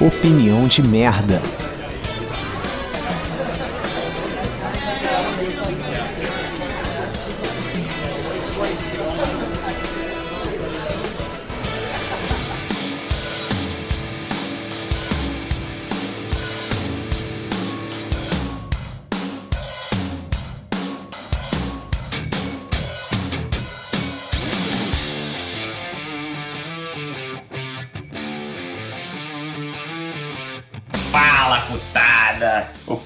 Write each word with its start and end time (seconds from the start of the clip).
Opinião 0.00 0.68
de 0.68 0.80
merda. 0.80 1.42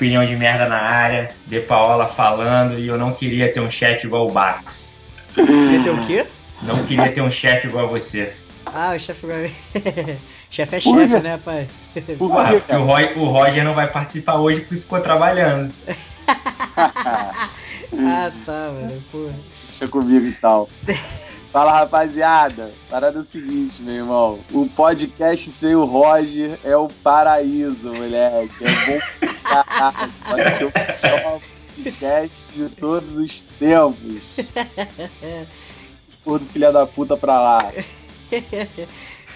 Opinião 0.02 0.26
de 0.26 0.34
merda 0.34 0.68
na 0.68 0.80
área, 0.80 1.30
De 1.46 1.60
Paola 1.60 2.08
falando 2.08 2.76
e 2.76 2.88
eu 2.88 2.98
não 2.98 3.12
queria 3.12 3.52
ter 3.52 3.60
um 3.60 3.70
chefe 3.70 4.08
igual 4.08 4.26
o 4.26 4.32
Bax. 4.32 4.94
Queria 5.32 5.80
ter 5.80 5.90
o 5.90 6.00
quê? 6.04 6.26
Não 6.60 6.84
queria 6.84 7.08
ter 7.12 7.20
um 7.20 7.30
chefe 7.30 7.68
igual 7.68 7.84
a 7.84 7.88
você. 7.88 8.32
Ah, 8.66 8.94
o 8.96 8.98
chefe 8.98 9.24
agora. 9.24 9.48
chefe 10.50 10.74
é 10.74 10.80
chefe, 10.80 11.20
né, 11.20 11.38
pai? 11.44 11.68
Porra, 12.18 12.48
porque 12.54 12.74
o, 12.74 12.84
Roy- 12.84 13.12
o 13.14 13.26
Roger 13.26 13.62
não 13.64 13.74
vai 13.74 13.86
participar 13.86 14.34
hoje 14.40 14.62
porque 14.62 14.78
ficou 14.78 14.98
trabalhando. 15.00 15.72
ah, 16.76 18.32
tá, 18.44 18.70
velho. 18.70 19.00
Porra. 19.12 19.34
Deixa 19.68 19.86
comigo 19.86 20.26
então. 20.26 20.68
Fala 21.52 21.70
rapaziada, 21.70 22.72
parada 22.88 23.18
é 23.18 23.20
o 23.20 23.24
seguinte, 23.24 23.82
meu 23.82 23.94
irmão. 23.94 24.40
O 24.50 24.66
podcast 24.70 25.50
sem 25.50 25.74
o 25.74 25.84
Roger 25.84 26.58
é 26.64 26.74
o 26.74 26.88
paraíso, 26.88 27.92
moleque. 27.92 28.64
É 28.64 28.86
bom 28.86 28.98
caralho. 29.42 30.12
Pode 30.24 30.56
ser 30.56 30.64
o 30.64 30.72
podcast 30.72 32.52
de 32.54 32.68
todos 32.70 33.18
os 33.18 33.44
tempos. 33.44 34.22
Esse 35.78 36.08
porra 36.24 36.38
do 36.38 36.46
filha 36.46 36.72
da 36.72 36.86
puta 36.86 37.18
pra 37.18 37.38
lá. 37.38 37.70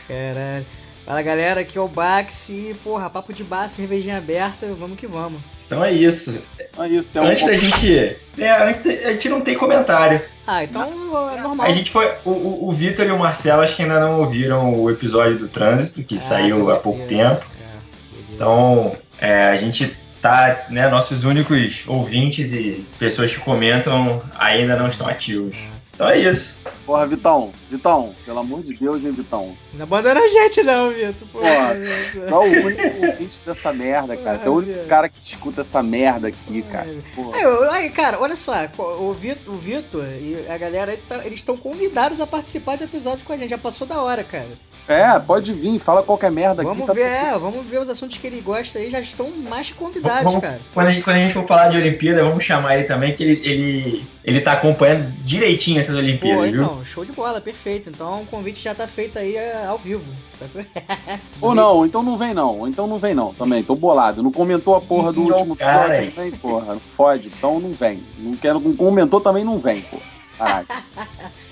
Caralho. 0.09 0.67
Fala 1.05 1.21
galera, 1.21 1.61
aqui 1.61 1.77
é 1.77 1.81
o 1.83 1.87
Bax 1.87 2.49
e, 2.49 2.75
porra, 2.83 3.11
papo 3.11 3.35
de 3.35 3.45
bar, 3.45 3.69
cervejinha 3.69 4.17
aberta, 4.17 4.67
vamos 4.73 4.99
que 4.99 5.07
vamos. 5.07 5.43
Então 5.67 5.85
é 5.85 5.93
isso. 5.93 6.41
É 6.79 6.89
isso, 6.89 7.11
tem 7.11 7.21
um 7.23 7.27
Antes 7.27 7.45
da 7.45 7.55
gente. 7.55 8.17
É, 8.39 8.51
antes 8.69 8.83
da- 8.83 8.91
a 8.91 9.13
gente 9.13 9.29
não 9.29 9.41
tem 9.41 9.55
comentário. 9.57 10.21
Ah, 10.47 10.63
então 10.63 10.83
é 10.85 11.41
normal. 11.41 11.67
A 11.67 11.73
gente 11.73 11.91
foi. 11.91 12.11
O, 12.25 12.31
o, 12.31 12.69
o 12.69 12.73
Vitor 12.73 13.05
e 13.07 13.11
o 13.11 13.19
Marcelo 13.19 13.63
acho 13.63 13.75
que 13.75 13.83
ainda 13.83 13.99
não 13.99 14.21
ouviram 14.21 14.73
o 14.75 14.91
episódio 14.91 15.39
do 15.39 15.49
trânsito, 15.49 16.03
que 16.05 16.17
Ah, 16.17 16.21
saiu 16.21 16.71
há 16.71 16.77
pouco 16.77 17.03
tempo. 17.07 17.45
É. 17.61 18.35
Então, 18.35 18.93
é, 19.21 19.45
a 19.49 19.57
gente 19.57 19.97
tá, 20.23 20.67
né, 20.71 20.89
nossos 20.89 21.25
únicos 21.25 21.83
ouvintes 21.87 22.53
e 22.53 22.85
pessoas 22.99 23.31
que 23.33 23.41
comentam 23.41 24.23
ainda 24.39 24.77
não 24.77 24.87
estão 24.89 25.09
ativos. 25.09 25.57
Então 25.97 26.11
é 26.11 26.19
isso. 26.19 26.59
Porra, 26.85 27.07
Vitão, 27.07 27.51
Vitão, 27.71 28.15
pelo 28.27 28.39
amor 28.39 28.63
de 28.63 28.75
Deus, 28.75 29.03
hein, 29.03 29.13
Vitão. 29.13 29.57
Não 29.73 29.85
abandona 29.85 30.21
a 30.21 30.29
gente 30.29 30.63
não, 30.63 30.91
Vitor. 30.91 31.27
Porra. 31.33 31.75
Tu 32.13 32.23
é 32.23 32.35
o 32.35 32.67
único 32.67 33.07
ouvinte 33.07 33.41
dessa 33.45 33.73
merda, 33.73 34.15
cara. 34.15 34.39
Tu 34.39 34.47
é 34.47 34.51
o 34.51 34.55
único 34.57 34.85
cara 34.87 35.09
que 35.09 35.17
escuta 35.23 35.63
essa 35.63 35.83
merda 35.83 36.29
aqui, 36.29 36.61
cara. 36.71 36.87
Porra. 37.15 37.37
Aí, 37.39 37.43
eu- 37.43 37.71
aí, 37.73 37.91
cara, 37.91 38.21
olha 38.21 38.37
só, 38.37 38.53
o 38.79 39.13
Vitor, 39.15 39.55
o 39.55 39.57
Vitor 39.57 40.05
e 40.05 40.37
a 40.49 40.59
galera 40.59 40.97
tá- 41.09 41.25
eles 41.25 41.39
estão 41.39 41.57
convidados 41.57 42.21
a 42.21 42.27
participar 42.27 42.77
do 42.77 42.85
episódio 42.85 43.25
com 43.25 43.33
a 43.33 43.37
gente. 43.39 43.49
Já 43.51 43.59
passou 43.59 43.87
da 43.87 44.01
hora, 44.03 44.23
cara. 44.23 44.47
É, 44.89 45.19
pode 45.19 45.53
vir, 45.53 45.81
fala 45.81 46.03
qualquer 46.03 46.31
merda 46.31 46.63
aqui. 46.63 46.69
Vamos 46.71 46.87
tá 46.87 46.93
ver, 46.93 47.09
tudo- 47.09 47.35
é, 47.35 47.39
vamos 47.39 47.67
ver 47.67 47.81
os 47.81 47.89
assuntos 47.89 48.19
que 48.19 48.27
ele 48.27 48.41
gosta 48.41 48.79
aí, 48.79 48.89
já 48.89 49.01
estão 49.01 49.29
mais 49.31 49.69
que 49.71 49.75
convidados, 49.77 50.23
Vamos- 50.23 50.41
cara. 50.41 50.61
quando, 50.73 50.87
a 50.87 50.93
gente, 50.93 51.03
quando 51.03 51.17
a 51.17 51.19
gente 51.19 51.35
for 51.35 51.45
falar 51.45 51.69
de 51.71 51.77
Olimpíada, 51.77 52.23
vamos 52.23 52.45
chamar 52.45 52.77
ele 52.79 52.85
também, 52.85 53.13
que 53.13 53.25
ele, 53.25 53.41
ele, 53.45 54.07
ele 54.25 54.41
tá 54.41 54.53
acompanhando 54.53 55.11
direitinho 55.25 55.81
essas 55.81 55.93
Pô, 55.95 56.01
Olimpíadas, 56.01 56.53
viu? 56.53 56.63
então, 56.63 56.85
show 56.85 57.05
de 57.05 57.11
bola, 57.11 57.41
perfeito. 57.41 57.89
Então 57.91 58.23
o 58.23 58.27
convite 58.27 58.63
já 58.63 58.75
tá 58.77 58.87
feito 58.87 59.19
aí 59.19 59.35
é, 59.35 59.65
ao 59.67 59.77
vivo, 59.77 60.05
sabe? 60.39 60.65
Ou 61.43 61.53
não, 61.53 61.85
então 61.85 62.03
não 62.05 62.17
vem 62.17 62.33
não. 62.33 62.61
Ou 62.61 62.69
então 62.69 62.87
não 62.87 62.99
vem 62.99 63.13
não 63.15 63.35
também. 63.35 63.65
Tô 63.65 63.75
bolado. 63.75 64.23
Não 64.23 64.31
comentou 64.31 64.77
a 64.77 64.81
porra 64.81 65.13
do 65.13 65.21
último 65.23 65.55
ó, 65.55 65.57
cara, 65.57 65.97
episódio, 65.97 66.13
não 66.17 66.23
vem, 66.31 66.39
porra. 66.41 66.77
Fode. 66.97 67.27
Então 67.37 67.59
não 67.59 67.73
vem. 67.73 68.01
Não, 68.19 68.37
quero, 68.37 68.61
não 68.61 68.73
comentou 68.75 69.21
também 69.21 69.43
não 69.45 69.59
vem, 69.59 69.81
porra. 69.83 70.03
Caralho. 70.39 70.67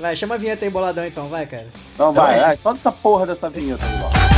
Vai, 0.00 0.14
chama 0.14 0.36
a 0.36 0.38
vinheta 0.38 0.64
aí, 0.64 0.70
boladão, 0.70 1.04
então, 1.06 1.28
vai, 1.28 1.44
cara. 1.44 1.66
Então 1.94 2.10
Então 2.10 2.12
vai, 2.12 2.38
é 2.38 2.42
vai, 2.42 2.56
só 2.56 2.72
dessa 2.72 2.92
porra 2.92 3.26
dessa 3.26 3.50
vinheta 3.50 3.84
aí, 3.84 4.00
ó. 4.02 4.28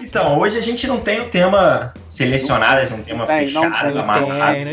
Então, 0.00 0.38
hoje 0.38 0.58
a 0.58 0.60
gente 0.60 0.86
não 0.86 1.00
tem 1.00 1.22
um 1.22 1.28
tema 1.30 1.94
selecionado, 2.06 2.80
a 2.80 2.84
gente 2.84 2.96
não 2.98 3.02
tem 3.02 3.14
uma 3.14 3.26
Tem, 3.26 3.50
não 3.50 3.62
fechada, 3.62 3.92
tem, 3.92 3.94
não 3.94 4.06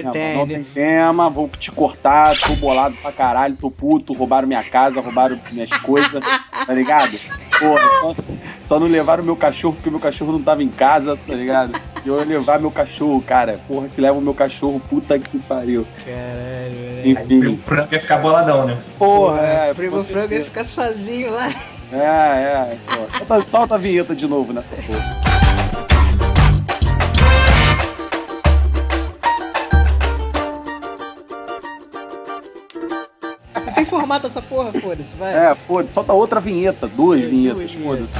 Não, 0.03 0.11
tem, 0.11 0.35
não 0.35 0.45
né? 0.45 0.53
tem 0.55 0.63
tema, 0.65 1.29
vou 1.29 1.47
te 1.47 1.71
cortar, 1.71 2.37
tô 2.37 2.55
bolado 2.57 2.93
pra 3.01 3.09
caralho, 3.13 3.55
tô 3.55 3.71
puto, 3.71 4.11
roubaram 4.11 4.45
minha 4.45 4.63
casa, 4.63 4.99
roubaram 4.99 5.39
minhas 5.53 5.71
coisas, 5.77 6.11
tá 6.11 6.73
ligado? 6.73 7.17
Porra, 7.57 7.89
só, 8.01 8.15
só 8.61 8.79
não 8.81 8.87
levaram 8.87 9.23
meu 9.23 9.35
cachorro 9.37 9.75
porque 9.75 9.89
meu 9.89 9.99
cachorro 9.99 10.33
não 10.33 10.41
tava 10.43 10.61
em 10.61 10.67
casa, 10.69 11.15
tá 11.15 11.33
ligado? 11.33 11.71
Eu 12.05 12.17
ia 12.17 12.25
levar 12.25 12.59
meu 12.59 12.71
cachorro, 12.71 13.21
cara. 13.21 13.59
Porra, 13.67 13.87
se 13.87 13.99
leva 14.01 14.17
o 14.17 14.21
meu 14.21 14.33
cachorro, 14.33 14.81
puta 14.89 15.17
que 15.19 15.37
pariu. 15.39 15.85
Caralho, 16.05 16.75
velho. 16.75 17.01
Aí 17.03 17.13
o 17.13 17.19
Enfim. 17.19 17.39
Primo 17.39 17.57
Franco 17.57 17.93
ia 17.93 17.99
ficar 17.99 18.17
boladão, 18.17 18.65
né? 18.65 18.77
Porra, 18.97 19.39
é. 19.41 19.71
o 19.71 19.75
Primo 19.75 20.03
Frango 20.03 20.33
ia 20.33 20.43
ficar 20.43 20.63
sozinho 20.63 21.31
lá. 21.31 21.49
É, 21.91 21.97
é. 21.97 22.77
Pô, 22.85 23.17
solta, 23.17 23.41
solta 23.43 23.75
a 23.75 23.77
vinheta 23.77 24.15
de 24.15 24.27
novo 24.27 24.53
nessa 24.53 24.75
porra. 24.75 25.19
Não 33.65 33.73
tem 33.73 33.85
formato 33.85 34.27
essa 34.27 34.41
porra, 34.41 34.71
foda-se, 34.73 35.15
vai. 35.15 35.33
É, 35.33 35.55
foda-se, 35.67 35.93
solta 35.93 36.13
outra 36.13 36.39
vinheta, 36.39 36.87
duas 36.87 37.21
É, 37.23 37.27
vinhetas, 37.27 37.71
foda-se. 37.73 38.13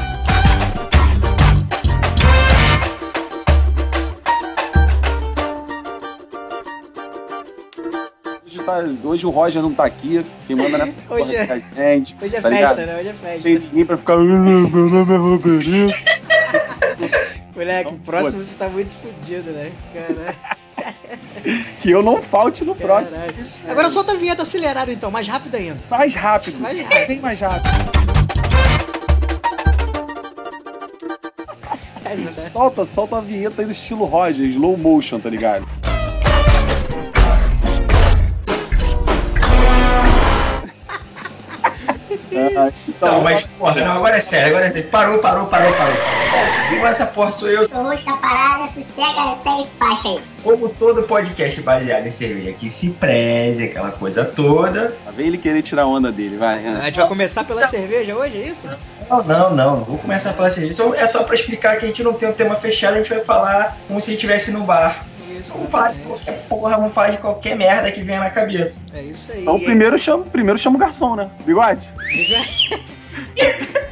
Tá- 8.69 9.07
hoje 9.07 9.25
o 9.25 9.29
Roger 9.29 9.61
não 9.61 9.73
tá 9.73 9.85
aqui, 9.85 10.25
quem 10.47 10.55
manda 10.55 10.77
nessa 10.77 10.93
Hoje 11.09 11.35
é- 11.35 11.61
é 11.75 11.91
a 11.91 11.95
gente. 11.95 12.15
Hoje 12.21 12.35
é 12.35 12.41
tá 12.41 12.49
festa, 12.49 12.71
ligado? 12.73 12.87
né? 12.87 12.99
Hoje 12.99 13.07
é 13.09 13.13
festa. 13.13 13.41
tem 13.43 13.59
ninguém 13.59 13.85
pra 13.85 13.97
ficar. 13.97 14.13
"Ah, 14.13 14.17
Meu 14.17 14.89
nome 14.89 15.13
é 15.13 15.17
Roberto. 15.17 15.69
Moleque, 17.55 17.89
o 17.93 17.97
próximo 17.99 18.41
você 18.43 18.55
tá 18.55 18.69
muito 18.69 18.95
fudido, 18.95 19.51
né? 19.51 19.71
Caralho. 19.93 20.35
Que 21.79 21.91
eu 21.91 22.01
não 22.01 22.21
falte 22.21 22.63
no 22.63 22.73
próximo. 22.75 23.19
Agora 23.67 23.89
solta 23.89 24.13
a 24.13 24.15
vinheta 24.15 24.43
acelerada 24.43 24.91
então, 24.91 25.09
mais 25.11 25.27
rápido 25.27 25.55
ainda. 25.55 25.77
Mais 25.89 26.15
rápido. 26.15 26.59
Mais 26.59 26.79
rápido. 26.81 27.07
Bem 27.07 27.19
mais 27.19 27.39
rápido. 27.39 27.69
Solta, 32.49 32.85
solta 32.85 33.17
a 33.17 33.21
vinheta 33.21 33.61
aí 33.61 33.65
no 33.65 33.71
estilo 33.71 34.05
Roger, 34.05 34.45
slow 34.47 34.75
motion, 34.77 35.19
tá 35.19 35.29
ligado? 35.29 35.65
Então, 42.87 43.21
mas, 43.21 43.43
porra, 43.57 43.81
não, 43.81 43.91
agora 43.93 44.17
é 44.17 44.19
sério, 44.19 44.49
agora 44.49 44.65
é 44.67 44.71
sério. 44.71 44.89
Parou, 44.89 45.19
parou, 45.19 45.47
parou, 45.47 45.73
parou. 45.73 45.95
Ó, 45.95 46.69
que, 46.69 46.79
que 46.79 46.85
essa 46.85 47.05
porra 47.05 47.31
sou 47.31 47.49
eu? 47.49 47.67
Tô 47.67 47.81
roxo 47.81 48.05
da 48.05 48.13
parada, 48.13 48.71
sossega, 48.71 49.35
segue 49.43 49.61
esse 49.61 49.73
facho 49.73 50.07
aí. 50.07 50.23
Como 50.43 50.69
todo 50.69 51.03
podcast 51.03 51.61
baseado 51.61 52.05
em 52.05 52.09
cerveja 52.09 52.53
que 52.53 52.69
se 52.69 52.91
preze, 52.91 53.65
aquela 53.65 53.91
coisa 53.91 54.23
toda. 54.23 54.95
Lá 55.05 55.11
vem 55.11 55.27
ele 55.27 55.37
querer 55.37 55.61
tirar 55.61 55.83
a 55.83 55.87
onda 55.87 56.11
dele, 56.11 56.37
vai. 56.37 56.65
A 56.65 56.85
gente 56.85 56.97
vai 56.97 57.07
começar 57.07 57.43
pela 57.43 57.65
cerveja 57.67 58.15
hoje, 58.15 58.41
é 58.41 58.47
isso? 58.47 58.67
Não, 59.09 59.23
não, 59.23 59.55
não, 59.55 59.83
vou 59.83 59.97
começar 59.97 60.33
pela 60.33 60.49
cerveja. 60.49 60.83
É 60.95 61.07
só 61.07 61.23
pra 61.23 61.35
explicar 61.35 61.77
que 61.77 61.85
a 61.85 61.87
gente 61.87 62.03
não 62.03 62.13
tem 62.13 62.29
um 62.29 62.33
tema 62.33 62.55
fechado, 62.55 62.93
a 62.93 62.97
gente 62.97 63.09
vai 63.09 63.23
falar 63.23 63.77
como 63.87 63.99
se 63.99 64.09
a 64.09 64.13
gente 64.13 64.19
estivesse 64.25 64.51
no 64.51 64.63
bar. 64.63 65.05
Isso. 65.39 65.53
Vamos 65.53 65.69
falar 65.69 65.93
de 65.93 65.99
qualquer 65.99 66.45
porra, 66.49 66.77
vamos 66.77 66.93
falar 66.93 67.09
de 67.09 67.17
qualquer 67.17 67.55
merda 67.55 67.91
que 67.91 68.01
venha 68.01 68.19
na 68.19 68.29
cabeça. 68.29 68.85
É 68.93 69.01
isso 69.01 69.31
aí. 69.31 69.41
Então 69.41 69.59
primeiro 69.59 69.97
chama, 69.97 70.23
primeiro 70.25 70.57
chama 70.59 70.75
o 70.75 70.79
garçom, 70.79 71.15
né? 71.15 71.29
Bigode? 71.45 71.93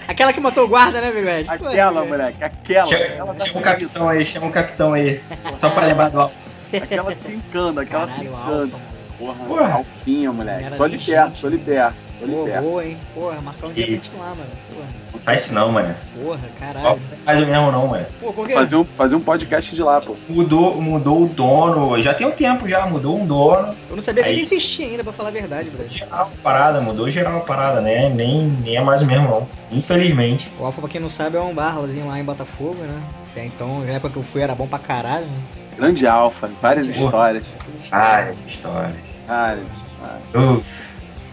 Aquela 0.07 0.31
que 0.33 0.39
matou 0.39 0.65
o 0.65 0.67
guarda, 0.67 1.01
né, 1.01 1.11
Bigode? 1.11 1.49
Aquela, 1.49 2.01
Pô, 2.01 2.07
moleque, 2.07 2.43
aquela. 2.43 2.85
Chama, 2.85 3.03
aquela 3.05 3.33
da 3.33 3.45
chama 3.45 3.59
o 3.59 3.63
capitão 3.63 4.09
aí, 4.09 4.25
chama 4.25 4.47
o 4.47 4.51
capitão 4.51 4.93
aí. 4.93 5.21
Só 5.53 5.69
pra 5.69 5.85
lembrar 5.85 6.09
do 6.09 6.21
alvo. 6.21 6.33
Aquela 6.73 7.15
trincando, 7.15 7.79
aquela 7.81 8.07
Caralho, 8.07 8.19
trincando. 8.21 8.51
alfa, 8.51 8.77
mano. 8.77 8.97
Porra, 9.17 9.45
Porra. 9.45 9.73
alfinha, 9.73 10.31
moleque. 10.31 10.75
Tô 10.77 10.83
ali 10.83 10.97
perto, 10.97 11.41
tô 11.41 11.47
ali 11.47 11.57
perto. 11.57 11.95
Pô, 12.19 12.61
boa, 12.61 12.83
hein? 12.85 12.97
Porra, 13.13 13.39
marcar 13.41 13.67
um 13.67 13.73
dia 13.73 13.85
E- 13.87 13.93
ir 13.93 14.01
lá, 14.17 14.29
mano. 14.29 14.49
Porra, 14.73 14.87
Não 15.13 15.19
faz 15.19 15.41
isso 15.45 15.53
não, 15.53 15.71
mano. 15.71 15.95
porra 16.19 16.39
Não 16.41 16.49
caralho. 16.59 16.99
faz 17.23 17.39
o 17.41 17.45
mesmo 17.45 17.71
não, 17.71 17.87
mano. 17.87 18.05
Pô, 18.19 18.33
por 18.33 18.47
quê? 18.47 18.53
Fazer 18.53 18.75
um, 18.75 18.83
fazer 18.83 19.15
um 19.15 19.19
podcast 19.21 19.75
de 19.75 19.83
lá, 19.83 20.01
pô. 20.01 20.15
Mudou, 20.27 20.81
mudou 20.81 21.23
o 21.23 21.27
dono, 21.27 22.01
já 22.01 22.13
tem 22.15 22.25
um 22.25 22.31
tempo 22.31 22.67
já, 22.67 22.85
mudou 22.87 23.19
um 23.19 23.25
dono. 23.25 23.75
Eu 23.89 23.95
não 23.95 24.01
sabia 24.01 24.23
que 24.23 24.29
Aí- 24.29 24.35
ele 24.35 24.41
existia 24.43 24.87
ainda, 24.87 25.03
pra 25.03 25.13
falar 25.13 25.29
a 25.29 25.31
verdade, 25.31 25.69
Brad. 25.69 25.87
Geral 25.89 26.31
a 26.33 26.41
parada, 26.41 26.81
mudou 26.81 27.09
geral 27.11 27.37
a 27.37 27.41
parada, 27.41 27.81
né? 27.81 28.09
Nem, 28.09 28.47
nem 28.47 28.75
é 28.77 28.81
mais 28.81 29.01
o 29.03 29.05
mesmo 29.05 29.27
não. 29.27 29.47
Infelizmente. 29.71 30.51
O 30.59 30.65
Alfa, 30.65 30.81
pra 30.81 30.89
quem 30.89 30.99
não 30.99 31.09
sabe, 31.09 31.37
é 31.37 31.41
um 31.41 31.53
barlazinho 31.53 32.07
lá 32.07 32.19
em 32.19 32.23
Botafogo, 32.23 32.75
né? 32.81 32.99
Até 33.31 33.45
então, 33.45 33.81
na 33.81 33.91
época 33.93 34.09
que 34.13 34.17
eu 34.17 34.23
fui, 34.23 34.41
era 34.41 34.55
bom 34.55 34.67
pra 34.67 34.79
caralho, 34.79 35.27
né? 35.27 35.37
Grande 35.77 36.07
alfa, 36.07 36.49
várias 36.59 36.87
Porra. 36.87 37.05
histórias. 37.05 37.57
Tudo 37.63 37.77
estranho. 37.83 38.03
Ai, 38.03 38.35
história. 38.47 38.95
Várias 39.27 39.71
histórias. 39.71 40.57
Uf, 40.59 40.86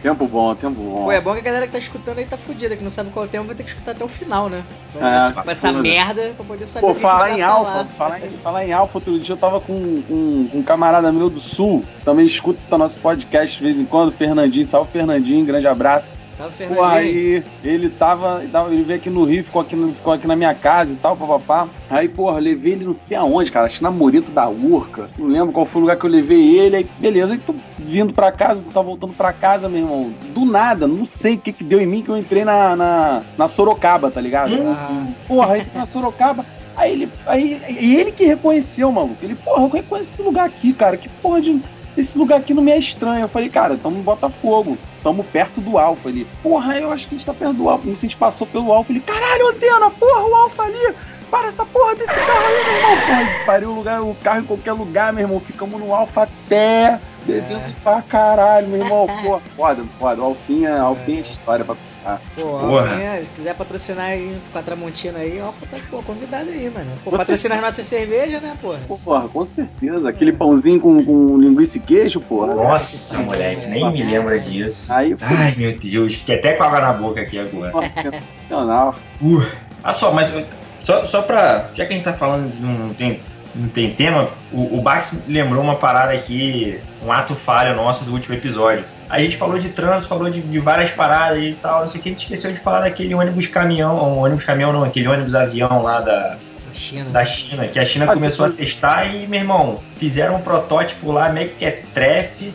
Tempo 0.05 0.29
bom, 0.29 0.55
tempo 0.55 0.83
bom. 0.83 1.05
Pô, 1.05 1.13
é 1.13 1.19
bom 1.19 1.33
que 1.33 1.39
a 1.39 1.43
galera 1.43 1.67
que 1.67 1.73
tá 1.73 1.79
escutando 1.79 2.19
aí 2.19 2.27
tá 2.27 2.37
fudida, 2.37 2.77
que 2.77 2.83
não 2.83 2.91
sabe 2.91 3.09
qual 3.09 3.25
é 3.25 3.27
o 3.27 3.31
tema, 3.31 3.47
vai 3.47 3.55
ter 3.55 3.63
que 3.63 3.71
escutar 3.71 3.93
até 3.93 4.05
o 4.05 4.09
final, 4.09 4.51
né? 4.51 4.63
Vai 4.93 5.15
É, 5.15 5.51
essa, 5.51 5.73
merda 5.73 6.35
pra 6.37 6.45
poder 6.45 6.67
saber 6.67 6.87
Pô, 6.87 6.93
o 6.93 6.95
falar 6.95 7.31
em 7.31 7.41
alfa, 7.41 7.73
falar. 7.73 7.87
falar 7.87 8.19
em, 8.19 8.31
falar 8.37 8.67
em 8.67 8.73
alfa, 8.75 8.99
outro 8.99 9.19
dia 9.19 9.33
eu 9.33 9.39
tava 9.39 9.63
com, 9.63 10.03
com 10.03 10.51
um 10.53 10.63
camarada 10.63 11.11
meu 11.11 11.31
do 11.31 11.41
sul, 11.41 11.83
também 12.05 12.27
escuta 12.27 12.77
nosso 12.77 12.99
podcast 12.99 13.57
de 13.57 13.65
vez 13.65 13.81
em 13.81 13.87
quando, 13.87 14.13
Fernandinho, 14.13 14.67
salve 14.67 14.91
Fernandinho, 14.91 15.43
grande 15.47 15.67
abraço. 15.67 16.13
Salve, 16.35 16.53
Pô, 16.53 16.75
Fernandinho. 16.75 16.85
aí 16.85 17.45
ele 17.63 17.89
tava, 17.89 18.43
ele 18.71 18.83
veio 18.83 18.99
aqui 18.99 19.09
no 19.09 19.25
Rio, 19.25 19.45
ficou 19.45 19.63
aqui, 19.63 19.77
no- 19.77 19.95
ficou 19.95 20.13
aqui 20.13 20.27
na 20.27 20.35
minha 20.35 20.55
casa 20.55 20.93
e 20.93 20.97
tal, 20.97 21.17
papapá. 21.17 21.69
Aí, 21.89 22.09
porra, 22.09 22.39
levei 22.41 22.73
ele 22.73 22.85
não 22.85 22.93
sei 22.93 23.17
aonde, 23.17 23.53
cara, 23.53 23.67
acho 23.67 23.83
na 23.83 23.91
Morito 23.91 24.31
da 24.33 24.49
Urca. 24.49 25.09
Não 25.19 25.29
lembro 25.29 25.53
qual 25.53 25.65
foi 25.65 25.81
o 25.81 25.83
lugar 25.83 25.97
que 25.97 26.05
eu 26.05 26.11
levei 26.11 26.59
ele. 26.59 26.77
Aí, 26.77 26.91
beleza, 26.99 27.33
aí 27.35 27.39
tô 27.39 27.55
vindo 27.79 28.13
pra 28.13 28.33
casa, 28.33 28.69
tá 28.73 28.83
voltando 28.83 29.13
pra 29.15 29.33
casa, 29.33 29.69
meu 29.69 29.81
irmão. 29.83 30.13
Do 30.35 30.45
nada, 30.45 30.87
não 30.89 31.07
sei 31.07 31.35
o 31.35 31.39
que 31.39 31.53
que 31.53 31.63
deu 31.65 31.81
em 31.81 31.87
mim 31.87 32.03
que 32.03 32.09
eu 32.11 32.17
entrei 32.17 32.45
na, 32.45 32.75
na, 32.75 33.23
na 33.39 33.47
Sorocaba, 33.49 34.11
tá 34.11 34.21
ligado? 34.21 34.55
Ah, 34.61 35.07
Porra, 35.29 35.55
aí 35.55 35.67
na 35.75 35.87
Sorocaba. 35.87 36.45
Aí 36.77 36.91
ele, 36.91 37.09
aí, 37.25 37.63
e 37.81 37.95
ele 37.97 38.11
que 38.11 38.25
reconheceu, 38.25 38.91
maluco. 38.91 39.19
Ele, 39.23 39.37
porra, 39.37 39.63
eu 39.63 39.69
reconheço 39.69 40.11
esse 40.15 40.23
lugar 40.23 40.45
aqui, 40.45 40.73
cara. 40.73 40.97
Que 40.97 41.09
porra 41.09 41.41
de. 41.41 41.63
Esse 41.97 42.19
lugar 42.19 42.41
aqui 42.41 42.53
não 42.53 42.65
me 42.65 42.73
é 42.73 42.79
estranho. 42.79 43.23
Eu 43.23 43.29
falei, 43.29 43.49
cara, 43.49 43.77
tamo 43.77 43.97
em 43.97 44.03
Botafogo. 44.03 44.77
Tamo 45.05 45.23
perto 45.23 45.61
do 45.61 45.77
Alfa 45.77 46.09
ali. 46.09 46.27
Porra, 46.43 46.79
eu 46.79 46.91
acho 46.91 47.07
que 47.07 47.15
a 47.15 47.19
gente 47.19 47.27
tá 47.27 47.35
perto 47.35 47.53
do 47.53 47.69
Alfa. 47.69 47.87
Nisso 47.87 48.01
a 48.01 48.09
gente 48.09 48.17
passou 48.17 48.47
pelo 48.47 48.73
Alfa. 48.73 48.91
Ele, 48.91 49.01
caralho, 49.01 49.49
antena, 49.49 49.91
porra, 49.91 50.25
o 50.27 50.35
Alfa 50.35 50.63
ali. 50.63 50.95
Para 51.31 51.49
essa 51.49 51.67
porra 51.67 51.95
desse 51.95 52.15
carro 52.15 52.47
aí, 52.47 52.65
meu 52.65 52.75
irmão. 52.75 52.97
Porra, 53.07 53.45
parei 53.45 53.69
o, 53.69 53.73
lugar, 53.73 54.01
o 54.03 54.15
carro 54.15 54.41
em 54.41 54.45
qualquer 54.45 54.73
lugar, 54.73 55.13
meu 55.13 55.25
irmão. 55.25 55.39
Ficamos 55.39 55.79
no 55.79 55.95
Alfa 55.95 56.23
até. 56.23 56.99
Bebendo 57.27 57.75
pra 57.83 58.01
caralho, 58.01 58.67
meu 58.69 58.81
irmão. 58.81 59.07
Porra, 59.23 59.43
foda, 59.55 59.85
foda. 59.99 60.23
O 60.23 60.25
Alfinha, 60.25 60.81
Alfinha 60.81 61.19
é 61.19 61.21
história 61.21 61.67
pra 61.67 61.77
contar. 62.05 62.21
pô, 62.37 62.43
Porra. 62.59 62.91
Alfinha, 62.91 63.23
se 63.23 63.31
quiser 63.31 63.55
patrocinar 63.55 64.07
aí 64.07 64.37
com 64.53 64.59
a 64.59 64.63
Tramontina 64.63 65.19
aí, 65.19 65.41
Alfa 65.41 65.67
tá 65.67 65.77
pô, 65.91 66.03
convidado 66.03 66.51
aí, 66.51 66.71
mano. 66.71 66.91
Pô, 67.03 67.11
Você- 67.11 67.17
patrocinar 67.19 67.59
as 67.59 67.65
nossas 67.65 67.87
cervejas, 67.87 68.43
né, 68.43 68.53
porra? 68.61 68.79
Porra, 69.05 69.29
com 69.29 69.45
certeza. 69.45 70.09
Aquele 70.09 70.33
pãozinho 70.33 70.81
com, 70.81 71.03
com 71.05 71.39
linguiça 71.39 71.79
e 71.79 71.81
queijo, 71.81 72.21
porra. 72.21 72.55
nossa, 72.55 73.19
moleque, 73.19 73.67
nem 73.69 73.91
me 73.93 74.03
lembra 74.03 74.39
disso. 74.39 74.93
Aí, 74.93 75.17
Ai, 75.21 75.55
meu 75.57 75.79
Deus, 75.79 76.15
fiquei 76.15 76.37
até 76.37 76.53
com 76.53 76.63
água 76.65 76.81
na 76.81 76.93
boca 76.93 77.21
aqui 77.21 77.39
agora. 77.39 77.71
porra, 77.73 77.91
sensacional. 77.93 78.95
Uh. 79.21 79.43
Ah, 79.83 79.93
só, 79.93 80.13
mas 80.13 80.33
só, 80.81 81.05
só 81.05 81.23
pra. 81.23 81.71
Já 81.75 81.85
que 81.87 81.93
a 81.93 81.97
gente 81.97 82.05
tá 82.05 82.13
falando, 82.15 82.53
não 82.61 82.95
tem, 82.95 83.21
não 83.55 83.69
tem 83.69 83.93
tema, 83.95 84.29
o, 84.53 84.79
o 84.79 84.83
Bax 84.83 85.13
lembrou 85.29 85.63
uma 85.63 85.77
parada 85.77 86.13
aqui, 86.13 86.81
um 87.05 87.13
ato 87.13 87.35
falho 87.35 87.77
nosso 87.77 88.05
do 88.05 88.13
último 88.13 88.35
episódio. 88.35 88.85
A 89.15 89.21
gente 89.21 89.37
falou 89.37 89.57
de 89.59 89.69
trânsito, 89.69 90.09
falou 90.09 90.29
de, 90.29 90.41
de 90.41 90.59
várias 90.59 90.91
paradas 90.91 91.41
e 91.41 91.57
tal, 91.63 91.83
não 91.83 91.87
sei 91.87 92.01
o 92.01 92.03
que, 92.03 92.09
a 92.09 92.13
gente 92.13 92.23
esqueceu 92.23 92.51
de 92.51 92.59
falar 92.59 92.81
daquele 92.81 93.15
ônibus 93.15 93.47
caminhão, 93.47 93.95
um 93.95 94.19
ônibus 94.19 94.43
caminhão 94.43 94.73
não, 94.73 94.83
aquele 94.83 95.07
ônibus 95.07 95.37
avião 95.37 95.83
lá 95.83 96.01
da, 96.01 96.37
Na 96.67 96.75
China. 96.75 97.11
da 97.11 97.25
China, 97.25 97.69
que 97.69 97.79
a 97.79 97.85
China 97.85 98.07
Ah, 98.09 98.15
começou 98.15 98.47
a 98.47 98.51
testar 98.51 99.07
e, 99.15 99.29
meu 99.29 99.39
irmão, 99.39 99.81
fizeram 99.99 100.35
um 100.35 100.41
protótipo 100.41 101.13
lá, 101.13 101.29
meio 101.29 101.51
que 101.51 101.65
é 101.65 101.83
trefe, 101.93 102.53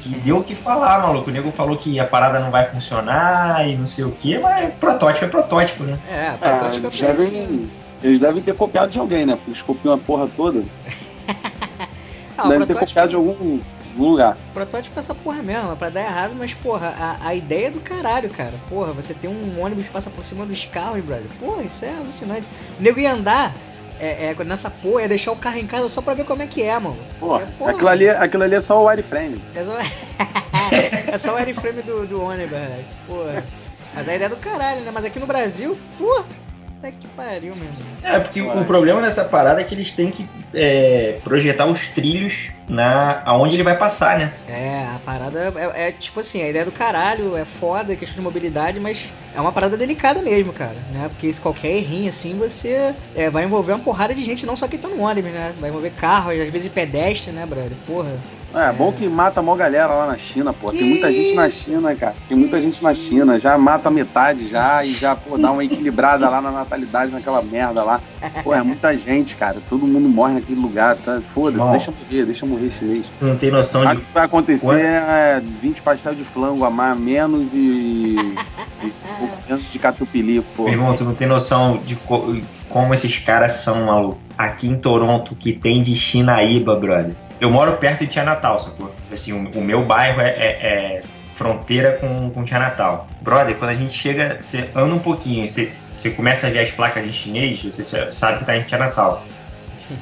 que 0.00 0.08
deu 0.08 0.38
o 0.38 0.42
que 0.42 0.56
falar, 0.56 0.98
maluco. 1.00 1.30
O 1.30 1.32
nego 1.32 1.52
falou 1.52 1.76
que 1.76 2.00
a 2.00 2.04
parada 2.04 2.40
não 2.40 2.50
vai 2.50 2.64
funcionar 2.64 3.68
e 3.68 3.76
não 3.76 3.86
sei 3.86 4.04
o 4.04 4.10
que, 4.10 4.36
mas 4.36 4.74
protótipo 4.80 5.24
é 5.24 5.28
protótipo, 5.28 5.84
né? 5.84 5.98
É, 6.10 6.32
protótipo 6.32 6.86
é 6.86 6.88
eles, 6.88 7.00
pra 7.00 7.14
isso, 7.14 7.30
né? 7.30 7.40
devem, 7.40 7.70
eles 8.02 8.18
devem 8.18 8.42
ter 8.42 8.54
copiado 8.54 8.90
de 8.90 8.98
alguém, 8.98 9.24
né? 9.24 9.36
Porque 9.36 9.50
eles 9.50 9.62
copiam 9.62 9.94
a 9.94 9.98
porra 9.98 10.26
toda. 10.26 10.64
Ah, 12.36 12.46
o 12.46 12.48
devem 12.48 12.66
ter 12.66 12.72
protótipo, 12.74 12.88
copiado 12.88 13.10
de 13.10 13.14
algum, 13.14 13.60
algum 13.94 14.10
lugar. 14.10 14.36
protótipo 14.52 14.96
é 14.96 15.00
essa 15.00 15.14
porra 15.14 15.42
mesmo, 15.42 15.72
é 15.72 15.76
pra 15.76 15.88
dar 15.88 16.02
errado, 16.02 16.34
mas 16.36 16.52
porra, 16.52 16.94
a, 16.98 17.28
a 17.28 17.34
ideia 17.34 17.68
é 17.68 17.70
do 17.70 17.80
caralho, 17.80 18.28
cara. 18.30 18.54
Porra, 18.68 18.92
você 18.92 19.14
tem 19.14 19.30
um 19.30 19.60
ônibus 19.60 19.86
que 19.86 19.90
passa 19.90 20.10
por 20.10 20.22
cima 20.22 20.44
dos 20.44 20.64
carros, 20.64 21.02
brother. 21.04 21.26
Porra, 21.38 21.62
isso 21.62 21.84
é 21.84 21.94
alucinante. 21.94 22.46
O 22.78 22.82
nego 22.82 22.98
ia 23.00 23.12
andar 23.12 23.54
é, 24.00 24.34
é, 24.38 24.44
nessa 24.44 24.70
porra, 24.70 25.02
ia 25.02 25.08
deixar 25.08 25.32
o 25.32 25.36
carro 25.36 25.58
em 25.58 25.66
casa 25.66 25.88
só 25.88 26.02
pra 26.02 26.14
ver 26.14 26.24
como 26.24 26.42
é 26.42 26.46
que 26.46 26.62
é, 26.62 26.78
mano. 26.78 26.98
Porra, 27.18 27.42
É, 27.42 27.46
porra. 27.58 27.70
Aquilo, 27.70 27.88
ali, 27.88 28.08
aquilo 28.08 28.42
ali 28.42 28.54
é 28.54 28.60
só 28.60 28.82
o 28.82 28.86
wireframe. 28.86 29.42
É 29.54 29.62
só, 29.62 29.78
é 31.12 31.18
só 31.18 31.34
o 31.34 31.36
airframe 31.36 31.82
do, 31.82 32.06
do 32.06 32.22
ônibus, 32.22 32.50
velho. 32.50 32.84
Porra. 33.06 33.44
Mas 33.94 34.08
a 34.08 34.14
ideia 34.14 34.26
é 34.26 34.30
do 34.30 34.36
caralho, 34.36 34.80
né? 34.80 34.90
Mas 34.92 35.04
aqui 35.04 35.20
no 35.20 35.26
Brasil, 35.26 35.78
porra, 35.96 36.24
até 36.84 36.90
que 36.90 37.08
pariu, 37.08 37.56
meu 37.56 37.64
irmão. 37.64 37.82
É, 38.02 38.20
porque 38.20 38.42
o 38.42 38.64
problema 38.64 39.00
dessa 39.00 39.24
parada 39.24 39.60
é 39.60 39.64
que 39.64 39.74
eles 39.74 39.92
têm 39.92 40.10
que 40.10 40.28
é, 40.52 41.18
projetar 41.24 41.66
os 41.66 41.88
trilhos 41.88 42.52
na 42.68 43.22
aonde 43.24 43.56
ele 43.56 43.62
vai 43.62 43.76
passar, 43.76 44.18
né? 44.18 44.34
É, 44.46 44.86
a 44.94 45.00
parada 45.04 45.52
é, 45.56 45.88
é 45.88 45.92
tipo 45.92 46.20
assim, 46.20 46.42
a 46.42 46.48
ideia 46.48 46.62
é 46.62 46.64
do 46.64 46.72
caralho, 46.72 47.36
é 47.36 47.44
foda, 47.44 47.92
é 47.92 47.96
questão 47.96 48.16
de 48.16 48.22
mobilidade, 48.22 48.78
mas 48.78 49.06
é 49.34 49.40
uma 49.40 49.52
parada 49.52 49.76
delicada 49.76 50.20
mesmo, 50.20 50.52
cara, 50.52 50.76
né? 50.92 51.08
Porque 51.08 51.32
se 51.32 51.40
qualquer 51.40 51.70
errinho 51.70 52.08
assim, 52.08 52.36
você 52.38 52.94
é, 53.14 53.30
vai 53.30 53.44
envolver 53.44 53.72
uma 53.72 53.82
porrada 53.82 54.14
de 54.14 54.22
gente, 54.22 54.44
não 54.44 54.56
só 54.56 54.68
quem 54.68 54.78
tá 54.78 54.88
no 54.88 55.00
ônibus, 55.00 55.32
né? 55.32 55.54
Vai 55.58 55.70
envolver 55.70 55.90
carro, 55.90 56.30
às 56.30 56.50
vezes 56.50 56.68
pedestre, 56.68 57.32
né, 57.32 57.46
brother? 57.46 57.72
Porra. 57.86 58.12
É, 58.54 58.72
bom 58.72 58.92
que 58.92 59.08
mata 59.08 59.40
a 59.40 59.42
maior 59.42 59.56
galera 59.56 59.92
lá 59.92 60.06
na 60.06 60.16
China, 60.16 60.52
pô. 60.52 60.68
Que 60.70 60.78
Tem 60.78 60.88
muita 60.90 61.12
gente 61.12 61.34
na? 61.34 61.50
China, 61.50 61.94
cara. 61.96 62.14
Tem 62.28 62.38
muita 62.38 62.60
gente 62.60 62.82
na 62.84 62.94
China. 62.94 63.38
Já 63.38 63.58
mata 63.58 63.90
metade 63.90 64.46
já 64.46 64.84
e 64.84 64.92
já, 64.92 65.16
pô, 65.16 65.36
dá 65.36 65.50
uma 65.50 65.62
equilibrada 65.64 66.28
lá 66.28 66.40
na 66.40 66.50
natalidade 66.52 67.12
naquela 67.12 67.42
merda 67.42 67.82
lá. 67.82 68.00
Pô, 68.44 68.54
é 68.54 68.62
muita 68.62 68.96
gente, 68.96 69.34
cara. 69.36 69.56
Todo 69.68 69.84
mundo 69.86 70.08
morre 70.08 70.34
naquele 70.34 70.60
lugar, 70.60 70.96
tá? 70.96 71.20
Foda-se, 71.34 71.68
deixa 71.70 71.90
morrer, 71.90 72.24
deixa 72.24 72.46
morrer 72.46 72.70
chinês. 72.70 73.10
Tu 73.18 73.24
não 73.24 73.36
tem 73.36 73.50
noção 73.50 73.82
Mas 73.84 73.98
de. 73.98 74.04
o 74.04 74.06
que 74.06 74.14
vai 74.14 74.24
acontecer 74.24 74.66
Ué? 74.68 74.82
é 75.38 75.42
20 75.60 75.82
pastel 75.82 76.14
de 76.14 76.22
flango 76.24 76.64
a 76.64 76.70
mais, 76.70 76.96
menos 76.96 77.52
e, 77.54 78.16
e 78.84 78.92
pouco 79.18 79.36
menos 79.48 79.70
de 79.72 79.78
catupiry, 79.80 80.40
pô. 80.56 80.64
Meu 80.64 80.72
irmão, 80.74 80.94
tu 80.94 81.02
não 81.04 81.14
tem 81.14 81.26
noção 81.26 81.80
de 81.84 81.96
co- 81.96 82.36
como 82.68 82.94
esses 82.94 83.18
caras 83.18 83.52
são, 83.52 83.84
maluco. 83.86 84.18
Aqui 84.38 84.68
em 84.68 84.78
Toronto, 84.78 85.34
que 85.34 85.52
tem 85.52 85.82
de 85.82 85.94
Chinaíba, 85.94 86.76
brother. 86.76 87.14
Eu 87.40 87.50
moro 87.50 87.76
perto 87.76 88.00
de 88.00 88.06
Tia 88.08 88.24
Natal, 88.24 88.58
sacou? 88.58 88.94
Assim, 89.12 89.32
o, 89.32 89.58
o 89.58 89.62
meu 89.62 89.84
bairro 89.84 90.20
é, 90.20 90.28
é- 90.30 90.58
é 90.98 91.02
fronteira 91.26 91.92
com, 91.92 92.30
com 92.30 92.44
Tia 92.44 92.58
Natal. 92.58 93.08
Brother, 93.20 93.56
quando 93.56 93.70
a 93.70 93.74
gente 93.74 93.92
chega, 93.92 94.38
você 94.40 94.70
anda 94.74 94.94
um 94.94 94.98
pouquinho, 95.00 95.46
você, 95.46 95.72
você 95.98 96.10
começa 96.10 96.46
a 96.46 96.50
ver 96.50 96.60
as 96.60 96.70
placas 96.70 97.04
em 97.06 97.12
chinês, 97.12 97.62
você 97.64 98.08
sabe 98.10 98.38
que 98.38 98.44
tá 98.44 98.56
em 98.56 98.62
Tia 98.62 98.78
Natal. 98.78 99.24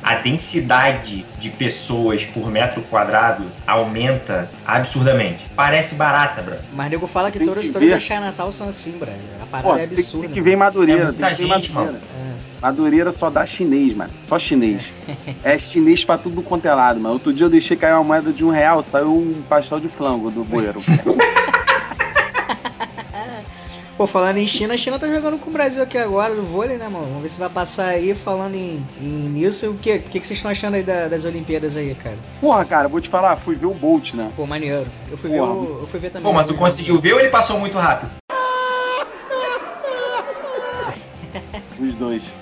A 0.02 0.14
densidade 0.14 1.26
de 1.40 1.50
pessoas 1.50 2.22
por 2.24 2.48
metro 2.50 2.82
quadrado 2.82 3.44
aumenta 3.66 4.48
absurdamente. 4.64 5.44
Parece 5.56 5.96
barata, 5.96 6.40
brother. 6.40 6.64
Mas 6.72 6.88
nego 6.90 7.06
fala 7.08 7.32
que 7.32 7.38
Tem 7.38 7.48
todas, 7.48 7.64
que 7.64 7.70
todas 7.72 7.88
ver. 7.88 7.94
as 7.94 8.08
Natal 8.20 8.52
são 8.52 8.68
assim, 8.68 8.92
brother. 8.92 9.16
A 9.42 9.46
parada 9.46 9.68
Pô, 9.68 9.74
é 9.74 9.78
tem, 9.80 9.88
tem 9.88 9.98
absurda. 9.98 10.28
que 10.28 10.40
ver 10.40 10.52
em 10.52 10.56
Madureira. 10.56 11.00
É 11.00 11.04
muita 11.06 11.26
tem 11.26 11.34
que 11.34 11.42
ver 11.42 11.48
em 11.48 11.54
gente, 11.54 11.72
Madureira. 11.72 11.98
É. 11.98 12.31
Madureira 12.62 13.10
só 13.10 13.28
dá 13.28 13.44
chinês, 13.44 13.92
mano. 13.94 14.12
Só 14.22 14.38
chinês. 14.38 14.92
É 15.44 15.58
chinês 15.58 16.04
pra 16.04 16.16
tudo 16.16 16.40
quanto 16.42 16.66
é 16.66 16.72
lado, 16.74 17.00
mano. 17.00 17.14
Outro 17.14 17.32
dia 17.32 17.46
eu 17.46 17.50
deixei 17.50 17.76
cair 17.76 17.94
uma 17.94 18.04
moeda 18.04 18.32
de 18.32 18.44
um 18.44 18.50
real, 18.50 18.82
saiu 18.82 19.12
um 19.12 19.42
pastel 19.48 19.80
de 19.80 19.88
flango 19.88 20.30
do 20.30 20.44
bueiro. 20.44 20.80
Pô, 23.96 24.06
falando 24.06 24.38
em 24.38 24.46
China, 24.46 24.72
a 24.74 24.76
China 24.76 24.98
tá 24.98 25.06
jogando 25.06 25.38
com 25.38 25.50
o 25.50 25.52
Brasil 25.52 25.82
aqui 25.82 25.98
agora 25.98 26.34
no 26.34 26.42
vôlei, 26.42 26.76
né, 26.78 26.88
mano? 26.88 27.04
Vamos 27.06 27.22
ver 27.22 27.28
se 27.28 27.38
vai 27.38 27.48
passar 27.50 27.88
aí 27.88 28.14
falando 28.14 28.54
em, 28.54 28.84
em 29.00 29.04
nisso. 29.28 29.70
O 29.70 29.74
que, 29.78 29.98
que 29.98 30.18
que 30.18 30.26
vocês 30.26 30.38
estão 30.38 30.50
achando 30.50 30.74
aí 30.74 30.82
da- 30.82 31.08
das 31.08 31.24
Olimpíadas 31.24 31.76
aí, 31.76 31.94
cara? 31.94 32.16
Porra, 32.40 32.64
cara, 32.64 32.88
vou 32.88 33.00
te 33.00 33.08
falar, 33.08 33.36
fui 33.36 33.54
ver 33.54 33.66
o 33.66 33.74
Bolt, 33.74 34.14
né? 34.14 34.32
Pô, 34.34 34.46
maneiro. 34.46 34.90
Eu 35.10 35.16
fui 35.16 35.28
ver, 35.30 35.40
o, 35.42 35.78
eu 35.82 35.86
fui 35.86 36.00
ver 36.00 36.08
também. 36.10 36.24
Pô, 36.24 36.32
mas 36.32 36.46
tu 36.46 36.54
conseguiu 36.54 36.98
ver 36.98 37.12
ou 37.12 37.20
ele 37.20 37.28
passou 37.28 37.60
muito 37.60 37.78
rápido? 37.78 38.10
Os 41.82 41.94
dois. 41.96 42.36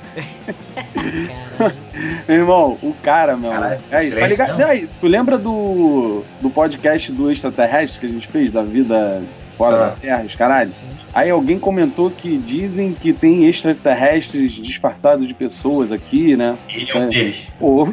Meu 2.29 2.37
irmão, 2.37 2.79
o 2.83 2.93
cara, 3.03 3.37
meu. 3.37 3.51
Caralho, 3.51 3.75
aí, 3.75 3.81
tá 3.91 4.01
silêncio, 4.03 4.29
ligado? 4.29 4.59
não? 4.59 4.67
Aí, 4.67 4.89
tu 5.01 5.07
lembra 5.07 5.39
do, 5.39 6.23
do 6.41 6.51
podcast 6.51 7.11
do 7.13 7.31
extraterrestre 7.31 8.01
que 8.01 8.07
a 8.07 8.09
gente 8.09 8.27
fez, 8.29 8.51
da 8.53 8.63
vida 8.63 9.23
fora 9.57 9.77
Ah. 9.77 9.79
da 9.81 9.91
Terra, 9.93 10.23
os 10.25 10.35
caralho. 10.35 10.69
Sim. 10.69 10.87
Aí 11.15 11.31
alguém 11.31 11.59
comentou 11.59 12.11
que 12.11 12.37
dizem 12.39 12.93
que 12.93 13.13
tem 13.13 13.47
extraterrestres 13.47 14.53
disfarçados 14.53 15.27
de 15.27 15.35
pessoas 15.35 15.91
aqui, 15.93 16.37
né? 16.37 16.57
Ele 16.69 16.91
é 16.91 16.97
um 16.99 17.03
É. 17.05 17.07
deles. 17.09 17.49
Pô, 17.59 17.89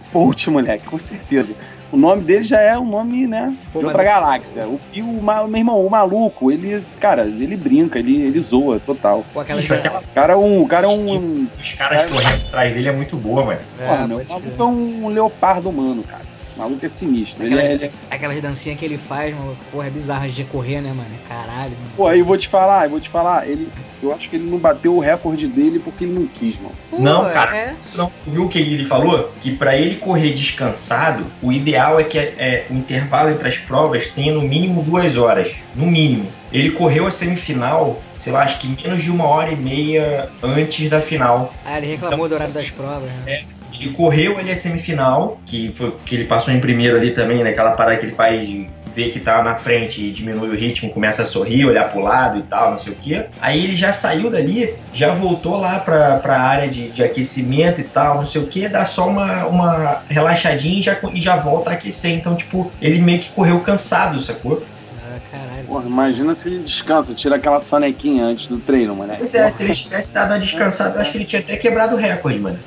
moleque, 0.51 0.85
com 0.85 0.99
certeza. 0.99 1.53
O 1.91 1.95
nome 1.97 2.23
dele 2.23 2.43
já 2.43 2.59
é 2.59 2.77
um 2.77 2.85
nome, 2.85 3.25
né? 3.25 3.55
Pô, 3.71 3.79
de 3.79 3.85
outra 3.85 4.01
é- 4.01 4.05
galáxia. 4.05 4.67
O, 4.67 4.79
e 4.93 5.01
o, 5.01 5.05
meu 5.47 5.57
irmão, 5.57 5.85
o 5.85 5.89
maluco, 5.89 6.51
ele, 6.51 6.85
cara, 6.99 7.23
ele 7.23 7.55
brinca, 7.55 7.97
ele, 7.97 8.21
ele 8.23 8.39
zoa 8.41 8.79
total. 8.79 9.23
Pô, 9.33 9.39
aquela 9.39 9.61
Bicho, 9.61 9.73
aquela- 9.73 9.99
O 9.99 10.13
cara 10.13 10.33
é 10.33 10.35
um. 10.35 10.65
Cara 10.67 10.85
é 10.85 10.89
um. 10.89 11.47
Os 11.57 11.73
caras 11.73 12.05
correndo 12.11 12.47
atrás 12.47 12.73
dele 12.73 12.89
é 12.89 12.91
muito 12.91 13.15
boa, 13.15 13.45
mano. 13.45 13.59
Porra, 13.77 14.03
É, 14.03 14.07
meu, 14.07 14.17
pode 14.19 14.31
o 14.31 14.33
maluco 14.33 14.63
é 14.63 14.65
um 14.65 15.07
leopardo 15.07 15.69
humano, 15.69 16.03
cara. 16.03 16.23
O 16.57 16.61
maluco 16.61 16.83
é 16.85 16.89
sinistro. 16.89 17.45
Ele, 17.45 17.53
é- 17.53 17.57
Aquelas, 17.59 17.69
ele 17.81 17.85
é 17.85 18.15
aquelas 18.15 18.41
dancinhas 18.41 18.79
que 18.79 18.83
ele 18.85 18.97
faz, 18.97 19.33
maluco, 19.35 19.57
porra, 19.71 19.87
é 19.87 19.89
bizarro 19.91 20.27
de 20.27 20.43
correr, 20.43 20.81
né, 20.81 20.89
mano? 20.91 21.09
Caralho, 21.29 21.71
mano. 21.77 21.91
Pô, 21.95 22.07
aí 22.07 22.19
eu 22.19 22.25
vou 22.25 22.37
te 22.37 22.47
falar, 22.47 22.85
eu 22.85 22.89
vou 22.89 22.99
te 22.99 23.09
falar, 23.09 23.47
ele. 23.47 23.69
Eu 24.01 24.13
acho 24.13 24.29
que 24.29 24.35
ele 24.35 24.47
não 24.47 24.59
bateu 24.59 24.95
o 24.95 24.99
recorde 24.99 25.47
dele 25.47 25.79
porque 25.79 26.03
ele 26.03 26.13
não 26.13 26.27
quis, 26.27 26.57
mano. 26.59 26.71
Pô, 26.91 26.99
não, 26.99 27.29
cara, 27.31 27.55
É, 27.57 27.75
isso 27.79 27.97
não. 27.97 28.11
Viu 28.25 28.45
o 28.45 28.49
que 28.49 28.59
ele 28.59 28.85
falou? 28.85 29.31
Que 29.41 29.55
pra 29.55 29.75
ele 29.75 29.95
correr 29.95 30.33
descansado, 30.33 31.25
o 31.41 31.51
ideal 31.51 31.99
é 31.99 32.03
que 32.03 32.17
é, 32.19 32.65
o 32.69 32.73
intervalo 32.75 33.29
entre 33.31 33.47
as 33.47 33.57
provas 33.57 34.07
tenha 34.07 34.33
no 34.33 34.41
mínimo 34.41 34.83
duas 34.83 35.17
horas. 35.17 35.55
No 35.75 35.85
mínimo. 35.87 36.31
Ele 36.51 36.71
correu 36.71 37.07
a 37.07 37.11
semifinal, 37.11 38.01
sei 38.15 38.31
lá, 38.31 38.43
acho 38.43 38.59
que 38.59 38.67
menos 38.67 39.03
de 39.03 39.11
uma 39.11 39.25
hora 39.27 39.51
e 39.51 39.55
meia 39.55 40.29
antes 40.41 40.89
da 40.89 41.01
final. 41.01 41.53
ah, 41.65 41.77
ele 41.77 41.87
reclamou 41.87 42.17
Então, 42.25 42.27
do 42.29 42.35
horário 42.35 42.53
das 42.53 42.69
provas, 42.69 43.09
né? 43.25 43.43
Ele 43.73 43.91
correu 43.91 44.37
ali 44.37 44.51
a 44.51 44.55
semifinal, 44.55 45.39
que 45.45 45.71
foi 45.73 45.95
que 46.05 46.15
ele 46.15 46.25
passou 46.25 46.53
em 46.53 46.59
primeiro 46.59 46.97
ali 46.97 47.11
também, 47.11 47.43
naquela 47.43 47.71
parada 47.71 47.97
que 47.97 48.05
ele 48.05 48.13
faz 48.13 48.47
de 48.47 48.67
ver 48.97 49.11
que 49.11 49.19
tá 49.19 49.43
na 49.43 49.55
frente 49.55 50.03
e 50.03 50.11
diminui 50.11 50.49
o 50.49 50.55
ritmo, 50.55 50.89
começa 50.89 51.21
a 51.21 51.25
sorrir, 51.25 51.65
olhar 51.65 51.87
pro 51.87 52.01
lado 52.01 52.39
e 52.39 52.41
tal, 52.41 52.71
não 52.71 52.77
sei 52.77 52.93
o 52.93 52.95
quê. 52.95 53.25
Aí 53.39 53.63
ele 53.63 53.75
já 53.75 53.91
saiu 53.91 54.31
dali, 54.31 54.73
já 54.91 55.13
voltou 55.13 55.57
lá 55.57 55.77
pra, 55.77 56.17
pra 56.17 56.39
área 56.39 56.67
de, 56.67 56.89
de 56.89 57.03
aquecimento 57.03 57.79
e 57.79 57.83
tal, 57.83 58.15
não 58.15 58.25
sei 58.25 58.41
o 58.41 58.47
quê, 58.47 58.67
dá 58.67 58.83
só 58.83 59.07
uma, 59.07 59.45
uma 59.45 60.01
relaxadinha 60.09 60.79
e 60.79 60.81
já, 60.81 60.97
e 61.13 61.19
já 61.19 61.35
volta 61.35 61.69
a 61.69 61.73
aquecer. 61.73 62.11
Então, 62.11 62.35
tipo, 62.35 62.71
ele 62.81 62.99
meio 62.99 63.19
que 63.19 63.29
correu 63.29 63.59
cansado, 63.59 64.19
sacou? 64.19 64.63
Ah, 64.99 65.19
caralho. 65.31 65.67
Porra, 65.67 65.85
imagina 65.85 66.33
se 66.33 66.47
ele 66.49 66.63
descansa, 66.63 67.13
tira 67.13 67.35
aquela 67.35 67.59
sonequinha 67.59 68.23
antes 68.23 68.47
do 68.47 68.57
treino, 68.57 68.95
moleque. 68.95 69.19
Pois 69.19 69.35
é, 69.35 69.47
se 69.51 69.63
ele 69.63 69.75
tivesse 69.75 70.11
dado 70.11 70.31
uma 70.31 70.39
descansada, 70.39 70.95
eu 70.95 71.01
acho 71.01 71.11
que 71.11 71.17
ele 71.19 71.25
tinha 71.25 71.41
até 71.41 71.55
quebrado 71.55 71.95
o 71.95 71.99
recorde, 71.99 72.39
mano. 72.39 72.57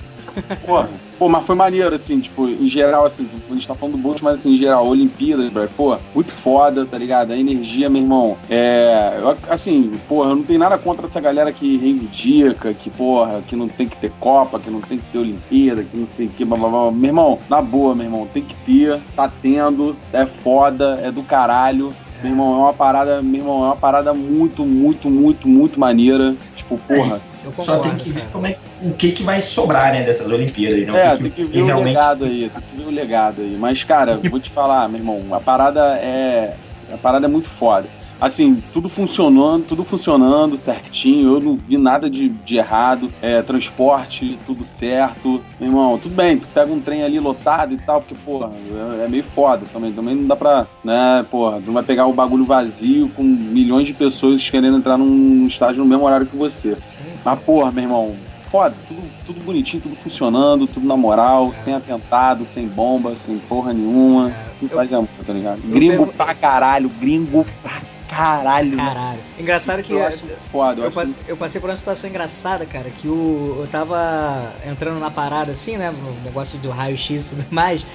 Porra. 0.64 0.88
Pô, 1.18 1.28
mas 1.28 1.44
foi 1.44 1.54
maneiro, 1.54 1.94
assim, 1.94 2.18
tipo, 2.18 2.48
em 2.48 2.66
geral, 2.66 3.04
assim, 3.04 3.28
a 3.50 3.52
gente 3.52 3.68
tá 3.68 3.74
falando 3.74 3.96
do 3.96 4.02
Bolt, 4.02 4.22
mas 4.22 4.40
assim, 4.40 4.54
em 4.54 4.56
geral, 4.56 4.86
Olimpíadas, 4.86 5.52
pô, 5.76 5.98
muito 6.14 6.32
foda, 6.32 6.86
tá 6.86 6.96
ligado? 6.96 7.32
A 7.32 7.36
energia, 7.36 7.90
meu 7.90 8.00
irmão, 8.00 8.38
é. 8.48 9.18
eu, 9.20 9.36
assim, 9.50 9.92
porra, 10.08 10.30
eu 10.30 10.36
não 10.36 10.42
tenho 10.42 10.58
nada 10.58 10.78
contra 10.78 11.04
essa 11.04 11.20
galera 11.20 11.52
que 11.52 11.76
reivindica, 11.76 12.72
que, 12.72 12.88
porra, 12.88 13.42
que 13.46 13.54
não 13.54 13.68
tem 13.68 13.86
que 13.86 13.98
ter 13.98 14.10
Copa, 14.18 14.58
que 14.58 14.70
não 14.70 14.80
tem 14.80 14.96
que 14.96 15.06
ter 15.06 15.18
Olimpíada, 15.18 15.84
que 15.84 15.94
não 15.94 16.06
sei 16.06 16.26
o 16.26 16.30
que, 16.30 16.42
blá, 16.42 16.56
blá, 16.56 16.70
blá. 16.70 16.90
Meu 16.90 17.10
irmão, 17.10 17.38
na 17.50 17.60
boa, 17.60 17.94
meu 17.94 18.06
irmão, 18.06 18.26
tem 18.32 18.42
que 18.42 18.56
ter, 18.56 18.98
tá 19.14 19.30
tendo, 19.42 19.94
é 20.14 20.24
foda, 20.24 21.00
é 21.02 21.10
do 21.10 21.22
caralho. 21.22 21.92
Meu 22.22 22.32
irmão, 22.32 22.54
é 22.54 22.58
uma 22.60 22.72
parada, 22.72 23.20
meu 23.22 23.40
irmão, 23.40 23.62
é 23.64 23.66
uma 23.66 23.76
parada 23.76 24.14
muito, 24.14 24.64
muito, 24.64 25.10
muito, 25.10 25.46
muito 25.46 25.78
maneira. 25.78 26.34
Tipo, 26.56 26.78
porra. 26.78 27.20
Eu 27.44 27.52
Só 27.52 27.76
concordo, 27.76 27.82
tem 27.82 27.96
que 27.96 28.12
ver 28.12 28.26
como 28.32 28.46
é, 28.46 28.56
o 28.82 28.92
que, 28.92 29.12
que 29.12 29.22
vai 29.22 29.40
sobrar, 29.40 29.92
né, 29.92 30.02
dessas 30.02 30.30
Olimpíadas. 30.30 30.86
Não? 30.86 30.96
É, 30.96 31.16
tem 31.16 31.30
que 31.30 31.44
ver 31.44 31.62
o 31.62 31.66
realmente 31.66 31.96
legado 31.96 32.24
aí, 32.24 32.50
tem 32.50 32.62
que 32.62 32.76
ver 32.76 32.88
o 32.88 32.90
legado 32.90 33.42
aí. 33.42 33.56
Mas, 33.58 33.82
cara, 33.84 34.20
vou 34.28 34.40
te 34.40 34.50
falar, 34.50 34.88
meu 34.88 35.00
irmão, 35.00 35.34
a 35.34 35.40
parada 35.40 35.96
é. 35.96 36.54
A 36.92 36.98
parada 36.98 37.26
é 37.26 37.28
muito 37.28 37.48
foda. 37.48 37.86
Assim, 38.20 38.62
tudo 38.74 38.90
funcionando, 38.90 39.64
tudo 39.64 39.82
funcionando 39.82 40.58
certinho, 40.58 41.32
eu 41.32 41.40
não 41.40 41.54
vi 41.54 41.78
nada 41.78 42.10
de, 42.10 42.28
de 42.28 42.58
errado. 42.58 43.10
É, 43.22 43.40
transporte, 43.40 44.38
tudo 44.44 44.62
certo. 44.62 45.42
Meu 45.58 45.70
irmão, 45.70 45.96
tudo 45.96 46.14
bem, 46.14 46.36
tu 46.36 46.46
pega 46.48 46.70
um 46.70 46.80
trem 46.80 47.02
ali 47.02 47.18
lotado 47.18 47.72
e 47.72 47.78
tal, 47.78 48.00
porque, 48.00 48.14
porra, 48.14 48.52
é, 49.00 49.04
é 49.06 49.08
meio 49.08 49.24
foda 49.24 49.64
também. 49.72 49.90
Também 49.94 50.14
não 50.14 50.26
dá 50.26 50.36
pra, 50.36 50.66
né, 50.84 51.24
porra, 51.30 51.60
tu 51.60 51.66
não 51.68 51.72
vai 51.72 51.82
pegar 51.82 52.06
o 52.06 52.12
bagulho 52.12 52.44
vazio 52.44 53.08
com 53.16 53.22
milhões 53.22 53.86
de 53.86 53.94
pessoas 53.94 54.50
querendo 54.50 54.76
entrar 54.76 54.98
num 54.98 55.46
estádio 55.46 55.82
no 55.82 55.88
mesmo 55.88 56.04
horário 56.04 56.26
que 56.26 56.36
você. 56.36 56.76
Sim. 56.84 57.09
Mas, 57.24 57.38
porra, 57.40 57.70
meu 57.70 57.84
irmão, 57.84 58.16
foda, 58.50 58.74
tudo, 58.88 59.02
tudo 59.26 59.44
bonitinho, 59.44 59.82
tudo 59.82 59.94
funcionando, 59.94 60.66
tudo 60.66 60.86
na 60.86 60.96
moral, 60.96 61.52
sem 61.52 61.74
atentado, 61.74 62.44
sem 62.46 62.66
bomba, 62.66 63.14
sem 63.16 63.38
porra 63.38 63.72
nenhuma. 63.72 64.32
Quem 64.58 64.68
Eu- 64.70 64.76
faz 64.76 64.92
é 64.92 64.96
amor, 64.96 65.08
tá 65.26 65.32
ligado? 65.32 65.60
eu 65.64 65.70
Gringo 65.70 66.06
pra 66.08 66.34
caralho, 66.34 66.88
gringo 66.88 67.44
pra 67.62 67.80
caralho. 68.08 68.76
Caralho. 68.76 69.20
Engraçado 69.38 69.82
que 69.82 69.92
Eu 69.92 70.04
acho 70.04 70.24
foda, 70.50 70.80
eu, 70.80 70.84
eu, 70.86 70.90
passe- 70.90 71.16
eu 71.28 71.36
passei 71.36 71.60
por 71.60 71.70
uma 71.70 71.76
situação 71.76 72.10
engraçada, 72.10 72.66
cara, 72.66 72.90
que 72.90 73.06
o, 73.06 73.58
eu 73.60 73.66
tava 73.68 74.52
entrando 74.68 74.98
na 74.98 75.10
parada 75.10 75.52
assim, 75.52 75.76
né, 75.76 75.90
no 75.90 76.12
negócio 76.24 76.58
do 76.58 76.70
raio-x 76.70 77.32
e 77.32 77.36
tudo 77.36 77.46
mais. 77.54 77.86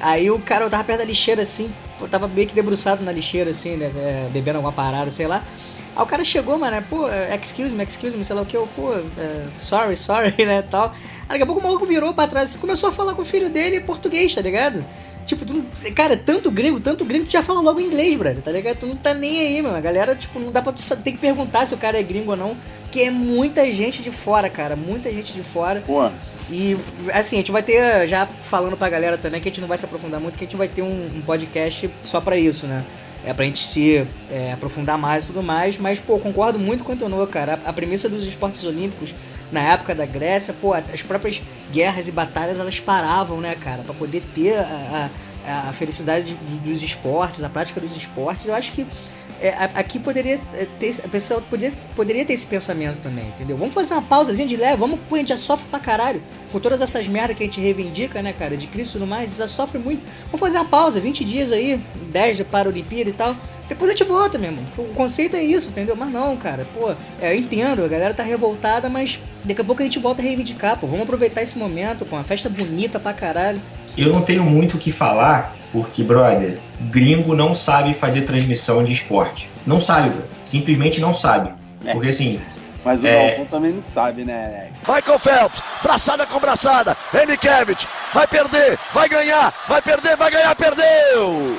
Aí 0.00 0.30
o 0.30 0.38
cara, 0.38 0.64
eu 0.64 0.70
tava 0.70 0.84
perto 0.84 1.00
da 1.00 1.04
lixeira 1.06 1.42
assim, 1.42 1.72
eu 2.00 2.08
tava 2.08 2.28
meio 2.28 2.46
que 2.46 2.54
debruçado 2.54 3.02
na 3.02 3.10
lixeira 3.10 3.50
assim, 3.50 3.76
né, 3.76 3.90
é, 3.96 4.28
bebendo 4.32 4.58
alguma 4.58 4.72
parada, 4.72 5.10
sei 5.10 5.26
lá. 5.26 5.42
Aí 5.96 6.02
o 6.02 6.06
cara 6.06 6.24
chegou, 6.24 6.58
mano, 6.58 6.82
pô, 6.88 7.06
excuse 7.40 7.74
me, 7.74 7.84
excuse 7.84 8.16
me, 8.16 8.24
sei 8.24 8.34
lá 8.34 8.42
o 8.42 8.46
que, 8.46 8.56
eu, 8.56 8.68
pô, 8.74 8.92
é, 8.92 9.46
sorry, 9.56 9.96
sorry, 9.96 10.34
né, 10.44 10.62
tal. 10.62 10.92
Aí 11.22 11.28
daqui 11.28 11.42
a 11.42 11.46
pouco 11.46 11.60
o 11.60 11.64
maluco 11.64 11.86
virou 11.86 12.12
pra 12.12 12.26
trás 12.26 12.54
e 12.54 12.58
começou 12.58 12.88
a 12.88 12.92
falar 12.92 13.14
com 13.14 13.22
o 13.22 13.24
filho 13.24 13.48
dele 13.48 13.76
em 13.76 13.80
português, 13.80 14.34
tá 14.34 14.40
ligado? 14.40 14.84
Tipo, 15.24 15.44
tu 15.44 15.64
cara, 15.94 16.16
tanto 16.16 16.50
gringo, 16.50 16.78
tanto 16.80 17.04
gringo, 17.04 17.24
tu 17.24 17.32
já 17.32 17.42
fala 17.42 17.60
logo 17.60 17.80
inglês, 17.80 18.14
brother, 18.16 18.42
tá 18.42 18.50
ligado? 18.50 18.76
Tu 18.76 18.86
não 18.86 18.96
tá 18.96 19.14
nem 19.14 19.40
aí, 19.40 19.62
mano. 19.62 19.74
A 19.76 19.80
galera, 19.80 20.14
tipo, 20.14 20.38
não 20.38 20.52
dá 20.52 20.60
pra 20.60 20.72
tu 20.72 20.82
ter 21.02 21.12
que 21.12 21.18
perguntar 21.18 21.64
se 21.64 21.74
o 21.74 21.78
cara 21.78 21.98
é 21.98 22.02
gringo 22.02 22.32
ou 22.32 22.36
não, 22.36 22.56
porque 22.82 23.00
é 23.00 23.10
muita 23.10 23.70
gente 23.72 24.02
de 24.02 24.10
fora, 24.10 24.50
cara, 24.50 24.76
muita 24.76 25.10
gente 25.10 25.32
de 25.32 25.42
fora. 25.42 25.80
Porra, 25.80 26.12
E, 26.50 26.76
assim, 27.14 27.36
a 27.36 27.38
gente 27.38 27.50
vai 27.50 27.62
ter, 27.62 28.06
já 28.06 28.28
falando 28.42 28.76
pra 28.76 28.90
galera 28.90 29.16
também, 29.16 29.40
que 29.40 29.48
a 29.48 29.50
gente 29.50 29.62
não 29.62 29.68
vai 29.68 29.78
se 29.78 29.86
aprofundar 29.86 30.20
muito, 30.20 30.36
que 30.36 30.44
a 30.44 30.46
gente 30.46 30.56
vai 30.56 30.68
ter 30.68 30.82
um, 30.82 31.06
um 31.16 31.22
podcast 31.22 31.90
só 32.02 32.20
pra 32.20 32.36
isso, 32.36 32.66
né? 32.66 32.84
É 33.26 33.32
pra 33.32 33.44
gente 33.44 33.66
se 33.66 34.06
é, 34.30 34.52
aprofundar 34.52 34.98
mais 34.98 35.24
e 35.24 35.26
tudo 35.28 35.42
mais, 35.42 35.78
mas, 35.78 35.98
pô, 35.98 36.18
concordo 36.18 36.58
muito 36.58 36.84
com 36.84 36.92
o 36.92 36.94
Antonio, 36.94 37.26
cara. 37.26 37.58
A, 37.64 37.70
a 37.70 37.72
premissa 37.72 38.08
dos 38.08 38.26
esportes 38.26 38.64
olímpicos, 38.64 39.14
na 39.50 39.60
época 39.60 39.94
da 39.94 40.04
Grécia, 40.04 40.52
pô, 40.60 40.74
as 40.74 41.02
próprias 41.02 41.42
guerras 41.72 42.06
e 42.08 42.12
batalhas, 42.12 42.60
elas 42.60 42.78
paravam, 42.80 43.40
né, 43.40 43.54
cara? 43.54 43.82
Pra 43.82 43.94
poder 43.94 44.22
ter 44.34 44.58
a, 44.58 45.10
a, 45.46 45.68
a 45.70 45.72
felicidade 45.72 46.34
de- 46.34 46.34
de- 46.34 46.58
dos 46.70 46.82
esportes, 46.82 47.42
a 47.42 47.48
prática 47.48 47.80
dos 47.80 47.96
esportes. 47.96 48.46
Eu 48.46 48.54
acho 48.54 48.72
que 48.72 48.86
é, 49.40 49.54
aqui 49.74 49.98
poderia 49.98 50.36
ter, 50.78 51.00
a 51.04 51.08
pessoa 51.08 51.40
poderia, 51.42 51.76
poderia 51.94 52.24
ter 52.24 52.32
esse 52.32 52.46
pensamento 52.46 53.00
também, 53.00 53.28
entendeu? 53.28 53.56
Vamos 53.56 53.74
fazer 53.74 53.94
uma 53.94 54.02
pausazinha 54.02 54.46
de 54.46 54.56
leve, 54.56 54.76
vamos, 54.76 55.00
pô, 55.08 55.16
a 55.16 55.18
gente 55.18 55.28
já 55.28 55.36
sofre 55.36 55.66
pra 55.68 55.78
caralho 55.78 56.22
com 56.50 56.60
todas 56.60 56.80
essas 56.80 57.06
merdas 57.06 57.36
que 57.36 57.42
a 57.42 57.46
gente 57.46 57.60
reivindica, 57.60 58.22
né, 58.22 58.32
cara, 58.32 58.56
de 58.56 58.66
Cristo 58.66 58.90
e 58.90 58.92
tudo 58.94 59.06
mais, 59.06 59.36
já 59.36 59.46
sofre 59.46 59.78
muito. 59.78 60.02
Vamos 60.26 60.40
fazer 60.40 60.58
uma 60.58 60.64
pausa, 60.64 61.00
20 61.00 61.24
dias 61.24 61.52
aí, 61.52 61.82
10 62.10 62.36
de 62.38 62.44
para 62.44 62.68
a 62.68 62.72
Olimpíada 62.72 63.10
e 63.10 63.12
tal. 63.12 63.36
Depois 63.68 63.90
a 63.90 63.94
gente 63.94 64.06
volta, 64.06 64.36
meu 64.36 64.50
irmão. 64.50 64.64
O 64.76 64.94
conceito 64.94 65.36
é 65.36 65.42
isso, 65.42 65.70
entendeu? 65.70 65.96
Mas 65.96 66.12
não, 66.12 66.36
cara, 66.36 66.66
pô, 66.74 66.90
é, 67.20 67.32
eu 67.32 67.34
entendo, 67.34 67.82
a 67.82 67.88
galera 67.88 68.12
tá 68.12 68.22
revoltada, 68.22 68.90
mas 68.90 69.20
daqui 69.42 69.60
a 69.60 69.64
pouco 69.64 69.80
a 69.80 69.84
gente 69.84 69.98
volta 69.98 70.20
a 70.20 70.24
reivindicar, 70.24 70.78
pô. 70.78 70.86
Vamos 70.86 71.04
aproveitar 71.04 71.42
esse 71.42 71.58
momento, 71.58 72.04
pô, 72.04 72.16
uma 72.16 72.24
festa 72.24 72.50
bonita 72.50 73.00
pra 73.00 73.14
caralho. 73.14 73.60
Eu 73.96 74.12
não 74.12 74.22
tenho 74.22 74.44
muito 74.44 74.76
o 74.76 74.78
que 74.78 74.90
falar, 74.92 75.54
porque, 75.72 76.02
brother, 76.02 76.58
gringo 76.80 77.34
não 77.34 77.54
sabe 77.54 77.94
fazer 77.94 78.22
transmissão 78.22 78.84
de 78.84 78.92
esporte. 78.92 79.50
Não 79.66 79.80
sabe, 79.80 80.10
bro. 80.10 80.24
Simplesmente 80.42 81.00
não 81.00 81.12
sabe. 81.12 81.52
É. 81.84 81.92
Porque 81.92 82.08
assim, 82.08 82.40
mas 82.84 83.02
o 83.02 83.06
É. 83.06 83.28
Galvão 83.28 83.46
também 83.46 83.72
não 83.72 83.82
sabe, 83.82 84.24
né? 84.24 84.68
Michael 84.86 85.18
Phelps, 85.18 85.62
braçada 85.82 86.26
com 86.26 86.38
braçada, 86.38 86.96
Henriquevich, 87.14 87.86
vai 88.12 88.26
perder, 88.26 88.78
vai 88.92 89.08
ganhar, 89.08 89.52
vai 89.66 89.80
perder, 89.80 90.16
vai 90.16 90.30
ganhar, 90.30 90.54
perdeu! 90.54 91.58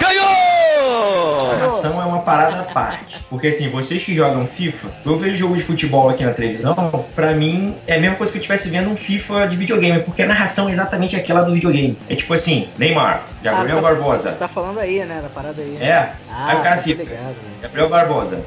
Ganhou! 0.00 1.48
narração 1.52 2.00
é 2.00 2.04
uma 2.04 2.20
parada 2.20 2.60
à 2.60 2.64
parte. 2.64 3.18
Porque 3.28 3.48
assim, 3.48 3.68
vocês 3.68 4.02
que 4.02 4.14
jogam 4.14 4.46
FIFA, 4.46 4.90
eu 5.04 5.16
vejo 5.16 5.34
jogo 5.36 5.56
de 5.56 5.62
futebol 5.62 6.08
aqui 6.08 6.24
na 6.24 6.32
televisão, 6.32 7.04
pra 7.14 7.32
mim 7.34 7.76
é 7.86 7.96
a 7.96 8.00
mesma 8.00 8.16
coisa 8.16 8.32
que 8.32 8.38
eu 8.38 8.40
estivesse 8.40 8.70
vendo 8.70 8.90
um 8.90 8.96
FIFA 8.96 9.46
de 9.46 9.56
videogame, 9.56 10.00
porque 10.02 10.22
a 10.22 10.26
narração 10.26 10.68
é 10.68 10.72
exatamente 10.72 11.16
aquela 11.16 11.42
do 11.42 11.52
videogame. 11.52 11.98
É 12.08 12.14
tipo 12.14 12.32
assim, 12.32 12.68
Neymar, 12.78 13.24
Gabriel 13.42 13.78
Ah, 13.78 13.82
tá- 13.82 13.88
Barbosa. 13.88 14.32
Tá 14.32 14.48
falando 14.48 14.78
aí, 14.78 15.04
né, 15.04 15.20
da 15.22 15.28
parada 15.28 15.60
aí. 15.60 15.76
É, 15.80 16.12
Ah, 16.30 16.48
aí 16.50 16.56
o 16.56 16.62
cara 16.62 16.76
tô 16.76 16.82
fica. 16.82 17.02
ligado, 17.02 17.22
né? 17.22 17.34
Gabriel 17.62 17.88
Barbosa. 17.88 18.44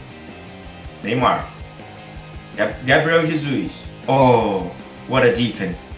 Neymar. 1.03 1.47
Gab- 2.55 2.75
Gabriel 2.83 3.25
Jesus. 3.25 3.83
Oh, 4.07 4.63
what 5.09 5.27
a 5.27 5.31
defense. 5.31 5.91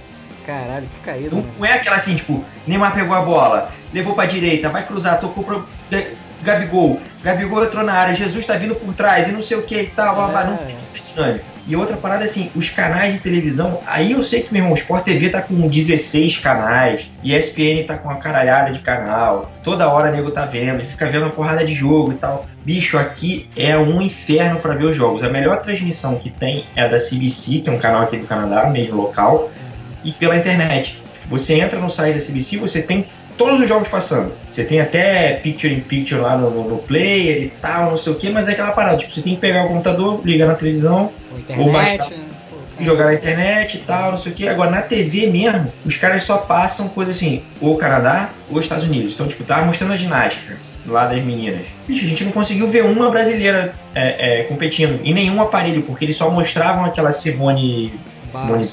Caralho, 0.45 0.87
que 0.87 0.99
caído, 0.99 1.35
Não, 1.35 1.45
não 1.57 1.65
é 1.65 1.73
aquela 1.73 1.95
assim, 1.95 2.15
tipo, 2.15 2.43
Neymar 2.67 2.93
pegou 2.93 3.15
a 3.15 3.21
bola, 3.21 3.69
levou 3.93 4.13
pra 4.13 4.25
direita, 4.25 4.69
vai 4.69 4.85
cruzar, 4.85 5.19
tocou 5.19 5.43
pro 5.43 5.67
Ga- 5.89 6.03
Gabigol. 6.41 6.99
Gabigol 7.23 7.63
entrou 7.63 7.83
na 7.83 7.93
área, 7.93 8.13
Jesus 8.13 8.45
tá 8.45 8.55
vindo 8.55 8.75
por 8.75 8.93
trás 8.93 9.27
e 9.27 9.31
não 9.31 9.41
sei 9.41 9.55
o 9.57 9.63
que 9.63 9.75
e 9.79 9.87
tal. 9.87 10.15
blá, 10.15 10.27
blá. 10.27 10.43
Não 10.43 10.53
É. 10.55 10.65
tem 10.65 10.75
essa 10.75 10.99
dinâmica. 10.99 11.45
E 11.65 11.77
outra 11.77 11.95
parada 11.95 12.25
assim, 12.25 12.51
os 12.53 12.69
canais 12.69 13.13
de 13.13 13.19
televisão, 13.21 13.79
aí 13.87 14.11
eu 14.11 14.21
sei 14.21 14.41
que, 14.41 14.51
meu 14.51 14.59
irmão, 14.59 14.73
o 14.73 14.77
Sport 14.77 15.05
TV 15.05 15.29
tá 15.29 15.41
com 15.41 15.65
16 15.65 16.39
canais, 16.39 17.09
e 17.23 17.33
a 17.33 17.39
ESPN 17.39 17.85
tá 17.87 17.97
com 17.97 18.09
uma 18.09 18.17
caralhada 18.17 18.69
de 18.73 18.79
canal, 18.79 19.49
toda 19.63 19.87
hora 19.87 20.09
o 20.09 20.11
nego 20.11 20.29
tá 20.29 20.43
vendo, 20.43 20.83
fica 20.83 21.05
vendo 21.09 21.21
uma 21.23 21.29
porrada 21.31 21.63
de 21.63 21.73
jogo 21.73 22.11
e 22.11 22.15
tal. 22.15 22.45
Bicho, 22.65 22.97
aqui 22.97 23.49
é 23.55 23.77
um 23.77 24.01
inferno 24.01 24.59
para 24.59 24.73
ver 24.75 24.83
os 24.87 24.95
jogos. 24.97 25.23
A 25.23 25.29
melhor 25.29 25.61
transmissão 25.61 26.17
que 26.17 26.29
tem 26.29 26.65
é 26.75 26.83
a 26.83 26.87
da 26.89 26.97
CBC, 26.97 27.59
que 27.61 27.69
é 27.69 27.71
um 27.71 27.79
canal 27.79 28.01
aqui 28.01 28.17
do 28.17 28.27
Canadá, 28.27 28.69
mesmo 28.69 28.97
local, 28.97 29.49
e 30.03 30.11
pela 30.11 30.35
internet. 30.35 31.01
Você 31.27 31.59
entra 31.59 31.79
no 31.79 31.89
site 31.89 32.13
da 32.17 32.19
CBC, 32.19 32.57
você 32.57 32.81
tem 32.81 33.05
todos 33.37 33.59
os 33.59 33.67
jogos 33.67 33.87
passando. 33.87 34.33
Você 34.49 34.63
tem 34.63 34.79
até 34.81 35.33
picture 35.35 35.73
in 35.73 35.81
picture 35.81 36.21
lá 36.21 36.37
no, 36.37 36.49
no, 36.49 36.69
no 36.69 36.77
player 36.79 37.43
e 37.43 37.49
tal, 37.61 37.91
não 37.91 37.97
sei 37.97 38.13
o 38.13 38.15
que, 38.15 38.29
mas 38.29 38.47
é 38.47 38.51
aquela 38.51 38.71
parada. 38.71 38.97
Tipo, 38.97 39.11
você 39.11 39.21
tem 39.21 39.35
que 39.35 39.41
pegar 39.41 39.65
o 39.65 39.67
computador, 39.67 40.21
ligar 40.23 40.47
na 40.47 40.55
televisão, 40.55 41.11
Ou 41.57 41.65
Ou 41.65 41.71
baixar. 41.71 42.09
né? 42.09 42.17
Jogar 42.79 43.05
na 43.05 43.13
internet 43.13 43.77
e 43.77 43.79
tal, 43.81 44.11
não 44.11 44.17
sei 44.17 44.31
o 44.31 44.35
que. 44.35 44.47
Agora, 44.47 44.69
na 44.71 44.81
TV 44.81 45.27
mesmo, 45.27 45.71
os 45.85 45.95
caras 45.95 46.23
só 46.23 46.37
passam 46.37 46.89
coisa 46.89 47.11
assim, 47.11 47.43
ou 47.61 47.77
Canadá 47.77 48.29
ou 48.49 48.59
Estados 48.59 48.83
Unidos. 48.83 49.13
Então, 49.13 49.27
tipo, 49.27 49.43
tava 49.43 49.63
mostrando 49.65 49.93
a 49.93 49.95
ginástica 49.95 50.57
lá 50.85 51.05
das 51.05 51.21
meninas. 51.21 51.67
Bicho, 51.87 52.03
a 52.03 52.07
gente 52.07 52.23
não 52.25 52.31
conseguiu 52.31 52.67
ver 52.67 52.83
uma 52.83 53.09
brasileira 53.09 53.73
é, 53.93 54.41
é, 54.41 54.43
competindo 54.43 54.99
em 55.03 55.13
nenhum 55.13 55.41
aparelho, 55.41 55.83
porque 55.83 56.03
eles 56.03 56.15
só 56.15 56.29
mostravam 56.31 56.83
aquela 56.83 57.11
Simone. 57.11 57.93
Simone. 58.25 58.67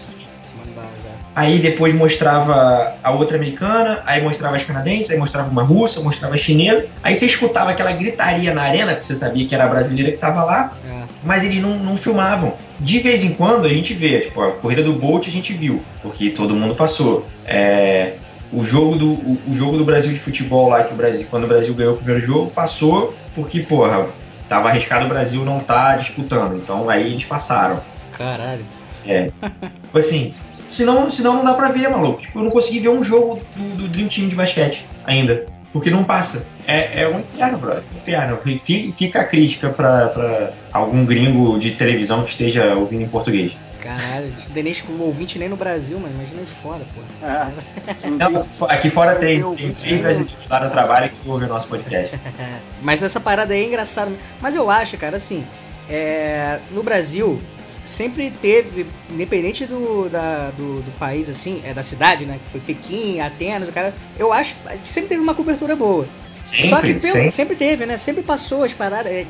Aí 1.35 1.61
depois 1.61 1.95
mostrava 1.95 2.95
a 3.03 3.11
outra 3.13 3.37
americana, 3.37 4.03
aí 4.05 4.21
mostrava 4.23 4.57
as 4.57 4.65
canadenses, 4.65 5.11
aí 5.13 5.19
mostrava 5.19 5.49
uma 5.49 5.63
russa, 5.63 6.01
mostrava 6.01 6.35
a 6.35 6.37
chinesa. 6.37 6.87
Aí 7.03 7.15
você 7.15 7.27
escutava 7.27 7.71
aquela 7.71 7.93
gritaria 7.93 8.53
na 8.53 8.63
arena, 8.63 8.93
porque 8.95 9.07
você 9.07 9.17
sabia 9.17 9.47
que 9.47 9.55
era 9.55 9.65
a 9.65 9.69
brasileira 9.69 10.11
que 10.11 10.19
tava 10.19 10.43
lá, 10.43 10.73
É. 10.85 11.05
mas 11.23 11.45
eles 11.45 11.61
não, 11.61 11.77
não 11.79 11.97
filmavam. 11.97 12.55
De 12.81 12.99
vez 12.99 13.23
em 13.23 13.35
quando 13.35 13.67
a 13.67 13.73
gente 13.73 13.95
vê, 13.95 14.21
tipo, 14.21 14.43
a 14.43 14.51
corrida 14.53 14.83
do 14.83 14.93
Bolt 14.95 15.29
a 15.29 15.31
gente 15.31 15.53
viu, 15.53 15.83
porque 16.03 16.31
todo 16.31 16.55
mundo 16.57 16.75
passou. 16.75 17.25
É, 17.47 18.15
o, 18.53 18.65
jogo 18.65 18.97
do, 18.97 19.13
o, 19.13 19.39
o 19.49 19.55
jogo 19.55 19.77
do 19.79 19.85
Brasil 19.85 20.13
de 20.13 20.19
futebol 20.19 20.69
lá, 20.69 20.83
que 20.83 20.93
o 20.93 20.97
Brasil, 20.97 21.27
quando 21.31 21.45
o 21.45 21.49
Brasil 21.49 21.73
ganhou 21.75 21.95
o 21.95 21.97
primeiro 21.97 22.21
jogo, 22.21 22.51
passou 22.51 23.15
porque, 23.35 23.61
porra, 23.61 24.09
tava 24.49 24.69
arriscado 24.69 25.07
o 25.07 25.09
Brasil 25.09 25.45
não 25.45 25.61
tá 25.61 25.95
disputando. 25.95 26.57
Então 26.57 26.91
aí 26.91 27.07
eles 27.07 27.25
passaram. 27.25 27.81
Caralho. 28.19 28.65
Tipo 29.05 29.99
assim, 29.99 30.35
senão, 30.71 31.09
senão 31.11 31.35
não 31.35 31.45
dá 31.45 31.55
pra 31.55 31.69
ver, 31.69 31.89
maluco. 31.91 32.23
Tipo, 32.23 32.39
eu 32.39 32.45
não 32.45 32.51
consegui 32.51 32.79
ver 32.81 32.89
um 32.89 33.03
jogo 33.03 33.41
do, 33.57 33.77
do 33.77 33.89
Dream 33.89 34.09
Team 34.09 34.29
de 34.29 34.37
basquete 34.37 34.87
ainda. 35.05 35.45
Porque 35.73 35.89
não 35.91 36.03
passa. 36.03 36.49
É, 36.67 37.03
é 37.03 37.09
um 37.09 37.21
inferno, 37.21 37.59
brother. 37.59 37.83
Inferno. 37.95 38.37
Fi- 38.41 38.91
Fica 38.93 39.21
a 39.21 39.25
crítica 39.25 39.69
pra, 39.71 40.09
pra 40.09 40.53
algum 40.73 41.05
gringo 41.05 41.59
de 41.59 41.73
televisão 41.73 42.23
que 42.25 42.31
esteja 42.31 42.75
ouvindo 42.75 43.03
em 43.03 43.09
português. 43.09 43.57
Caralho. 43.81 44.35
O 44.49 44.53
Denise 44.53 44.83
com 44.83 44.93
ouvinte 45.03 45.39
nem 45.39 45.49
no 45.49 45.57
Brasil, 45.57 45.99
mas 46.01 46.11
imagina 46.13 46.41
aí 46.41 46.47
fora, 46.47 46.81
pô. 46.95 47.27
É. 47.27 48.11
Não, 48.11 48.41
aqui 48.69 48.91
fora 48.91 49.15
tem, 49.15 49.43
tem 49.55 49.73
três 49.73 50.01
brasileiros 50.01 50.35
lá 50.51 50.65
no 50.65 50.71
trabalho 50.71 51.09
que 51.09 51.29
ouvem 51.29 51.47
o 51.47 51.49
nosso 51.53 51.67
podcast. 51.69 52.21
Mas 52.83 53.03
essa 53.03 53.21
parada 53.21 53.55
aí 53.55 53.63
é 53.63 53.67
engraçada. 53.67 54.11
Mas 54.41 54.55
eu 54.57 54.69
acho, 54.71 54.97
cara, 54.99 55.17
assim, 55.17 55.47
é, 55.89 56.59
no 56.73 56.83
Brasil 56.83 57.41
sempre 57.85 58.31
teve, 58.31 58.87
independente 59.11 59.67
do, 59.67 60.09
da- 60.09 60.51
do, 60.51 60.81
do 60.83 60.91
país, 60.99 61.29
assim, 61.31 61.61
é 61.65 61.73
da 61.75 61.83
cidade, 61.83 62.25
né? 62.27 62.39
Que 62.43 62.47
foi 62.51 62.61
Pequim, 62.61 63.21
Atenas, 63.21 63.69
o 63.69 63.73
cara. 63.73 63.95
Eu 64.19 64.33
acho 64.33 64.57
que 64.83 64.89
sempre 64.89 65.09
teve 65.11 65.21
uma 65.23 65.35
cobertura 65.35 65.75
boa. 65.77 66.07
Só 66.43 66.57
que 66.57 66.63
Sempre, 66.69 66.95
pelo- 66.95 67.13
sempre. 67.13 67.31
sempre 67.31 67.57
teve, 67.57 67.85
né? 67.87 67.97
Sempre 67.99 68.23
passou 68.23 68.65
as 68.65 68.73
paradas. 68.73 69.13
é, 69.13 69.27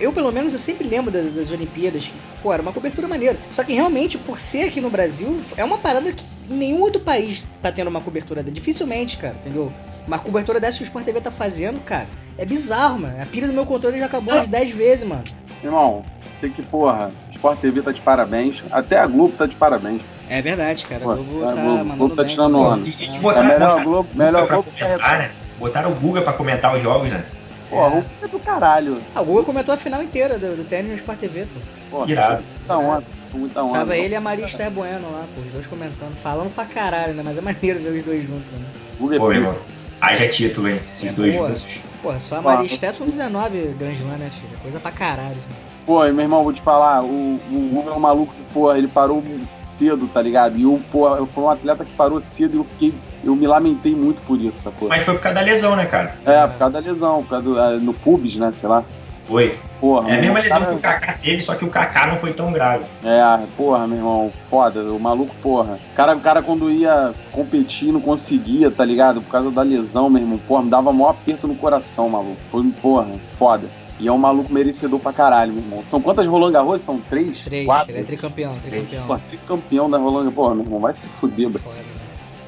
Eu, 0.00 0.10
pelo 0.10 0.32
menos, 0.32 0.54
eu 0.54 0.58
sempre 0.58 0.88
lembro 0.88 1.10
das, 1.10 1.30
das 1.34 1.50
Olimpíadas. 1.50 2.10
Pô, 2.42 2.50
era 2.50 2.62
uma 2.62 2.72
cobertura 2.72 3.06
maneira. 3.06 3.38
Só 3.50 3.62
que 3.62 3.74
realmente, 3.74 4.16
por 4.16 4.40
ser 4.40 4.62
aqui 4.68 4.80
no 4.80 4.88
Brasil, 4.88 5.38
é 5.54 5.62
uma 5.62 5.76
parada 5.76 6.10
que 6.12 6.24
em 6.48 6.54
nenhum 6.56 6.80
outro 6.80 7.00
país 7.02 7.42
tá 7.60 7.70
tendo 7.70 7.88
uma 7.88 8.00
cobertura. 8.00 8.42
Dificilmente, 8.42 9.18
cara, 9.18 9.36
entendeu? 9.38 9.70
Uma 10.06 10.18
cobertura 10.18 10.58
dessa 10.58 10.78
que 10.78 10.84
o 10.84 10.86
Sport 10.86 11.04
TV 11.04 11.20
tá 11.20 11.30
fazendo, 11.30 11.78
cara, 11.84 12.06
é 12.38 12.46
bizarro, 12.46 13.00
mano. 13.00 13.20
A 13.20 13.26
pilha 13.26 13.46
do 13.46 13.52
meu 13.52 13.66
controle 13.66 13.98
já 13.98 14.06
acabou 14.06 14.32
umas 14.32 14.48
10 14.48 14.74
vezes, 14.74 15.06
mano. 15.06 15.24
Irmão, 15.62 16.04
sei 16.40 16.50
que, 16.50 16.62
porra, 16.62 17.10
Sport 17.32 17.60
TV 17.60 17.82
tá 17.82 17.92
de 17.92 18.00
parabéns. 18.00 18.62
Até 18.70 18.98
a 18.98 19.06
Globo 19.06 19.34
tá 19.36 19.46
de 19.46 19.56
parabéns. 19.56 20.02
É 20.28 20.40
verdade, 20.42 20.84
cara. 20.86 21.00
Pô, 21.02 21.14
Globo 21.14 21.44
a 21.44 21.52
tá 21.52 21.60
Globo- 21.62 21.76
mandando 21.78 21.96
Globo 21.96 22.16
tá 22.16 22.22
bem. 22.22 22.30
tirando 22.30 22.52
Pô, 22.52 22.68
onda. 22.72 22.88
E, 22.88 22.90
e 23.04 23.16
É. 23.16 23.18
botaram, 23.20 23.46
É 23.46 23.52
melhor 23.52 23.68
botaram 23.68 23.84
Globo- 23.84 23.98
o 24.08 24.12
Guga 24.12 24.24
melhor 24.24 24.46
Globo 24.48 24.70
comentar, 24.78 25.18
né? 25.18 25.30
Botaram 25.58 25.90
o 25.90 25.94
Guga 25.94 26.22
pra 26.22 26.32
comentar 26.32 26.76
os 26.76 26.82
jogos, 26.82 27.10
né? 27.10 27.24
Porra, 27.70 27.96
o 27.96 28.04
é 28.22 28.28
do 28.28 28.38
caralho. 28.38 29.00
Ah, 29.14 29.22
o 29.22 29.24
Google 29.24 29.44
comentou 29.44 29.74
a 29.74 29.76
final 29.76 30.00
inteira 30.02 30.38
do, 30.38 30.56
do 30.56 30.64
tênis 30.64 30.90
no 30.90 30.96
Sport 30.96 31.18
TV, 31.18 31.46
pô. 31.52 31.60
Porra, 31.98 32.10
Irado. 32.10 32.42
Muita 32.58 32.76
onda, 32.78 33.04
muita 33.32 33.62
onda. 33.64 33.78
Tava 33.78 33.96
ele 33.96 34.14
e 34.14 34.16
a 34.16 34.20
Maria 34.20 34.44
Esther 34.44 34.70
Bueno 34.70 35.10
lá, 35.10 35.24
pô, 35.34 35.40
os 35.40 35.52
dois 35.52 35.66
comentando, 35.66 36.14
falando 36.16 36.54
pra 36.54 36.64
caralho, 36.64 37.14
né? 37.14 37.22
Mas 37.24 37.38
é 37.38 37.40
maneiro 37.40 37.80
ver 37.80 37.98
os 37.98 38.04
dois 38.04 38.22
juntos, 38.22 38.52
né? 38.52 38.66
Guga 39.00 39.16
é 39.16 39.18
Pô, 39.18 39.32
irmão. 39.32 39.56
Haja 40.00 40.28
título, 40.28 40.68
hein? 40.68 40.80
Esses 40.88 41.10
É, 41.10 41.14
dois 41.14 41.34
boa. 41.34 41.48
russos. 41.48 41.80
Porra, 42.06 42.18
só 42.20 42.36
a 42.36 42.38
Ah. 42.38 42.42
Maria 42.42 42.66
Esther 42.66 42.92
são 42.94 43.04
19 43.06 43.74
Grand 43.78 43.92
Slam, 43.92 44.16
né, 44.16 44.30
filho? 44.30 44.56
Coisa 44.62 44.78
pra 44.78 44.92
caralho. 44.92 45.38
Pô, 45.84 46.04
e 46.06 46.12
meu 46.12 46.22
irmão, 46.24 46.42
vou 46.44 46.52
te 46.52 46.60
falar, 46.60 47.02
o, 47.04 47.06
o 47.50 47.70
Guga 47.72 47.90
é 47.90 47.94
um 47.94 48.00
maluco 48.00 48.32
que, 48.34 48.42
porra, 48.52 48.76
ele 48.78 48.88
parou 48.88 49.22
cedo, 49.54 50.08
tá 50.08 50.20
ligado? 50.22 50.56
E 50.58 50.62
eu, 50.64 50.80
porra, 50.90 51.16
eu 51.18 51.26
fui 51.26 51.42
um 51.44 51.50
atleta 51.50 51.84
que 51.84 51.92
parou 51.94 52.20
cedo 52.20 52.54
e 52.54 52.58
eu 52.58 52.64
fiquei. 52.64 52.92
Eu 53.24 53.34
me 53.36 53.46
lamentei 53.46 53.94
muito 53.94 54.20
por 54.22 54.40
isso, 54.40 54.62
sacou? 54.62 54.88
Mas 54.88 55.02
foi 55.04 55.14
por 55.14 55.20
causa 55.20 55.34
da 55.36 55.40
lesão, 55.44 55.74
né, 55.76 55.86
cara? 55.86 56.16
É, 56.24 56.46
por 56.46 56.58
causa 56.58 56.72
da 56.74 56.78
lesão, 56.80 57.22
por 57.22 57.30
causa 57.30 57.44
do. 57.44 57.60
ah, 57.60 57.70
no 57.76 57.92
pubis, 57.94 58.36
né? 58.36 58.50
Sei 58.52 58.68
lá. 58.68 58.84
Foi. 59.26 59.58
Porra. 59.80 60.10
É 60.10 60.18
a 60.18 60.20
mesma 60.20 60.38
lesão 60.40 60.58
cara- 60.60 60.70
que 60.72 60.76
o 60.76 60.80
Kaká 60.80 61.12
teve, 61.14 61.42
só 61.42 61.54
que 61.54 61.64
o 61.64 61.68
Kaká 61.68 62.06
não 62.06 62.16
foi 62.18 62.32
tão 62.32 62.52
grave. 62.52 62.84
É, 63.04 63.20
porra, 63.56 63.86
meu 63.86 63.98
irmão, 63.98 64.32
foda, 64.48 64.80
o 64.84 64.98
maluco, 64.98 65.34
porra. 65.42 65.78
O 65.92 65.94
cara, 65.96 66.14
o 66.16 66.20
cara 66.20 66.40
quando 66.42 66.70
ia 66.70 67.12
competir 67.32 67.92
não 67.92 68.00
conseguia, 68.00 68.70
tá 68.70 68.84
ligado? 68.84 69.20
Por 69.20 69.30
causa 69.30 69.50
da 69.50 69.62
lesão, 69.62 70.08
meu 70.08 70.22
irmão, 70.22 70.38
porra, 70.38 70.62
me 70.62 70.70
dava 70.70 70.92
maior 70.92 71.10
aperto 71.10 71.46
no 71.48 71.54
coração, 71.56 72.08
maluco. 72.08 72.36
Foi, 72.50 72.64
porra, 72.80 73.08
foda. 73.36 73.68
E 73.98 74.06
é 74.06 74.12
um 74.12 74.18
maluco 74.18 74.52
merecedor 74.52 75.00
pra 75.00 75.12
caralho, 75.12 75.52
meu 75.52 75.62
irmão. 75.62 75.82
São 75.84 76.00
quantas 76.00 76.26
Roland 76.26 76.52
Garros? 76.52 76.82
São 76.82 76.98
três? 77.00 77.44
Três, 77.44 77.64
Quatro? 77.66 77.90
ele 77.92 78.00
é 78.00 78.04
tricampeão, 78.04 78.56
tricampeão. 78.62 79.06
Porra, 79.06 79.20
tricampeão 79.28 79.90
da 79.90 79.98
Roland 79.98 80.30
Porra, 80.32 80.54
meu 80.54 80.64
irmão, 80.64 80.80
vai 80.80 80.92
se 80.92 81.08
fuder, 81.08 81.48
bro. 81.48 81.62
Foda, 81.62 81.76
né? 81.76 81.82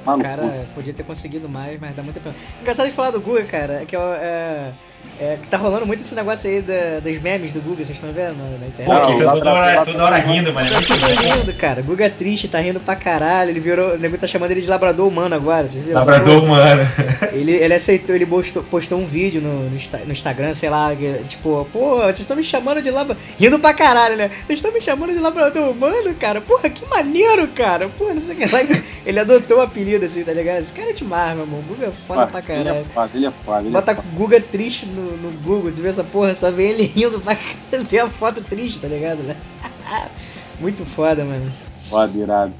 O 0.04 0.06
Maluco. 0.10 0.28
cara 0.28 0.66
podia 0.74 0.94
ter 0.94 1.02
conseguido 1.02 1.48
mais, 1.48 1.78
mas 1.80 1.94
dá 1.94 2.02
muita 2.02 2.20
pena. 2.20 2.34
Engraçado 2.60 2.86
de 2.86 2.92
falar 2.92 3.10
do 3.10 3.20
Guga, 3.20 3.44
cara, 3.44 3.82
é 3.82 3.84
que 3.84 3.94
é, 3.96 3.98
é, 3.98 4.72
é 5.20 5.36
que 5.42 5.48
tá 5.48 5.56
rolando 5.56 5.84
muito 5.84 5.98
esse 6.00 6.14
negócio 6.14 6.48
aí 6.48 6.62
da, 6.62 7.00
dos 7.02 7.20
memes 7.20 7.52
do 7.52 7.60
Guga, 7.60 7.82
vocês 7.84 7.90
estão 7.98 8.12
vendo 8.12 8.36
na, 8.36 8.44
Pô, 8.44 8.66
internet? 8.66 8.88
Não, 8.88 9.00
que 9.16 9.24
toda, 9.24 9.52
hora, 9.52 9.74
lá 9.74 9.84
toda 9.84 10.04
hora 10.04 10.16
rindo, 10.18 10.52
mano. 10.52 10.68
Muito 10.70 10.88
Tá 10.88 11.34
rindo, 11.34 11.52
cara. 11.54 11.82
Guga 11.82 12.04
é 12.04 12.08
triste, 12.08 12.46
tá 12.46 12.60
rindo 12.60 12.78
pra 12.78 12.94
caralho. 12.94 13.50
Ele 13.50 13.58
virou. 13.58 13.94
O 13.94 13.98
nego 13.98 14.16
tá 14.16 14.28
chamando 14.28 14.52
ele 14.52 14.60
de 14.60 14.68
labrador 14.68 15.08
humano 15.08 15.34
agora, 15.34 15.66
vocês 15.66 15.82
viram? 15.84 15.98
Labrador, 15.98 16.46
mano. 16.46 16.82
Ele, 17.32 17.50
ele 17.52 17.74
aceitou, 17.74 18.14
ele 18.14 18.26
postou, 18.26 18.62
postou 18.62 18.98
um 19.00 19.04
vídeo 19.04 19.40
no, 19.40 19.68
no, 19.70 19.76
Insta- 19.76 20.02
no 20.06 20.12
Instagram, 20.12 20.54
sei 20.54 20.70
lá, 20.70 20.90
tipo, 21.26 21.66
pô, 21.72 21.96
vocês 21.96 22.20
estão 22.20 22.36
me 22.36 22.44
chamando 22.44 22.80
de 22.80 22.90
labrador. 22.90 23.20
Rindo 23.40 23.58
pra 23.58 23.74
caralho, 23.74 24.16
né? 24.16 24.30
Vocês 24.46 24.58
estão 24.60 24.72
me 24.72 24.80
chamando 24.80 25.12
de 25.12 25.18
labrador 25.18 25.68
humano, 25.70 26.14
cara? 26.14 26.40
Porra, 26.40 26.70
que 26.70 26.86
maneiro, 26.86 27.48
cara. 27.48 27.88
Porra, 27.88 28.14
não 28.14 28.20
sei 28.20 28.36
o 28.36 28.38
que 28.38 28.52
lá. 28.54 28.60
Ele 29.04 29.18
adotou 29.18 29.58
o 29.58 29.62
apelido 29.62 30.04
assim, 30.04 30.22
tá 30.22 30.32
ligado? 30.32 30.58
Esse 30.60 30.72
cara 30.72 30.90
é 30.90 30.92
demais, 30.92 31.34
meu 31.34 31.44
irmão. 31.44 31.60
Guga 31.62 31.86
é 31.86 31.90
foda 32.06 32.26
pra 32.28 32.40
Ele 32.40 32.52
é 32.60 32.64
caralho. 32.64 32.86
foda, 32.94 33.10
ele 33.14 33.26
é 33.26 33.32
foda. 33.44 33.60
Ele 33.62 33.70
Bota 33.70 33.90
é 33.90 33.94
foda. 33.96 34.08
Guga 34.14 34.40
triste 34.40 34.86
no, 34.88 35.16
no 35.16 35.30
Google, 35.40 35.70
tu 35.70 35.80
vê 35.80 35.88
essa 35.88 36.04
porra, 36.04 36.34
só 36.34 36.50
vê 36.50 36.70
ele 36.70 36.82
rindo 36.82 37.20
pra. 37.20 37.36
Tem 37.88 38.00
a 38.00 38.08
foto 38.08 38.42
triste, 38.42 38.80
tá 38.80 38.88
ligado, 38.88 39.22
né? 39.22 39.36
Muito 40.60 40.84
foda, 40.84 41.24
mano. 41.24 41.50
Foda, 41.88 42.18
irado. 42.18 42.52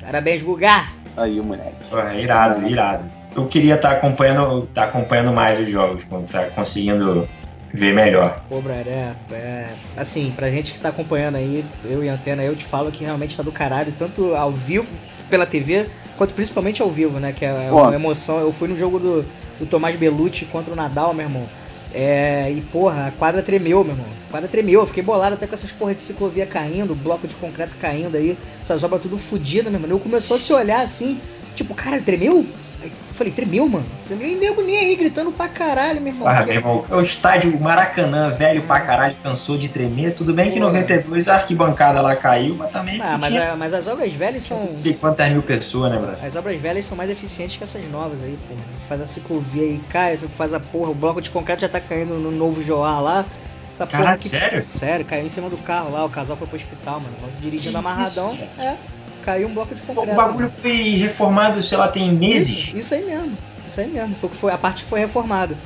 Parabéns, 0.00 0.42
Guga! 0.42 0.88
Aí, 1.16 1.40
moleque. 1.40 1.76
É 1.92 2.20
irado, 2.20 2.68
irado. 2.68 3.10
Eu 3.36 3.46
queria 3.46 3.74
estar 3.74 3.92
acompanhando, 3.92 4.68
tá 4.72 4.84
acompanhando 4.84 5.32
mais 5.32 5.58
os 5.58 5.68
jogos, 5.68 6.04
quando 6.04 6.28
tá 6.28 6.44
conseguindo 6.50 7.28
ver 7.72 7.92
melhor. 7.92 8.40
Pô, 8.48 8.62
é, 8.68 9.14
é. 9.32 9.68
Assim, 9.96 10.32
pra 10.34 10.48
gente 10.48 10.72
que 10.72 10.80
tá 10.80 10.90
acompanhando 10.90 11.36
aí, 11.36 11.64
eu 11.84 12.04
e 12.04 12.08
a 12.08 12.14
Antena, 12.14 12.42
eu 12.44 12.54
te 12.54 12.64
falo 12.64 12.92
que 12.92 13.02
realmente 13.02 13.36
tá 13.36 13.42
do 13.42 13.50
caralho, 13.50 13.92
tanto 13.98 14.34
ao 14.34 14.52
vivo, 14.52 14.86
pela 15.28 15.44
TV, 15.44 15.86
quanto 16.16 16.34
principalmente 16.34 16.80
ao 16.80 16.90
vivo, 16.90 17.18
né? 17.18 17.32
Que 17.32 17.44
é 17.44 17.68
Pô. 17.68 17.82
uma 17.82 17.94
emoção. 17.94 18.38
Eu 18.38 18.52
fui 18.52 18.68
no 18.68 18.76
jogo 18.76 19.00
do, 19.00 19.26
do 19.58 19.66
Tomás 19.66 19.96
Belucci 19.96 20.44
contra 20.46 20.72
o 20.72 20.76
Nadal, 20.76 21.14
meu 21.14 21.26
irmão. 21.26 21.48
É, 21.92 22.50
e 22.50 22.60
porra, 22.60 23.06
a 23.06 23.10
quadra 23.12 23.40
tremeu, 23.40 23.84
meu 23.84 23.94
irmão. 23.94 24.06
A 24.28 24.30
quadra 24.32 24.48
tremeu. 24.48 24.80
Eu 24.80 24.86
fiquei 24.86 25.02
bolado 25.02 25.34
até 25.34 25.46
com 25.46 25.54
essas 25.54 25.70
porra 25.70 25.94
de 25.94 26.02
ciclovia 26.02 26.44
caindo, 26.44 26.94
bloco 26.94 27.28
de 27.28 27.36
concreto 27.36 27.74
caindo 27.80 28.16
aí, 28.16 28.36
essas 28.60 28.82
obras 28.82 29.00
tudo 29.00 29.16
fodidas, 29.16 29.72
meu 29.72 29.80
irmão. 29.80 29.96
Eu 29.96 30.00
começou 30.00 30.36
a 30.36 30.40
se 30.40 30.52
olhar 30.52 30.80
assim, 30.80 31.20
tipo, 31.54 31.72
cara, 31.74 32.00
tremeu? 32.00 32.44
Eu 32.84 33.14
falei, 33.14 33.32
tremeu, 33.32 33.68
mano? 33.68 33.86
Tremeu 34.06 34.26
e 34.28 34.34
nego 34.34 34.60
nem 34.62 34.76
aí, 34.76 34.96
gritando 34.96 35.30
pra 35.32 35.46
caralho, 35.48 36.00
meu 36.00 36.12
irmão. 36.12 36.26
Ah, 36.28 36.42
meu 36.44 36.54
irmão, 36.54 36.84
o 36.90 37.00
estádio 37.00 37.58
Maracanã, 37.60 38.28
velho 38.28 38.62
pra 38.62 38.80
caralho, 38.80 39.16
cansou 39.22 39.56
de 39.56 39.68
tremer. 39.68 40.14
Tudo 40.14 40.34
bem 40.34 40.50
que 40.50 40.58
em 40.58 40.60
Porra. 40.60 40.72
92 40.72 41.28
a 41.28 41.34
arquibancada 41.36 42.00
lá 42.00 42.16
caiu, 42.16 42.56
mas 42.56 42.70
também 42.72 43.00
Ah, 43.00 43.16
mas, 43.20 43.34
a- 43.36 43.56
mas 43.56 43.72
as 43.74 43.86
obras 43.86 44.12
velhas 44.12 44.34
são. 44.34 44.64
não 44.66 44.76
sei 44.76 44.94
quantas 44.94 45.30
mil 45.30 45.42
pessoas, 45.42 45.92
né, 45.92 45.98
brother? 45.98 46.24
As 46.24 46.34
obras 46.36 46.60
velhas 46.60 46.84
são 46.84 46.96
mais 46.96 47.08
eficientes 47.10 47.56
que 47.56 47.62
essas 47.64 47.84
novas 47.90 48.22
aí, 48.24 48.36
porra. 48.48 48.60
Faz 48.88 49.00
a 49.00 49.06
ciclovia 49.06 49.62
aí, 49.62 49.80
cai, 49.88 50.18
faz 50.34 50.52
a 50.52 50.60
porra, 50.60 50.90
o 50.90 50.94
bloco 50.94 51.20
de 51.20 51.30
concreto 51.30 51.60
já 51.62 51.68
tá 51.68 51.80
caindo 51.80 52.14
no 52.14 52.30
novo 52.30 52.60
Joar 52.60 53.00
lá. 53.02 53.24
Essa 53.70 53.86
Caralho, 53.88 54.18
que... 54.20 54.28
sério? 54.28 54.64
Sério, 54.64 55.04
caiu 55.04 55.26
em 55.26 55.28
cima 55.28 55.50
do 55.50 55.56
carro 55.58 55.90
lá, 55.90 56.04
o 56.04 56.08
casal 56.08 56.36
foi 56.36 56.46
pro 56.46 56.56
hospital, 56.56 57.00
mano. 57.00 57.14
Dirigindo 57.40 57.72
Que 57.72 57.76
amarradão. 57.76 58.32
isso, 58.34 58.42
é. 58.62 58.76
Caiu 59.24 59.48
um 59.48 59.54
bloco 59.54 59.74
de 59.74 59.80
concreto. 59.82 60.12
O 60.12 60.14
bagulho 60.14 60.48
foi 60.48 60.72
reformado, 60.96 61.62
sei 61.62 61.78
lá, 61.78 61.88
tem 61.88 62.12
meses. 62.12 62.68
Isso, 62.68 62.76
isso 62.76 62.94
aí 62.94 63.04
mesmo. 63.04 63.38
Isso 63.66 63.80
aí 63.80 63.86
mesmo. 63.88 64.14
Foi, 64.16 64.28
foi 64.30 64.52
a 64.52 64.58
parte 64.58 64.84
que 64.84 64.90
foi 64.90 65.00
reformada. 65.00 65.56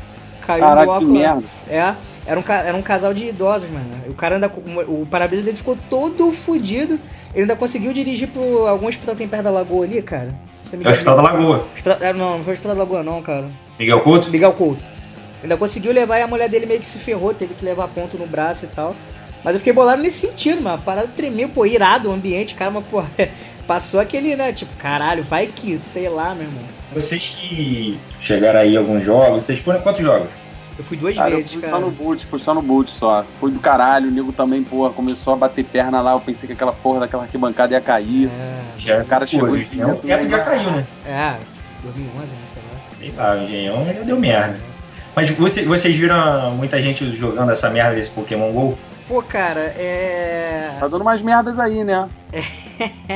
Caiu 0.47 0.63
um 0.65 0.67
Caraca, 0.69 0.87
bloco. 0.87 1.01
que 1.01 1.07
merda. 1.07 1.43
É. 1.69 1.95
Era 2.25 2.39
um, 2.39 2.45
era 2.47 2.77
um 2.77 2.83
casal 2.83 3.13
de 3.13 3.29
idosos, 3.29 3.69
mano. 3.71 3.87
O 4.09 4.15
cara 4.15 4.37
ainda. 4.37 4.47
O 4.87 5.07
para-brisa 5.11 5.43
dele 5.43 5.57
ficou 5.57 5.77
todo 5.91 6.31
fudido. 6.31 7.01
Ele 7.35 7.43
ainda 7.43 7.57
conseguiu 7.57 7.93
dirigir 7.93 8.29
pro 8.29 8.67
algum 8.67 8.87
hospital 8.87 9.15
que 9.15 9.19
tem 9.19 9.29
perto 9.29 9.45
da 9.45 9.51
lagoa 9.51 9.85
ali, 9.85 10.01
cara. 10.03 10.33
Você 10.55 10.77
me 10.77 10.85
É 10.85 10.89
o 10.89 10.91
Hospital 10.93 11.17
da 11.17 11.23
Lagoa. 11.23 11.67
Hospital- 11.75 11.99
é, 12.01 12.13
Não, 12.13 12.37
não 12.39 12.45
foi 12.45 12.53
o 12.53 12.55
Hospital 12.57 12.77
da 12.77 12.83
Lagoa, 12.83 13.03
não, 13.03 13.23
cara. 13.23 13.47
Miguel 13.79 14.01
Couto? 14.01 14.31
Miguel 14.31 14.53
Couto. 14.53 14.85
Ainda 15.43 15.57
conseguiu 15.57 15.93
levar 15.93 16.19
e 16.19 16.23
a 16.23 16.27
mulher 16.27 16.49
dele 16.49 16.67
meio 16.67 16.81
que 16.81 16.87
se 16.87 16.99
ferrou, 16.99 17.33
teve 17.33 17.55
que 17.55 17.65
levar 17.65 17.89
ponto 17.89 18.19
no 18.19 18.27
braço 18.27 18.65
e 18.67 18.69
tal. 18.69 18.95
Mas 19.49 19.55
eu 19.55 19.61
fiquei 19.61 19.73
bolado 19.73 20.03
nesse 20.03 20.27
sentido, 20.29 20.61
mano. 20.61 20.75
A 20.77 20.79
parada 20.79 21.09
tremeu, 21.09 21.49
pô, 21.49 21.65
irado 21.65 22.11
o 22.11 22.13
ambiente, 22.13 22.55
cara, 22.55 22.71
mas, 22.71 22.85
pô, 22.85 23.03
passou 23.67 23.99
aquele, 23.99 24.37
né? 24.37 24.53
Tipo, 24.53 24.77
caralho, 24.77 25.23
vai 25.23 25.47
que, 25.47 25.79
sei 25.79 26.07
lá, 26.11 26.35
meu 26.35 26.45
irmão. 26.45 26.63
Vocês 26.93 27.29
que 27.29 27.99
chegaram 28.21 28.61
aí 28.61 28.77
alguns 28.77 29.03
jogos, 29.03 29.45
vocês 29.45 29.59
foram 29.59 29.79
em 29.79 29.83
quantos 29.83 30.03
jogos? 30.03 30.29
Eu 30.77 30.85
fui 30.85 30.99
duas 30.99 31.17
Cara, 31.17 31.31
eu 31.31 31.37
vezes, 31.37 31.53
fui 31.55 31.63
cara. 31.63 31.73
só 31.73 31.81
no 31.81 31.91
boot, 31.91 32.27
fui 32.27 32.39
só 32.39 32.53
no 32.53 32.61
boot 32.61 32.91
só. 32.91 33.25
Fui 33.41 33.51
do 33.51 33.59
caralho, 33.59 34.09
o 34.09 34.11
nego 34.11 34.33
também, 34.33 34.63
porra, 34.63 34.91
começou 34.93 35.33
a 35.33 35.37
bater 35.37 35.65
perna 35.65 36.03
lá. 36.03 36.13
Eu 36.13 36.21
pensei 36.21 36.47
que 36.47 36.53
aquela 36.53 36.73
porra 36.75 37.01
daquela 37.01 37.23
arquibancada 37.23 37.73
ia 37.73 37.81
cair. 37.81 38.29
Já, 38.77 39.01
O 39.01 39.07
cara 39.07 39.27
chegou 39.27 39.49
o 39.49 39.97
teto 39.97 40.29
já 40.29 40.41
caiu, 40.41 40.71
né? 40.73 40.87
É, 41.07 41.37
2011, 41.83 42.37
né, 42.37 42.43
sei 42.45 42.63
lá. 42.71 42.81
Sei 43.01 43.13
lá, 43.17 43.33
o 43.35 43.45
Engenhão 43.45 43.87
já 43.87 44.03
deu 44.03 44.19
merda. 44.21 44.61
Mas 45.17 45.31
você- 45.31 45.65
vocês 45.65 45.97
viram 45.97 46.51
muita 46.55 46.79
gente 46.83 47.11
jogando 47.13 47.51
essa 47.51 47.71
merda 47.71 47.95
desse 47.95 48.11
Pokémon 48.11 48.53
GO? 48.53 48.79
Pô, 49.09 49.23
cara, 49.23 49.75
é. 49.79 50.71
Tá 50.79 50.87
dando 50.87 51.01
umas 51.01 51.23
merdas 51.23 51.59
aí, 51.59 51.83
né? 51.83 52.09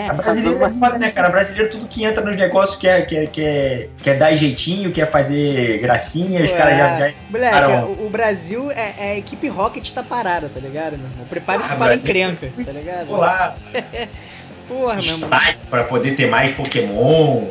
A 0.08 0.12
brasileira 0.14 0.64
é 0.66 0.70
foda, 0.70 0.98
né, 0.98 1.10
cara? 1.10 1.28
A 1.28 1.30
brasileira, 1.30 1.68
tudo 1.70 1.86
que 1.86 2.02
entra 2.02 2.24
nos 2.24 2.34
negócios 2.36 2.76
quer, 2.80 3.04
quer, 3.06 3.26
quer, 3.28 3.88
quer 4.02 4.14
dar 4.18 4.32
jeitinho, 4.34 4.90
quer 4.90 5.04
fazer 5.06 5.78
gracinha, 5.80 6.42
os 6.42 6.50
É. 6.50 6.56
caras 6.56 6.78
já, 6.78 6.96
já. 6.96 7.14
Moleque, 7.28 7.52
Cara, 7.52 7.84
o, 7.84 8.08
Brasil 8.08 8.70
é, 8.70 8.94
é 8.96 9.10
a 9.12 9.16
equipe 9.18 9.46
Rocket 9.48 9.90
tá 9.92 10.02
parada, 10.02 10.48
tá 10.52 10.58
ligado, 10.58 10.96
meu 10.96 11.06
irmão? 11.10 11.26
Prepare-se 11.28 11.74
Ah, 11.74 11.76
para 11.76 11.92
a 11.92 11.96
encrenca, 11.96 12.50
tá 12.64 12.72
ligado? 12.72 13.06
Foi 13.06 13.18
lá, 13.18 13.54
Porra, 14.66 14.94
meu 14.94 15.04
irmão. 15.04 15.30
pra 15.68 15.84
poder 15.84 16.14
ter 16.14 16.26
mais 16.30 16.52
Pokémon, 16.52 17.48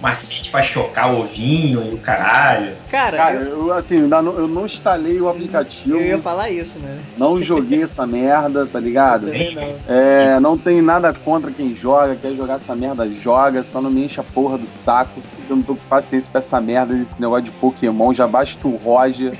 macete 0.00 0.50
pra 0.50 0.62
chocar 0.62 1.12
o 1.12 1.20
ovinho 1.20 1.90
e 1.90 1.94
o 1.94 1.98
caralho. 1.98 2.74
Cara, 2.90 3.16
Cara, 3.16 3.36
eu, 3.36 3.66
eu 3.68 3.72
assim, 3.72 3.96
eu 3.98 4.48
não 4.48 4.66
instalei 4.66 5.20
o 5.20 5.28
aplicativo, 5.28 5.96
eu 5.96 6.02
ia 6.02 6.18
falar 6.18 6.50
isso, 6.50 6.78
né? 6.78 6.98
não 7.16 7.40
joguei 7.40 7.82
essa 7.82 8.06
merda, 8.06 8.66
tá 8.66 8.80
ligado? 8.80 9.26
Também 9.26 9.54
não. 9.54 9.74
É, 9.88 10.40
não 10.40 10.56
tem 10.56 10.80
nada 10.80 11.12
contra 11.12 11.50
quem 11.50 11.74
joga, 11.74 12.16
quer 12.16 12.34
jogar 12.34 12.54
essa 12.54 12.74
merda, 12.74 13.08
joga, 13.08 13.62
só 13.62 13.80
não 13.80 13.90
me 13.90 14.04
enche 14.04 14.20
a 14.20 14.24
porra 14.24 14.56
do 14.56 14.66
saco. 14.66 15.20
Eu 15.48 15.56
não 15.56 15.62
tô 15.62 15.74
com 15.74 15.84
paciência 15.88 16.30
pra 16.30 16.38
essa 16.38 16.60
merda 16.60 16.94
desse 16.94 17.20
negócio 17.20 17.44
de 17.44 17.50
Pokémon, 17.52 18.14
já 18.14 18.26
basta 18.26 18.66
o 18.66 18.76
Roger 18.76 19.36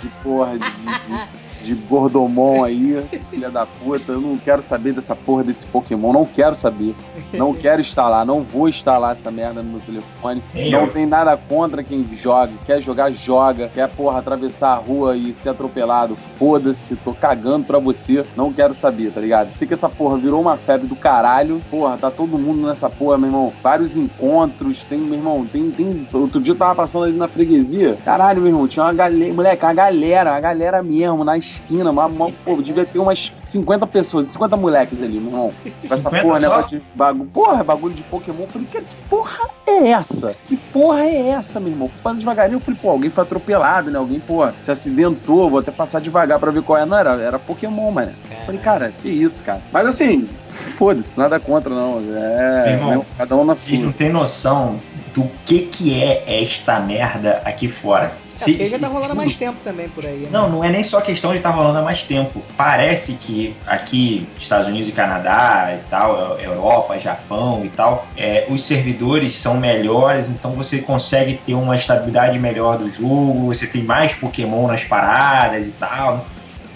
de 0.00 0.08
porra 0.22 0.58
de, 0.58 0.58
de, 0.58 1.39
de 1.62 1.74
Gordomon 1.74 2.64
aí, 2.64 3.04
filha 3.30 3.50
da 3.50 3.66
puta. 3.66 4.12
Eu 4.12 4.20
não 4.20 4.36
quero 4.36 4.62
saber 4.62 4.92
dessa 4.92 5.14
porra 5.14 5.44
desse 5.44 5.66
Pokémon, 5.66 6.12
não 6.12 6.24
quero 6.24 6.54
saber. 6.54 6.94
Não 7.32 7.54
quero 7.54 7.80
instalar, 7.80 8.24
não 8.24 8.42
vou 8.42 8.68
instalar 8.68 9.14
essa 9.14 9.30
merda 9.30 9.62
no 9.62 9.70
meu 9.70 9.80
telefone. 9.80 10.42
Não 10.70 10.88
tem 10.88 11.06
nada 11.06 11.36
contra 11.36 11.82
quem 11.82 12.06
joga, 12.12 12.52
quer 12.64 12.80
jogar, 12.80 13.12
joga, 13.12 13.68
quer 13.68 13.88
porra 13.88 14.18
atravessar 14.18 14.74
a 14.74 14.76
rua 14.76 15.16
e 15.16 15.34
ser 15.34 15.50
atropelado, 15.50 16.16
foda-se, 16.16 16.96
tô 16.96 17.12
cagando 17.12 17.66
pra 17.66 17.78
você, 17.78 18.24
não 18.36 18.52
quero 18.52 18.74
saber, 18.74 19.12
tá 19.12 19.20
ligado? 19.20 19.52
Sei 19.52 19.66
que 19.66 19.74
essa 19.74 19.88
porra 19.88 20.16
virou 20.18 20.40
uma 20.40 20.56
febre 20.56 20.86
do 20.86 20.96
caralho, 20.96 21.62
porra, 21.70 21.96
tá 21.96 22.10
todo 22.10 22.38
mundo 22.38 22.66
nessa 22.66 22.88
porra, 22.88 23.18
meu 23.18 23.28
irmão. 23.28 23.52
Vários 23.62 23.96
encontros, 23.96 24.84
tem, 24.84 24.98
meu 24.98 25.18
irmão, 25.18 25.46
tem, 25.50 25.70
tem. 25.70 26.08
Outro 26.12 26.40
dia 26.40 26.52
eu 26.52 26.58
tava 26.58 26.74
passando 26.74 27.04
ali 27.04 27.16
na 27.16 27.28
freguesia, 27.28 27.98
caralho, 28.04 28.40
meu 28.40 28.50
irmão, 28.50 28.68
tinha 28.68 28.84
uma 28.84 28.92
galera, 28.92 29.34
moleque, 29.34 29.64
uma 29.64 29.74
galera, 29.74 30.30
uma 30.32 30.40
galera 30.40 30.82
mesmo, 30.82 31.24
na 31.24 31.36
esquina, 31.50 31.90
uma, 31.90 32.06
uma, 32.06 32.32
pô, 32.44 32.56
devia 32.62 32.84
ter 32.84 32.98
umas 32.98 33.32
50 33.40 33.86
pessoas, 33.86 34.28
50 34.28 34.56
moleques 34.56 35.02
ali, 35.02 35.18
meu 35.18 35.30
irmão. 35.30 35.52
Com 35.62 35.70
essa 35.78 35.96
50 35.96 36.22
porra, 36.22 36.40
só? 36.40 36.48
negócio 36.48 36.78
de 36.78 36.84
bagulho. 36.94 37.30
Porra, 37.30 37.64
bagulho 37.64 37.94
de 37.94 38.02
Pokémon. 38.04 38.42
Eu 38.42 38.48
falei, 38.48 38.68
cara, 38.68 38.84
que 38.84 38.96
porra 39.08 39.50
é 39.66 39.88
essa? 39.90 40.34
Que 40.44 40.56
porra 40.56 41.00
é 41.00 41.28
essa, 41.30 41.60
meu 41.60 41.70
irmão? 41.70 41.88
Fui 41.88 42.00
passando 42.02 42.18
devagarinho, 42.20 42.56
eu 42.56 42.60
falei, 42.60 42.80
pô, 42.80 42.90
alguém 42.90 43.10
foi 43.10 43.22
atropelado, 43.24 43.90
né? 43.90 43.98
Alguém, 43.98 44.20
pô, 44.20 44.48
se 44.60 44.70
acidentou, 44.70 45.50
vou 45.50 45.60
até 45.60 45.70
passar 45.70 46.00
devagar 46.00 46.38
pra 46.38 46.50
ver 46.50 46.62
qual 46.62 46.78
é. 46.78 46.84
Não, 46.84 46.96
era, 46.96 47.10
era 47.20 47.38
Pokémon, 47.38 47.90
mano. 47.90 48.12
Eu 48.30 48.46
falei, 48.46 48.60
cara, 48.60 48.92
que 49.02 49.08
isso, 49.08 49.44
cara. 49.44 49.60
Mas 49.72 49.86
assim, 49.86 50.28
foda-se, 50.46 51.18
nada 51.18 51.38
contra, 51.38 51.74
não. 51.74 51.98
É, 52.14 52.62
Meu 52.64 52.72
irmão, 52.74 52.98
né, 52.98 53.04
cada 53.18 53.36
um 53.36 53.44
na 53.44 53.54
Vocês 53.54 53.78
sua. 53.78 53.86
não 53.86 53.92
têm 53.92 54.10
noção 54.10 54.80
do 55.14 55.28
que 55.44 55.60
que 55.60 56.02
é 56.02 56.40
esta 56.40 56.78
merda 56.78 57.42
aqui 57.44 57.68
fora. 57.68 58.12
É, 58.40 58.44
Se- 58.44 58.52
porque 58.52 58.64
já 58.68 58.78
tá 58.78 58.86
se- 58.86 58.92
rolando 58.92 59.06
há 59.12 59.14
se- 59.14 59.16
mais 59.16 59.36
tempo 59.36 59.58
também 59.62 59.88
por 59.88 60.04
aí. 60.04 60.20
né? 60.20 60.28
Não, 60.30 60.48
não 60.48 60.64
é 60.64 60.70
nem 60.70 60.82
só 60.82 61.00
questão 61.00 61.30
de 61.32 61.36
estar 61.38 61.50
rolando 61.50 61.78
há 61.78 61.82
mais 61.82 62.04
tempo. 62.04 62.42
Parece 62.56 63.14
que 63.14 63.54
aqui, 63.66 64.26
Estados 64.38 64.66
Unidos 64.68 64.88
e 64.88 64.92
Canadá 64.92 65.76
e 65.78 65.90
tal, 65.90 66.16
Eu- 66.38 66.50
Europa, 66.52 66.98
Japão 66.98 67.62
e 67.64 67.68
tal, 67.68 68.06
é, 68.16 68.46
os 68.48 68.64
servidores 68.64 69.34
são 69.34 69.56
melhores, 69.58 70.28
então 70.28 70.52
você 70.52 70.78
consegue 70.78 71.34
ter 71.44 71.54
uma 71.54 71.74
estabilidade 71.74 72.38
melhor 72.38 72.78
do 72.78 72.88
jogo, 72.88 73.46
você 73.46 73.66
tem 73.66 73.82
mais 73.82 74.12
Pokémon 74.14 74.66
nas 74.66 74.84
paradas 74.84 75.66
e 75.68 75.72
tal. 75.72 76.26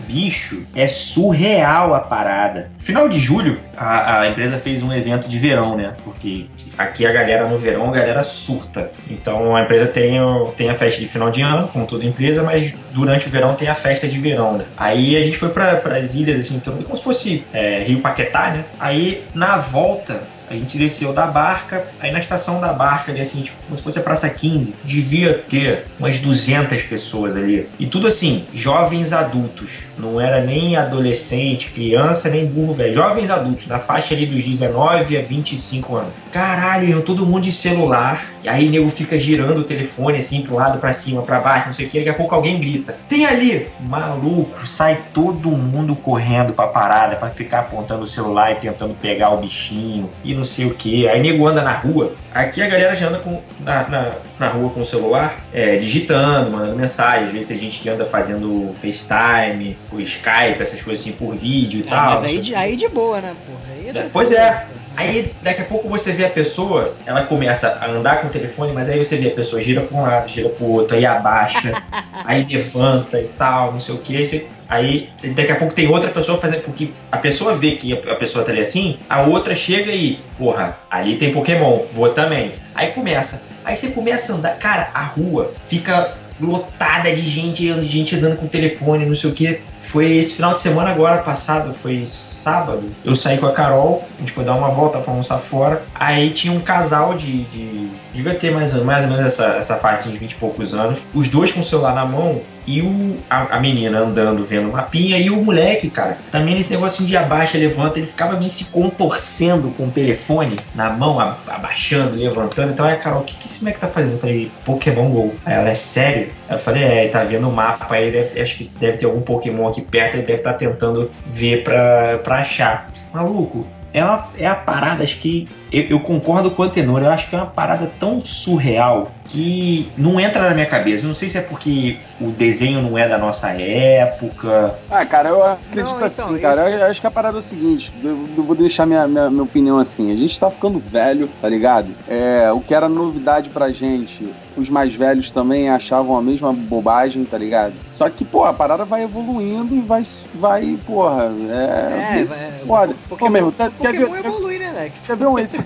Bicho, 0.06 0.64
é 0.74 0.86
surreal 0.86 1.94
a 1.94 2.00
parada. 2.00 2.70
Final 2.78 3.08
de 3.08 3.18
julho, 3.18 3.60
a, 3.76 4.20
a 4.20 4.28
empresa 4.28 4.58
fez 4.58 4.82
um 4.82 4.92
evento 4.92 5.28
de 5.28 5.38
verão, 5.38 5.76
né? 5.76 5.94
Porque 6.04 6.46
aqui 6.76 7.06
a 7.06 7.12
galera 7.12 7.48
no 7.48 7.58
verão, 7.58 7.88
a 7.88 7.92
galera 7.92 8.22
surta. 8.22 8.90
Então 9.10 9.56
a 9.56 9.62
empresa 9.62 9.86
tem, 9.86 10.18
tem 10.56 10.70
a 10.70 10.74
festa 10.74 11.00
de 11.00 11.08
final 11.08 11.30
de 11.30 11.42
ano, 11.42 11.68
como 11.68 11.86
toda 11.86 12.04
empresa, 12.04 12.42
mas 12.42 12.74
durante 12.92 13.26
o 13.26 13.30
verão 13.30 13.52
tem 13.54 13.68
a 13.68 13.74
festa 13.74 14.06
de 14.06 14.18
verão, 14.20 14.58
né? 14.58 14.64
Aí 14.76 15.16
a 15.16 15.22
gente 15.22 15.36
foi 15.36 15.48
para 15.48 15.80
as 15.96 16.14
ilhas, 16.14 16.38
assim, 16.40 16.56
então, 16.56 16.76
como 16.82 16.96
se 16.96 17.02
fosse 17.02 17.44
é, 17.52 17.82
Rio 17.82 18.00
Paquetá, 18.00 18.50
né? 18.50 18.64
Aí 18.78 19.24
na 19.34 19.56
volta. 19.56 20.33
A 20.48 20.54
gente 20.54 20.76
desceu 20.76 21.12
da 21.12 21.26
barca, 21.26 21.86
aí 22.00 22.12
na 22.12 22.18
estação 22.18 22.60
da 22.60 22.72
barca 22.72 23.10
ali, 23.10 23.20
assim, 23.20 23.42
tipo, 23.42 23.56
como 23.64 23.76
se 23.76 23.82
fosse 23.82 23.98
a 23.98 24.02
Praça 24.02 24.28
15, 24.28 24.74
devia 24.84 25.44
ter 25.48 25.86
umas 25.98 26.18
200 26.18 26.82
pessoas 26.82 27.36
ali. 27.36 27.68
E 27.78 27.86
tudo 27.86 28.06
assim, 28.06 28.46
jovens 28.52 29.12
adultos. 29.12 29.84
Não 29.98 30.20
era 30.20 30.42
nem 30.42 30.76
adolescente, 30.76 31.70
criança, 31.70 32.28
nem 32.28 32.46
burro 32.46 32.74
velho. 32.74 32.92
Jovens 32.92 33.30
adultos, 33.30 33.66
na 33.66 33.78
faixa 33.78 34.14
ali 34.14 34.26
dos 34.26 34.44
19 34.44 35.16
a 35.16 35.22
25 35.22 35.96
anos. 35.96 36.12
Caralho, 36.30 37.02
todo 37.02 37.24
mundo 37.24 37.42
de 37.42 37.52
celular. 37.52 38.22
E 38.42 38.48
aí 38.48 38.68
o 38.68 38.70
nego 38.70 38.88
fica 38.88 39.18
girando 39.18 39.60
o 39.60 39.64
telefone 39.64 40.18
assim, 40.18 40.42
pro 40.42 40.56
lado, 40.56 40.78
pra 40.78 40.92
cima, 40.92 41.22
pra 41.22 41.40
baixo, 41.40 41.66
não 41.66 41.72
sei 41.72 41.86
o 41.86 41.88
que. 41.88 41.98
Daqui 41.98 42.10
a 42.10 42.14
pouco 42.14 42.34
alguém 42.34 42.60
grita: 42.60 42.96
Tem 43.08 43.24
ali! 43.24 43.68
Maluco, 43.80 44.66
sai 44.66 45.00
todo 45.12 45.50
mundo 45.50 45.96
correndo 45.96 46.52
pra 46.52 46.66
parada, 46.66 47.16
pra 47.16 47.30
ficar 47.30 47.60
apontando 47.60 48.02
o 48.02 48.06
celular 48.06 48.52
e 48.52 48.56
tentando 48.56 48.94
pegar 48.94 49.30
o 49.30 49.38
bichinho 49.38 50.10
e 50.22 50.33
não 50.34 50.44
sei 50.44 50.66
o 50.66 50.74
que. 50.74 51.08
Aí 51.08 51.20
nego 51.20 51.46
anda 51.46 51.62
na 51.62 51.72
rua. 51.72 52.14
Aqui 52.32 52.60
a 52.62 52.66
galera 52.68 52.94
já 52.94 53.08
anda 53.08 53.18
com, 53.18 53.40
na, 53.60 53.88
na, 53.88 54.12
na 54.38 54.48
rua 54.48 54.70
com 54.70 54.80
o 54.80 54.84
celular, 54.84 55.44
é, 55.52 55.76
digitando, 55.76 56.50
mandando 56.50 56.76
mensagem. 56.76 57.24
Às 57.24 57.30
vezes 57.32 57.48
tem 57.48 57.58
gente 57.58 57.78
que 57.80 57.88
anda 57.88 58.04
fazendo 58.06 58.72
FaceTime, 58.74 59.76
o 59.92 60.00
Skype, 60.00 60.60
essas 60.60 60.82
coisas 60.82 61.00
assim 61.04 61.12
por 61.16 61.34
vídeo 61.34 61.80
e 61.80 61.84
Ah, 61.86 61.90
tal. 61.90 62.10
mas 62.10 62.24
aí, 62.24 62.40
de- 62.40 62.54
aí 62.54 62.76
de 62.76 62.88
boa, 62.88 63.20
né, 63.20 63.34
porra? 63.46 63.60
Aí 63.72 63.88
É, 63.98 64.08
pois 64.12 64.32
é. 64.32 64.66
Aí 64.96 65.34
daqui 65.42 65.62
a 65.62 65.64
pouco 65.64 65.88
você 65.88 66.12
vê 66.12 66.24
a 66.24 66.30
pessoa, 66.30 66.94
ela 67.04 67.22
começa 67.24 67.78
a 67.80 67.86
andar 67.90 68.20
com 68.20 68.28
o 68.28 68.30
telefone, 68.30 68.72
mas 68.72 68.88
aí 68.88 68.96
você 68.96 69.16
vê 69.16 69.28
a 69.28 69.32
pessoa 69.32 69.60
gira 69.60 69.80
para 69.80 69.96
um 69.96 70.02
lado, 70.02 70.28
gira 70.28 70.48
para 70.48 70.64
o 70.64 70.70
outro, 70.70 70.96
aí 70.96 71.04
abaixa, 71.04 71.72
aí 72.24 72.44
levanta 72.48 73.18
e 73.20 73.28
tal, 73.36 73.72
não 73.72 73.80
sei 73.80 73.94
o 73.94 73.98
que. 73.98 74.16
Aí, 74.16 74.24
você- 74.24 74.46
aí 74.68 75.08
daqui 75.34 75.52
a 75.52 75.56
pouco 75.56 75.74
tem 75.74 75.88
outra 75.88 76.10
pessoa 76.10 76.38
fazendo, 76.38 76.62
porque 76.62 76.90
a 77.10 77.18
pessoa 77.18 77.54
vê 77.54 77.72
que 77.72 77.92
a 77.92 78.14
pessoa 78.14 78.44
tá 78.44 78.52
ali 78.52 78.60
assim, 78.60 78.98
a 79.08 79.22
outra 79.22 79.54
chega 79.54 79.90
e, 79.92 80.20
porra, 80.38 80.78
ali 80.90 81.16
tem 81.16 81.32
Pokémon, 81.32 81.82
vou 81.92 82.08
também. 82.10 82.52
Aí 82.74 82.92
começa. 82.92 83.42
Aí 83.64 83.74
você 83.76 83.88
começa 83.88 84.32
a 84.32 84.36
andar, 84.36 84.58
cara, 84.58 84.90
a 84.94 85.02
rua 85.02 85.52
fica 85.62 86.14
lotada 86.40 87.14
de 87.14 87.22
gente, 87.22 87.72
de 87.72 87.86
gente 87.86 88.16
andando 88.16 88.36
com 88.36 88.46
o 88.46 88.48
telefone, 88.48 89.06
não 89.06 89.14
sei 89.14 89.30
o 89.30 89.32
que. 89.32 89.60
Foi 89.84 90.16
esse 90.16 90.36
final 90.36 90.52
de 90.52 90.60
semana 90.60 90.90
agora 90.90 91.22
passado, 91.22 91.72
foi 91.74 92.04
sábado. 92.06 92.90
Eu 93.04 93.14
saí 93.14 93.38
com 93.38 93.46
a 93.46 93.52
Carol, 93.52 94.04
a 94.16 94.20
gente 94.20 94.32
foi 94.32 94.44
dar 94.44 94.54
uma 94.54 94.70
volta, 94.70 95.00
foi 95.00 95.10
almoçar 95.12 95.38
fora. 95.38 95.82
Aí 95.94 96.30
tinha 96.30 96.52
um 96.52 96.60
casal 96.60 97.14
de. 97.14 97.44
de 97.44 97.88
devia 98.12 98.34
ter 98.34 98.52
mais, 98.52 98.72
mais 98.84 99.04
ou 99.04 99.10
menos 99.10 99.24
essa, 99.26 99.56
essa 99.56 99.76
faixa 99.76 99.94
assim, 100.04 100.10
de 100.10 100.18
20 100.18 100.32
e 100.32 100.34
poucos 100.36 100.72
anos. 100.72 101.00
Os 101.12 101.28
dois 101.28 101.50
com 101.52 101.60
o 101.60 101.64
celular 101.64 101.94
na 101.94 102.04
mão 102.04 102.40
e 102.66 102.80
o, 102.80 103.16
a, 103.28 103.56
a 103.56 103.60
menina 103.60 103.98
andando, 103.98 104.42
vendo 104.44 104.70
o 104.70 104.72
mapinha, 104.72 105.18
e 105.18 105.28
o 105.28 105.36
moleque, 105.36 105.90
cara, 105.90 106.16
também 106.30 106.54
nesse 106.54 106.70
negocinho 106.72 107.06
de 107.06 107.14
abaixa, 107.14 107.58
levanta, 107.58 107.98
ele 107.98 108.06
ficava 108.06 108.38
meio 108.38 108.48
se 108.50 108.66
contorcendo 108.66 109.68
com 109.76 109.84
o 109.86 109.90
telefone 109.90 110.56
na 110.74 110.88
mão, 110.90 111.20
a- 111.20 111.36
abaixando, 111.46 112.16
levantando. 112.16 112.72
Então 112.72 112.86
aí 112.86 112.94
a 112.94 112.96
Carol, 112.96 113.20
o 113.20 113.24
que, 113.24 113.34
que 113.36 113.46
esse 113.48 113.60
moleque 113.62 113.80
tá 113.80 113.88
fazendo? 113.88 114.12
Eu 114.14 114.18
falei, 114.18 114.50
Pokémon 114.64 115.10
GO. 115.10 115.34
Aí 115.44 115.54
ela, 115.54 115.68
é 115.68 115.74
sério? 115.74 116.28
Eu 116.48 116.58
falei, 116.58 116.84
é, 116.84 117.08
tá 117.08 117.22
vendo 117.24 117.48
o 117.48 117.52
mapa 117.52 117.94
aí, 117.96 118.10
deve- 118.10 118.40
acho 118.40 118.56
que 118.56 118.64
deve 118.80 118.96
ter 118.96 119.06
algum 119.06 119.20
Pokémon 119.20 119.66
aqui 119.74 119.82
perto, 119.82 120.14
ele 120.14 120.22
deve 120.22 120.38
estar 120.38 120.54
tentando 120.54 121.10
ver 121.26 121.62
pra, 121.64 122.18
pra 122.22 122.36
achar. 122.38 122.90
Maluco, 123.12 123.66
é, 123.92 124.04
uma, 124.04 124.28
é 124.38 124.46
a 124.46 124.54
parada, 124.54 125.02
acho 125.04 125.18
que. 125.18 125.48
Eu, 125.70 125.82
eu 125.84 126.00
concordo 126.00 126.50
com 126.50 126.62
o 126.62 126.64
Antenor, 126.64 127.00
eu 127.02 127.10
acho 127.10 127.28
que 127.28 127.34
é 127.36 127.38
uma 127.38 127.46
parada 127.46 127.86
tão 127.98 128.20
surreal 128.20 129.10
que 129.24 129.90
não 129.96 130.18
entra 130.20 130.48
na 130.48 130.54
minha 130.54 130.66
cabeça. 130.66 131.04
Eu 131.04 131.08
não 131.08 131.14
sei 131.14 131.28
se 131.28 131.38
é 131.38 131.40
porque 131.40 131.96
o 132.20 132.28
desenho 132.30 132.82
não 132.82 132.96
é 132.98 133.08
da 133.08 133.16
nossa 133.18 133.50
época. 133.50 134.74
Ah, 134.90 135.04
cara, 135.06 135.28
eu 135.30 135.42
acredito 135.44 135.90
Não, 135.92 136.06
então, 136.06 136.06
assim, 136.06 136.38
cara. 136.38 136.68
esse- 136.68 136.78
Eu 136.80 136.86
acho 136.86 137.00
que 137.00 137.06
a 137.06 137.10
parada 137.10 137.38
é 137.38 137.40
o 137.40 137.42
seguinte: 137.42 137.92
eu, 138.02 138.18
eu 138.36 138.44
vou 138.44 138.54
deixar 138.56 138.84
minha, 138.86 139.06
minha, 139.06 139.30
minha 139.30 139.42
opinião 139.42 139.78
assim. 139.78 140.12
A 140.12 140.16
gente 140.16 140.38
tá 140.38 140.50
ficando 140.50 140.78
velho, 140.78 141.28
tá 141.40 141.48
ligado? 141.48 141.88
É, 142.08 142.50
o 142.52 142.60
que 142.60 142.74
era 142.74 142.88
novidade 142.88 143.50
pra 143.50 143.70
gente, 143.70 144.26
os 144.56 144.70
mais 144.70 144.94
velhos 144.94 145.30
também 145.30 145.68
achavam 145.68 146.16
a 146.16 146.22
mesma 146.22 146.52
bobagem, 146.52 147.24
tá 147.24 147.36
ligado? 147.38 147.74
Só 147.88 148.08
que, 148.08 148.24
pô, 148.24 148.44
a 148.44 148.52
parada 148.52 148.84
vai 148.84 149.02
evoluindo 149.02 149.74
e 149.74 149.80
vai, 149.80 150.02
vai 150.34 150.78
porra. 150.86 151.32
É. 151.50 152.20
É, 152.20 152.24
vai- 152.24 152.52
foda. 152.66 152.94
o 153.10 153.16
Pô, 153.16 153.28
mesmo, 153.30 153.52
tá- 153.52 153.70
quer 153.70 153.92
ver- 153.92 154.06
Pokémon 154.06 154.16
evolui, 154.16 154.58
né, 154.58 154.72
Leque? 154.72 154.96
Quer 155.06 155.16
ver 155.16 155.26
um 155.26 155.38
esse? 155.38 155.58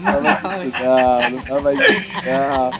Não 0.00 0.22
vai 0.22 0.34
isso 0.52 0.72
não, 0.80 1.30
não 1.56 1.62
vai 1.62 1.74
isso 1.74 2.08
não. 2.24 2.70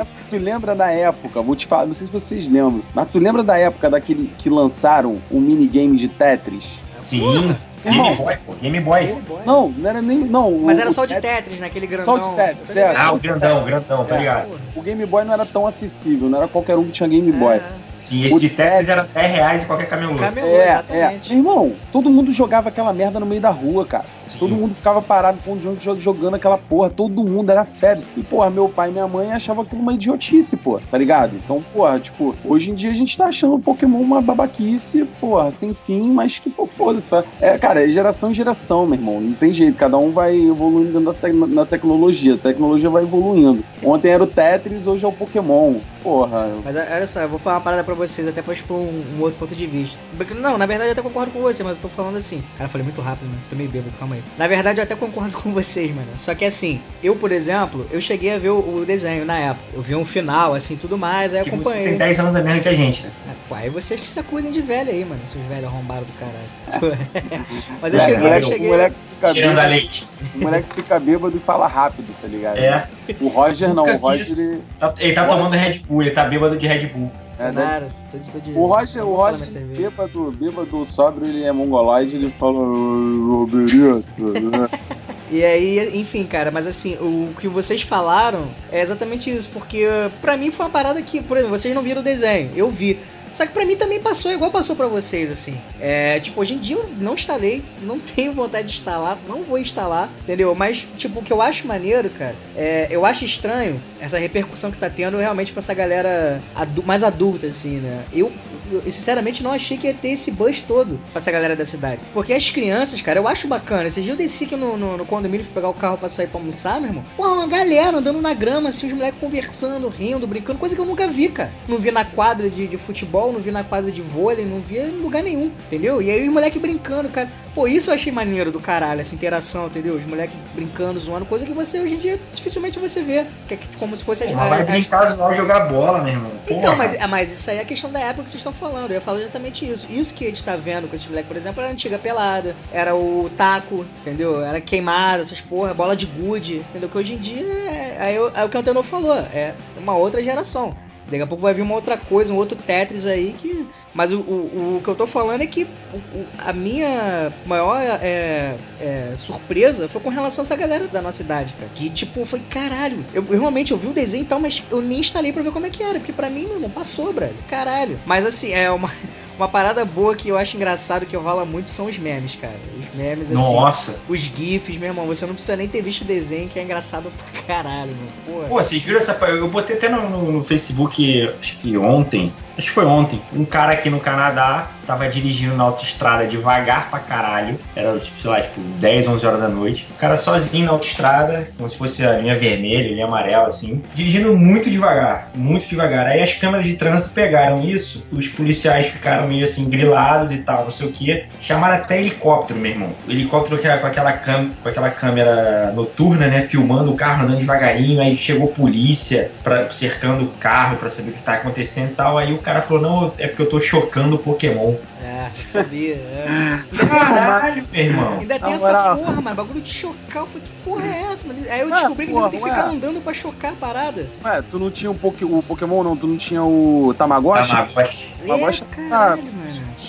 É, 0.00 0.06
tu 0.28 0.36
lembra 0.36 0.74
da 0.74 0.90
época, 0.90 1.40
vou 1.40 1.54
te 1.54 1.66
falar, 1.66 1.86
não 1.86 1.92
sei 1.94 2.06
se 2.06 2.12
vocês 2.12 2.48
lembram, 2.48 2.82
mas 2.94 3.08
tu 3.10 3.18
lembra 3.18 3.42
da 3.42 3.56
época 3.58 3.88
daquele 3.88 4.32
que 4.38 4.50
lançaram 4.50 5.20
um 5.30 5.40
minigame 5.40 5.96
de 5.96 6.08
Tetris? 6.08 6.80
Sim. 7.04 7.20
Porra, 7.20 7.60
Game. 7.90 8.14
Boy, 8.16 8.36
pô. 8.46 8.52
Game 8.60 8.80
Boy. 8.80 9.16
Não, 9.44 9.68
não 9.68 9.90
era 9.90 10.00
nem. 10.02 10.18
Não, 10.18 10.50
Mas 10.58 10.78
o- 10.78 10.80
era 10.80 10.90
só 10.90 11.02
o 11.02 11.06
de 11.06 11.20
Tetris- 11.20 11.60
naquele 11.60 11.86
grandão. 11.86 12.04
Só 12.04 12.14
o 12.14 12.18
de 12.30 12.36
Tetris, 12.36 12.68
Tá 12.68 12.74
ligado? 12.74 12.92
é. 12.94 12.98
Ah, 13.00 13.12
o 13.12 13.18
grandão, 13.18 13.62
o 13.62 13.64
grandão, 13.64 14.04
tá 14.04 14.14
É. 14.14 14.18
ligado? 14.18 14.48
O 14.74 14.82
Game 14.82 15.06
Boy 15.06 15.24
não 15.24 15.34
era 15.34 15.46
tão 15.46 15.66
acessível, 15.66 16.28
não 16.28 16.38
era 16.38 16.48
qualquer 16.48 16.76
um 16.76 16.84
que 16.84 16.90
tinha 16.92 17.08
Game 17.08 17.30
Boy. 17.32 17.56
É, 17.56 17.62
Sim, 18.00 18.22
esse 18.22 18.34
O 18.34 18.38
de 18.38 18.50
Tetris 18.50 18.88
era 18.90 19.02
10 19.14 19.32
reais 19.32 19.62
em 19.62 19.66
qualquer 19.66 19.86
camelô. 19.86 20.16
Camelô, 20.16 20.46
É, 20.46 20.50
é. 20.58 20.64
exatamente. 20.72 21.28
Meu 21.30 21.38
irmão, 21.38 21.72
todo 21.90 22.10
mundo 22.10 22.30
jogava 22.30 22.68
aquela 22.68 22.92
merda 22.92 23.18
no 23.18 23.24
meio 23.24 23.40
da 23.40 23.48
rua, 23.48 23.86
cara. 23.86 24.04
Sim. 24.26 24.38
Todo 24.38 24.54
mundo 24.54 24.74
ficava 24.74 25.00
parado 25.02 25.38
com 25.44 25.52
o 25.52 25.60
jogo 25.60 26.00
jogando 26.00 26.34
aquela 26.34 26.58
porra. 26.58 26.90
Todo 26.90 27.22
mundo 27.24 27.50
era 27.50 27.64
febre. 27.64 28.04
E, 28.16 28.22
porra, 28.22 28.50
meu 28.50 28.68
pai 28.68 28.88
e 28.88 28.92
minha 28.92 29.06
mãe 29.08 29.32
achavam 29.32 29.62
aquilo 29.64 29.82
uma 29.82 29.92
idiotice, 29.94 30.56
pô. 30.56 30.80
Tá 30.90 30.96
ligado? 30.98 31.36
Então, 31.36 31.62
porra, 31.72 31.98
tipo, 32.00 32.34
hoje 32.44 32.70
em 32.70 32.74
dia 32.74 32.90
a 32.90 32.94
gente 32.94 33.16
tá 33.16 33.26
achando 33.26 33.54
o 33.54 33.60
Pokémon 33.60 34.00
uma 34.00 34.20
babaquice, 34.20 35.04
porra, 35.20 35.50
sem 35.50 35.74
fim, 35.74 36.10
mas 36.12 36.38
que, 36.38 36.50
pô, 36.50 36.66
foda-se. 36.66 37.10
É, 37.40 37.56
cara, 37.58 37.84
é 37.84 37.88
geração 37.88 38.30
em 38.30 38.34
geração, 38.34 38.86
meu 38.86 38.94
irmão. 38.98 39.20
Não 39.20 39.32
tem 39.34 39.52
jeito. 39.52 39.76
Cada 39.76 39.96
um 39.98 40.10
vai 40.12 40.34
evoluindo 40.36 41.00
da 41.00 41.12
tec- 41.14 41.34
na 41.34 41.66
tecnologia. 41.66 42.34
A 42.34 42.38
tecnologia 42.38 42.88
vai 42.90 43.02
evoluindo. 43.02 43.64
Ontem 43.82 44.08
era 44.10 44.22
o 44.22 44.26
Tetris, 44.26 44.86
hoje 44.86 45.04
é 45.04 45.08
o 45.08 45.12
Pokémon. 45.12 45.76
Porra. 46.02 46.50
Mas 46.64 46.76
olha 46.76 47.06
só, 47.06 47.20
eu 47.20 47.28
vou 47.30 47.38
falar 47.38 47.56
uma 47.56 47.62
parada 47.62 47.82
pra 47.84 47.94
vocês, 47.94 48.28
até 48.28 48.42
pra 48.42 48.52
expor 48.52 48.76
um, 48.76 49.02
um 49.18 49.22
outro 49.22 49.38
ponto 49.38 49.54
de 49.54 49.66
vista. 49.66 49.98
Não, 50.38 50.58
na 50.58 50.66
verdade 50.66 50.88
eu 50.88 50.92
até 50.92 51.00
concordo 51.02 51.32
com 51.32 51.40
você, 51.40 51.62
mas 51.62 51.76
eu 51.76 51.82
tô 51.82 51.88
falando 51.88 52.16
assim. 52.16 52.42
Cara, 52.58 52.64
eu 52.64 52.68
falei 52.68 52.84
muito 52.84 53.00
rápido, 53.00 53.26
mano. 53.28 53.40
Tô 53.48 53.56
meio 53.56 53.70
bêbado, 53.70 53.94
calma 53.98 54.13
Na 54.38 54.46
verdade 54.46 54.78
eu 54.80 54.84
até 54.84 54.94
concordo 54.96 55.36
com 55.36 55.52
vocês, 55.52 55.94
mano. 55.94 56.08
Só 56.16 56.34
que 56.34 56.44
assim, 56.44 56.80
eu, 57.02 57.16
por 57.16 57.30
exemplo, 57.32 57.86
eu 57.90 58.00
cheguei 58.00 58.32
a 58.34 58.38
ver 58.38 58.50
o, 58.50 58.78
o 58.78 58.84
desenho 58.86 59.24
na 59.24 59.38
época. 59.38 59.64
Eu 59.74 59.82
vi 59.82 59.94
um 59.94 60.04
final, 60.04 60.54
assim, 60.54 60.76
tudo 60.76 60.96
mais, 60.98 61.32
aí 61.34 61.42
Que 61.44 61.50
você 61.50 61.56
acompanhei. 61.56 61.88
tem 61.88 61.98
10 61.98 62.20
anos 62.20 62.36
a 62.36 62.42
menos 62.42 62.62
que 62.62 62.68
a 62.68 62.74
gente, 62.74 63.02
né? 63.02 63.10
Ah, 63.28 63.34
Pô, 63.48 63.54
aí 63.54 63.68
vocês 63.68 64.00
que 64.00 64.08
se 64.08 64.18
acusem 64.18 64.50
de 64.50 64.62
velho 64.62 64.90
aí, 64.90 65.04
mano. 65.04 65.20
Seus 65.26 65.44
velhos 65.46 65.64
arrombados 65.66 66.06
do 66.06 66.12
caralho. 66.14 66.98
Mas 67.80 67.92
eu 67.94 68.00
É, 68.00 68.04
cheguei, 68.04 68.28
é, 68.28 68.34
eu 68.36 68.38
O 68.38 68.42
cheguei. 68.42 68.68
moleque 68.68 68.96
fica 69.10 69.34
Tirando 69.34 69.50
a 69.58 69.62
bêbado, 69.62 69.70
leite. 69.70 70.08
o 70.34 70.38
moleque 70.38 70.74
fica 70.74 70.98
bêbado 71.00 71.36
e 71.36 71.40
fala 71.40 71.66
rápido, 71.66 72.06
tá 72.20 72.26
ligado? 72.28 72.56
É. 72.58 72.88
O 73.20 73.28
Roger 73.28 73.74
não, 73.74 73.84
o 73.84 73.96
Roger 73.98 74.26
ele. 74.38 74.60
Tá- 74.78 74.94
Ele 74.98 75.12
tá 75.12 75.24
tomando 75.26 75.52
Red 75.54 75.78
Bull, 75.80 76.02
ele 76.02 76.10
tá 76.12 76.24
bêbado 76.24 76.56
de 76.56 76.66
Red 76.66 76.86
Bull. 76.88 77.12
É, 77.38 77.52
ser. 77.80 77.92
tô 78.12 78.18
de, 78.18 78.30
tô 78.30 78.38
de, 78.38 78.52
O 78.52 78.66
Roger, 78.66 79.06
o 79.06 79.14
Roger 79.14 79.62
bêbado, 79.64 80.30
bêbado 80.32 80.86
sóbrio, 80.86 81.28
ele 81.28 81.44
é 81.44 81.52
mongoloide, 81.52 82.16
ele 82.16 82.30
fala. 82.30 82.58
"Ô, 82.58 83.46
Roberto, 83.46 84.22
né?" 84.22 84.68
E 85.30 85.42
aí, 85.42 85.98
enfim, 85.98 86.24
cara, 86.24 86.50
mas 86.50 86.66
assim, 86.66 86.96
o 87.00 87.34
que 87.40 87.48
vocês 87.48 87.82
falaram 87.82 88.46
é 88.70 88.80
exatamente 88.82 89.34
isso, 89.34 89.48
porque 89.52 89.84
pra 90.20 90.36
mim 90.36 90.50
foi 90.50 90.66
uma 90.66 90.70
parada 90.70 91.00
que, 91.02 91.20
por 91.22 91.36
exemplo, 91.36 91.56
vocês 91.56 91.74
não 91.74 91.82
viram 91.82 92.02
o 92.02 92.04
desenho, 92.04 92.50
eu 92.54 92.70
vi. 92.70 93.00
Só 93.34 93.44
que 93.46 93.52
pra 93.52 93.66
mim 93.66 93.76
também 93.76 94.00
passou 94.00 94.30
igual 94.32 94.50
passou 94.50 94.74
pra 94.76 94.86
vocês, 94.86 95.30
assim. 95.30 95.58
É, 95.80 96.20
tipo, 96.20 96.40
hoje 96.40 96.54
em 96.54 96.58
dia 96.58 96.76
eu 96.76 96.88
não 97.00 97.14
instalei, 97.14 97.62
não 97.82 97.98
tenho 98.14 98.32
vontade 98.32 98.68
de 98.68 98.74
instalar, 98.74 99.18
não 99.28 99.42
vou 99.42 99.58
instalar, 99.58 100.08
entendeu? 100.22 100.54
Mas, 100.54 100.86
tipo, 100.96 101.18
o 101.20 101.22
que 101.22 101.32
eu 101.32 101.42
acho 101.42 101.66
maneiro, 101.66 102.08
cara, 102.10 102.34
é, 102.56 102.86
eu 102.90 103.04
acho 103.04 103.24
estranho 103.24 103.80
essa 104.00 104.18
repercussão 104.18 104.70
que 104.70 104.78
tá 104.78 104.88
tendo 104.88 105.16
realmente 105.18 105.52
pra 105.52 105.58
essa 105.60 105.74
galera 105.74 106.40
adu- 106.54 106.82
mais 106.84 107.02
adulta, 107.02 107.46
assim, 107.48 107.78
né? 107.78 108.04
Eu, 108.12 108.30
eu, 108.70 108.82
sinceramente, 108.90 109.42
não 109.42 109.50
achei 109.50 109.76
que 109.76 109.86
ia 109.86 109.94
ter 109.94 110.08
esse 110.08 110.30
buzz 110.32 110.62
todo 110.62 110.98
pra 111.12 111.18
essa 111.20 111.30
galera 111.30 111.54
da 111.56 111.64
cidade. 111.66 112.00
Porque 112.12 112.32
as 112.32 112.50
crianças, 112.50 113.00
cara, 113.02 113.18
eu 113.18 113.28
acho 113.28 113.46
bacana. 113.48 113.86
Esse 113.86 114.00
dia 114.02 114.12
eu 114.12 114.16
desci 114.16 114.44
aqui 114.44 114.56
no, 114.56 114.76
no, 114.76 114.96
no 114.96 115.04
condomínio, 115.06 115.44
fui 115.44 115.54
pegar 115.54 115.68
o 115.68 115.74
carro 115.74 115.98
pra 115.98 116.08
sair 116.08 116.26
pra 116.28 116.38
almoçar, 116.40 116.80
meu 116.80 116.90
irmão. 116.90 117.04
Pô, 117.16 117.26
uma 117.26 117.46
galera 117.46 117.96
andando 117.98 118.20
na 118.20 118.34
grama, 118.34 118.68
assim, 118.68 118.86
os 118.86 118.92
moleques 118.92 119.20
conversando, 119.20 119.88
rindo, 119.88 120.26
brincando, 120.26 120.58
coisa 120.58 120.74
que 120.74 120.80
eu 120.80 120.86
nunca 120.86 121.06
vi, 121.06 121.28
cara. 121.28 121.52
Não 121.68 121.78
vi 121.78 121.90
na 121.90 122.04
quadra 122.04 122.48
de, 122.48 122.66
de 122.66 122.76
futebol, 122.76 123.32
não 123.32 123.40
vi 123.40 123.50
na 123.50 123.64
quadra 123.64 123.90
de 123.90 124.00
vôlei, 124.00 124.44
não 124.44 124.60
vi 124.60 124.78
em 124.78 125.00
lugar 125.00 125.22
nenhum, 125.22 125.50
entendeu? 125.66 126.00
E 126.02 126.10
aí 126.10 126.26
os 126.26 126.32
moleques 126.32 126.60
brincando, 126.60 127.08
cara. 127.08 127.30
Pô, 127.54 127.68
isso 127.68 127.90
eu 127.90 127.94
achei 127.94 128.12
maneiro 128.12 128.50
do 128.50 128.58
caralho, 128.58 129.00
essa 129.00 129.14
interação, 129.14 129.66
entendeu? 129.66 129.94
Os 129.94 130.04
moleques 130.04 130.34
brincando, 130.56 130.98
zoando, 130.98 131.24
coisa 131.24 131.46
que 131.46 131.52
você 131.52 131.78
hoje 131.80 131.94
em 131.94 131.98
dia 131.98 132.20
dificilmente 132.32 132.80
você 132.80 133.00
vê. 133.00 133.26
Que 133.46 133.54
é 133.54 133.58
como 133.78 133.96
se 133.96 134.02
fosse 134.02 134.24
as, 134.24 134.30
Porra, 134.32 134.48
vai 134.48 134.62
as, 134.62 134.68
brincar 134.68 135.16
lá 135.16 135.32
jogar 135.32 135.60
bola, 135.68 136.02
meu 136.02 136.14
irmão. 136.14 136.32
então, 136.50 136.60
Porra. 136.60 136.76
mas, 136.76 137.08
mas 137.08 137.32
isso 137.32 137.48
aí 137.48 137.58
é 137.58 137.60
a 137.60 137.64
questão 137.64 137.92
da 137.92 138.00
época 138.00 138.24
que 138.24 138.30
vocês 138.32 138.40
estão 138.40 138.52
falando. 138.54 138.90
Eu 138.90 138.94
ia 138.94 139.00
falar 139.00 139.20
exatamente 139.20 139.68
isso. 139.68 139.90
Isso 139.90 140.14
que 140.14 140.24
a 140.24 140.28
gente 140.28 140.42
tá 140.42 140.56
vendo 140.56 140.88
com 140.88 140.94
esses 140.94 141.06
moleques, 141.06 141.28
por 141.28 141.36
exemplo, 141.36 141.60
era 141.60 141.70
a 141.70 141.72
antiga 141.72 141.98
pelada, 141.98 142.56
era 142.72 142.94
o 142.94 143.30
taco, 143.36 143.84
entendeu? 144.00 144.42
Era 144.42 144.60
queimado, 144.60 145.22
essas 145.22 145.40
porra, 145.40 145.74
bola 145.74 145.94
de 145.94 146.06
gude, 146.06 146.58
entendeu? 146.58 146.88
Que 146.88 146.98
hoje 146.98 147.14
em 147.14 147.18
dia 147.18 147.46
é, 147.46 148.14
é, 148.14 148.16
é 148.16 148.44
o 148.44 148.48
que 148.48 148.56
o 148.56 148.60
Antenor 148.60 148.82
falou, 148.82 149.14
é 149.14 149.54
uma 149.76 149.96
outra 149.96 150.22
geração. 150.22 150.74
Daqui 151.10 151.22
a 151.22 151.26
pouco 151.26 151.42
vai 151.42 151.52
vir 151.54 151.62
uma 151.62 151.74
outra 151.74 151.96
coisa, 151.96 152.32
um 152.32 152.36
outro 152.36 152.56
Tetris 152.56 153.06
aí 153.06 153.34
que. 153.38 153.66
Mas 153.92 154.12
o, 154.12 154.18
o, 154.20 154.76
o 154.78 154.80
que 154.82 154.88
eu 154.88 154.94
tô 154.96 155.06
falando 155.06 155.42
é 155.42 155.46
que 155.46 155.64
o- 155.64 156.24
a 156.38 156.52
minha 156.52 157.32
maior 157.46 157.76
é, 157.80 158.56
é, 158.80 159.14
surpresa 159.16 159.88
foi 159.88 160.00
com 160.00 160.08
relação 160.10 160.42
a 160.42 160.44
essa 160.46 160.56
galera 160.56 160.88
da 160.88 161.00
nossa 161.00 161.22
idade, 161.22 161.54
cara. 161.54 161.70
Que 161.74 161.88
tipo, 161.90 162.24
foi 162.24 162.40
caralho. 162.50 163.04
Eu, 163.14 163.24
eu 163.30 163.38
realmente 163.38 163.70
eu 163.72 163.78
vi 163.78 163.88
o 163.88 163.92
desenho 163.92 164.22
e 164.22 164.26
tal, 164.26 164.40
mas 164.40 164.62
eu 164.70 164.80
nem 164.82 164.98
instalei 165.00 165.32
pra 165.32 165.42
ver 165.42 165.52
como 165.52 165.66
é 165.66 165.70
que 165.70 165.82
era. 165.82 165.98
Porque 166.00 166.12
pra 166.12 166.28
mim, 166.30 166.42
irmão, 166.50 166.68
passou, 166.70 167.12
brother. 167.12 167.36
Caralho. 167.48 167.98
Mas 168.06 168.24
assim, 168.26 168.52
é 168.52 168.70
uma. 168.70 168.90
Uma 169.36 169.48
parada 169.48 169.84
boa 169.84 170.14
que 170.14 170.28
eu 170.28 170.38
acho 170.38 170.56
engraçado 170.56 171.06
que 171.06 171.16
rola 171.16 171.44
muito 171.44 171.68
são 171.68 171.86
os 171.86 171.98
memes, 171.98 172.36
cara. 172.36 172.54
Os 172.94 172.98
memes, 173.02 173.30
assim. 173.30 173.34
Nossa. 173.34 173.96
Os 174.08 174.20
GIFs, 174.20 174.76
meu 174.78 174.88
irmão. 174.88 175.06
Você 175.06 175.26
não 175.26 175.34
precisa 175.34 175.56
nem 175.56 175.66
ter 175.68 175.82
visto 175.82 176.02
o 176.02 176.04
desenho, 176.04 176.48
que 176.48 176.58
é 176.58 176.62
engraçado 176.62 177.10
pra 177.32 177.42
caralho. 177.42 177.92
Porra. 178.24 178.46
Pô, 178.48 178.54
vocês 178.62 178.82
viram 178.82 178.98
essa. 178.98 179.12
Eu 179.26 179.48
botei 179.48 179.76
até 179.76 179.88
no, 179.88 180.08
no- 180.08 180.32
no 180.32 180.44
Facebook, 180.44 181.30
acho 181.40 181.56
que 181.58 181.76
ontem. 181.76 182.32
Acho 182.56 182.68
que 182.68 182.72
foi 182.72 182.84
ontem. 182.84 183.20
Um 183.32 183.44
cara 183.44 183.72
aqui 183.72 183.90
no 183.90 183.98
Canadá 183.98 184.70
tava 184.86 185.08
dirigindo 185.08 185.56
na 185.56 185.64
autoestrada 185.64 186.24
devagar 186.24 186.88
pra 186.88 187.00
caralho. 187.00 187.58
Era, 187.74 187.98
tipo, 187.98 188.20
sei 188.20 188.30
lá, 188.30 188.40
tipo, 188.40 188.60
10, 188.78 189.08
11 189.08 189.26
horas 189.26 189.40
da 189.40 189.48
noite. 189.48 189.88
O 189.90 189.94
cara 189.94 190.16
sozinho 190.16 190.66
na 190.66 190.70
autoestrada, 190.70 191.48
como 191.56 191.68
se 191.68 191.76
fosse 191.76 192.06
a 192.06 192.16
linha 192.18 192.34
vermelha, 192.36 192.84
a 192.86 192.92
linha 192.92 193.06
amarela, 193.06 193.48
assim. 193.48 193.82
Dirigindo 193.92 194.36
muito 194.36 194.70
devagar, 194.70 195.30
muito 195.34 195.66
devagar. 195.66 196.06
Aí 196.06 196.22
as 196.22 196.32
câmeras 196.34 196.64
de 196.64 196.74
trânsito 196.74 197.12
pegaram 197.12 197.60
isso, 197.60 198.06
os 198.12 198.28
policiais 198.28 198.86
ficaram 198.86 199.26
meio 199.26 199.42
assim, 199.42 199.68
grilados 199.68 200.30
e 200.30 200.38
tal, 200.38 200.62
não 200.62 200.70
sei 200.70 200.86
o 200.86 200.92
que. 200.92 201.24
Chamaram 201.40 201.74
até 201.74 201.98
helicóptero, 201.98 202.60
meu 202.60 202.70
irmão. 202.70 202.83
Helicóptero 203.08 203.60
que 203.60 203.66
era 203.66 203.78
com 203.78 203.86
aquela, 203.86 204.12
cam 204.12 204.50
com 204.62 204.68
aquela 204.68 204.90
câmera 204.90 205.72
noturna, 205.74 206.26
né, 206.26 206.42
filmando 206.42 206.92
o 206.92 206.96
carro 206.96 207.24
andando 207.24 207.38
devagarinho. 207.38 208.00
Aí 208.00 208.16
chegou 208.16 208.48
polícia 208.48 209.30
pra, 209.42 209.68
cercando 209.70 210.24
o 210.24 210.28
carro 210.28 210.76
pra 210.76 210.88
saber 210.88 211.10
o 211.10 211.12
que 211.14 211.22
tá 211.22 211.34
acontecendo 211.34 211.90
e 211.90 211.94
tal. 211.94 212.18
Aí 212.18 212.32
o 212.32 212.38
cara 212.38 212.62
falou: 212.62 212.82
Não, 212.82 213.12
é 213.18 213.26
porque 213.26 213.42
eu 213.42 213.48
tô 213.48 213.60
chocando 213.60 214.16
o 214.16 214.18
Pokémon. 214.18 214.74
É, 215.04 215.28
eu 215.28 215.44
sabia. 215.44 215.96
É. 215.96 216.60
Ainda 216.72 216.86
tem 216.86 216.98
essa, 216.98 217.14
Caralho, 217.14 217.64
meu 217.70 217.84
irmão. 217.84 218.18
ainda 218.20 218.38
tem 218.38 218.52
essa 218.54 218.96
porra, 218.96 219.20
mano. 219.20 219.36
Bagulho 219.36 219.60
de 219.60 219.68
chocar. 219.70 220.22
Eu 220.22 220.26
falei, 220.26 220.42
que 220.46 220.50
porra 220.64 220.86
é 220.86 221.12
essa, 221.12 221.28
mano? 221.28 221.40
Aí 221.46 221.60
eu 221.60 221.70
descobri 221.70 222.06
que 222.06 222.12
porra, 222.12 222.24
ele 222.24 222.30
tem 222.30 222.40
que 222.40 222.48
ficar 222.48 222.68
ué. 222.68 222.74
andando 222.74 223.00
pra 223.02 223.12
chocar 223.12 223.52
a 223.52 223.56
parada. 223.56 224.08
Ué, 224.24 224.42
tu 224.50 224.58
não 224.58 224.70
tinha 224.70 224.90
um 224.90 224.94
Poké- 224.94 225.26
o 225.26 225.42
Pokémon, 225.42 225.82
não? 225.82 225.94
Tu 225.94 226.06
não 226.06 226.16
tinha 226.16 226.42
o 226.42 226.94
Tamagotchi? 226.96 227.50
Tamagotchi. 227.50 228.14
Tamagotchi 228.26 228.62
É, 228.62 228.74
caralho, 228.88 229.22
mano. 229.24 229.44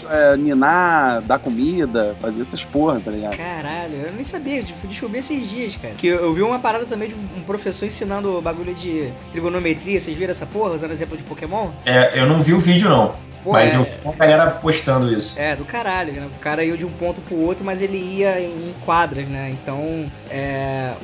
É, 0.10 0.36
ninar, 0.36 1.22
dar 1.22 1.40
comida, 1.40 2.18
fazer 2.20 2.42
essas 2.42 2.66
porra, 2.66 3.00
tá 3.00 3.10
ligado? 3.10 3.38
Caralho, 3.38 3.96
eu 4.08 4.12
nem 4.12 4.24
sabia, 4.26 4.62
descobrir 4.64 5.20
esses 5.20 5.50
dias, 5.50 5.78
cara. 5.78 5.94
Que 5.94 6.08
eu, 6.08 6.18
eu 6.26 6.34
vi 6.34 6.42
uma 6.42 6.60
parada 6.60 6.84
também 6.86 7.08
de 7.08 7.16
um 7.16 7.42
professor 7.44 7.86
ensinando 7.86 8.38
o 8.38 8.42
bagulho 8.42 8.76
de 8.76 9.14
trigonometria. 9.32 9.98
Vocês 9.98 10.18
viram 10.18 10.32
essa 10.32 10.46
porra, 10.46 10.72
usando 10.72 10.92
exemplo 10.92 11.16
de 11.16 11.24
Pokémon? 11.24 11.70
É, 11.86 12.20
eu 12.20 12.28
não 12.28 12.42
vi 12.42 12.54
o 12.54 12.60
vídeo, 12.60 12.90
não. 12.90 13.16
Pô, 13.46 13.52
mas 13.52 13.76
é, 13.76 13.78
eu 13.78 13.84
vi 13.84 13.92
uma 14.04 14.16
galera 14.16 14.50
postando 14.50 15.14
isso. 15.14 15.40
É, 15.40 15.56
do 15.56 15.64
caralho, 15.64 16.12
né? 16.14 16.28
O 16.36 16.40
cara 16.40 16.66
ia 16.66 16.76
de 16.76 16.84
um 16.84 16.90
ponto 16.90 17.22
pro 17.22 17.38
outro, 17.38 17.64
mas 17.64 17.80
ele 17.80 17.96
ia 17.96 18.42
em 18.42 18.74
quadras, 18.84 19.28
né? 19.28 19.52
Então, 19.52 20.12
é, 20.32 20.96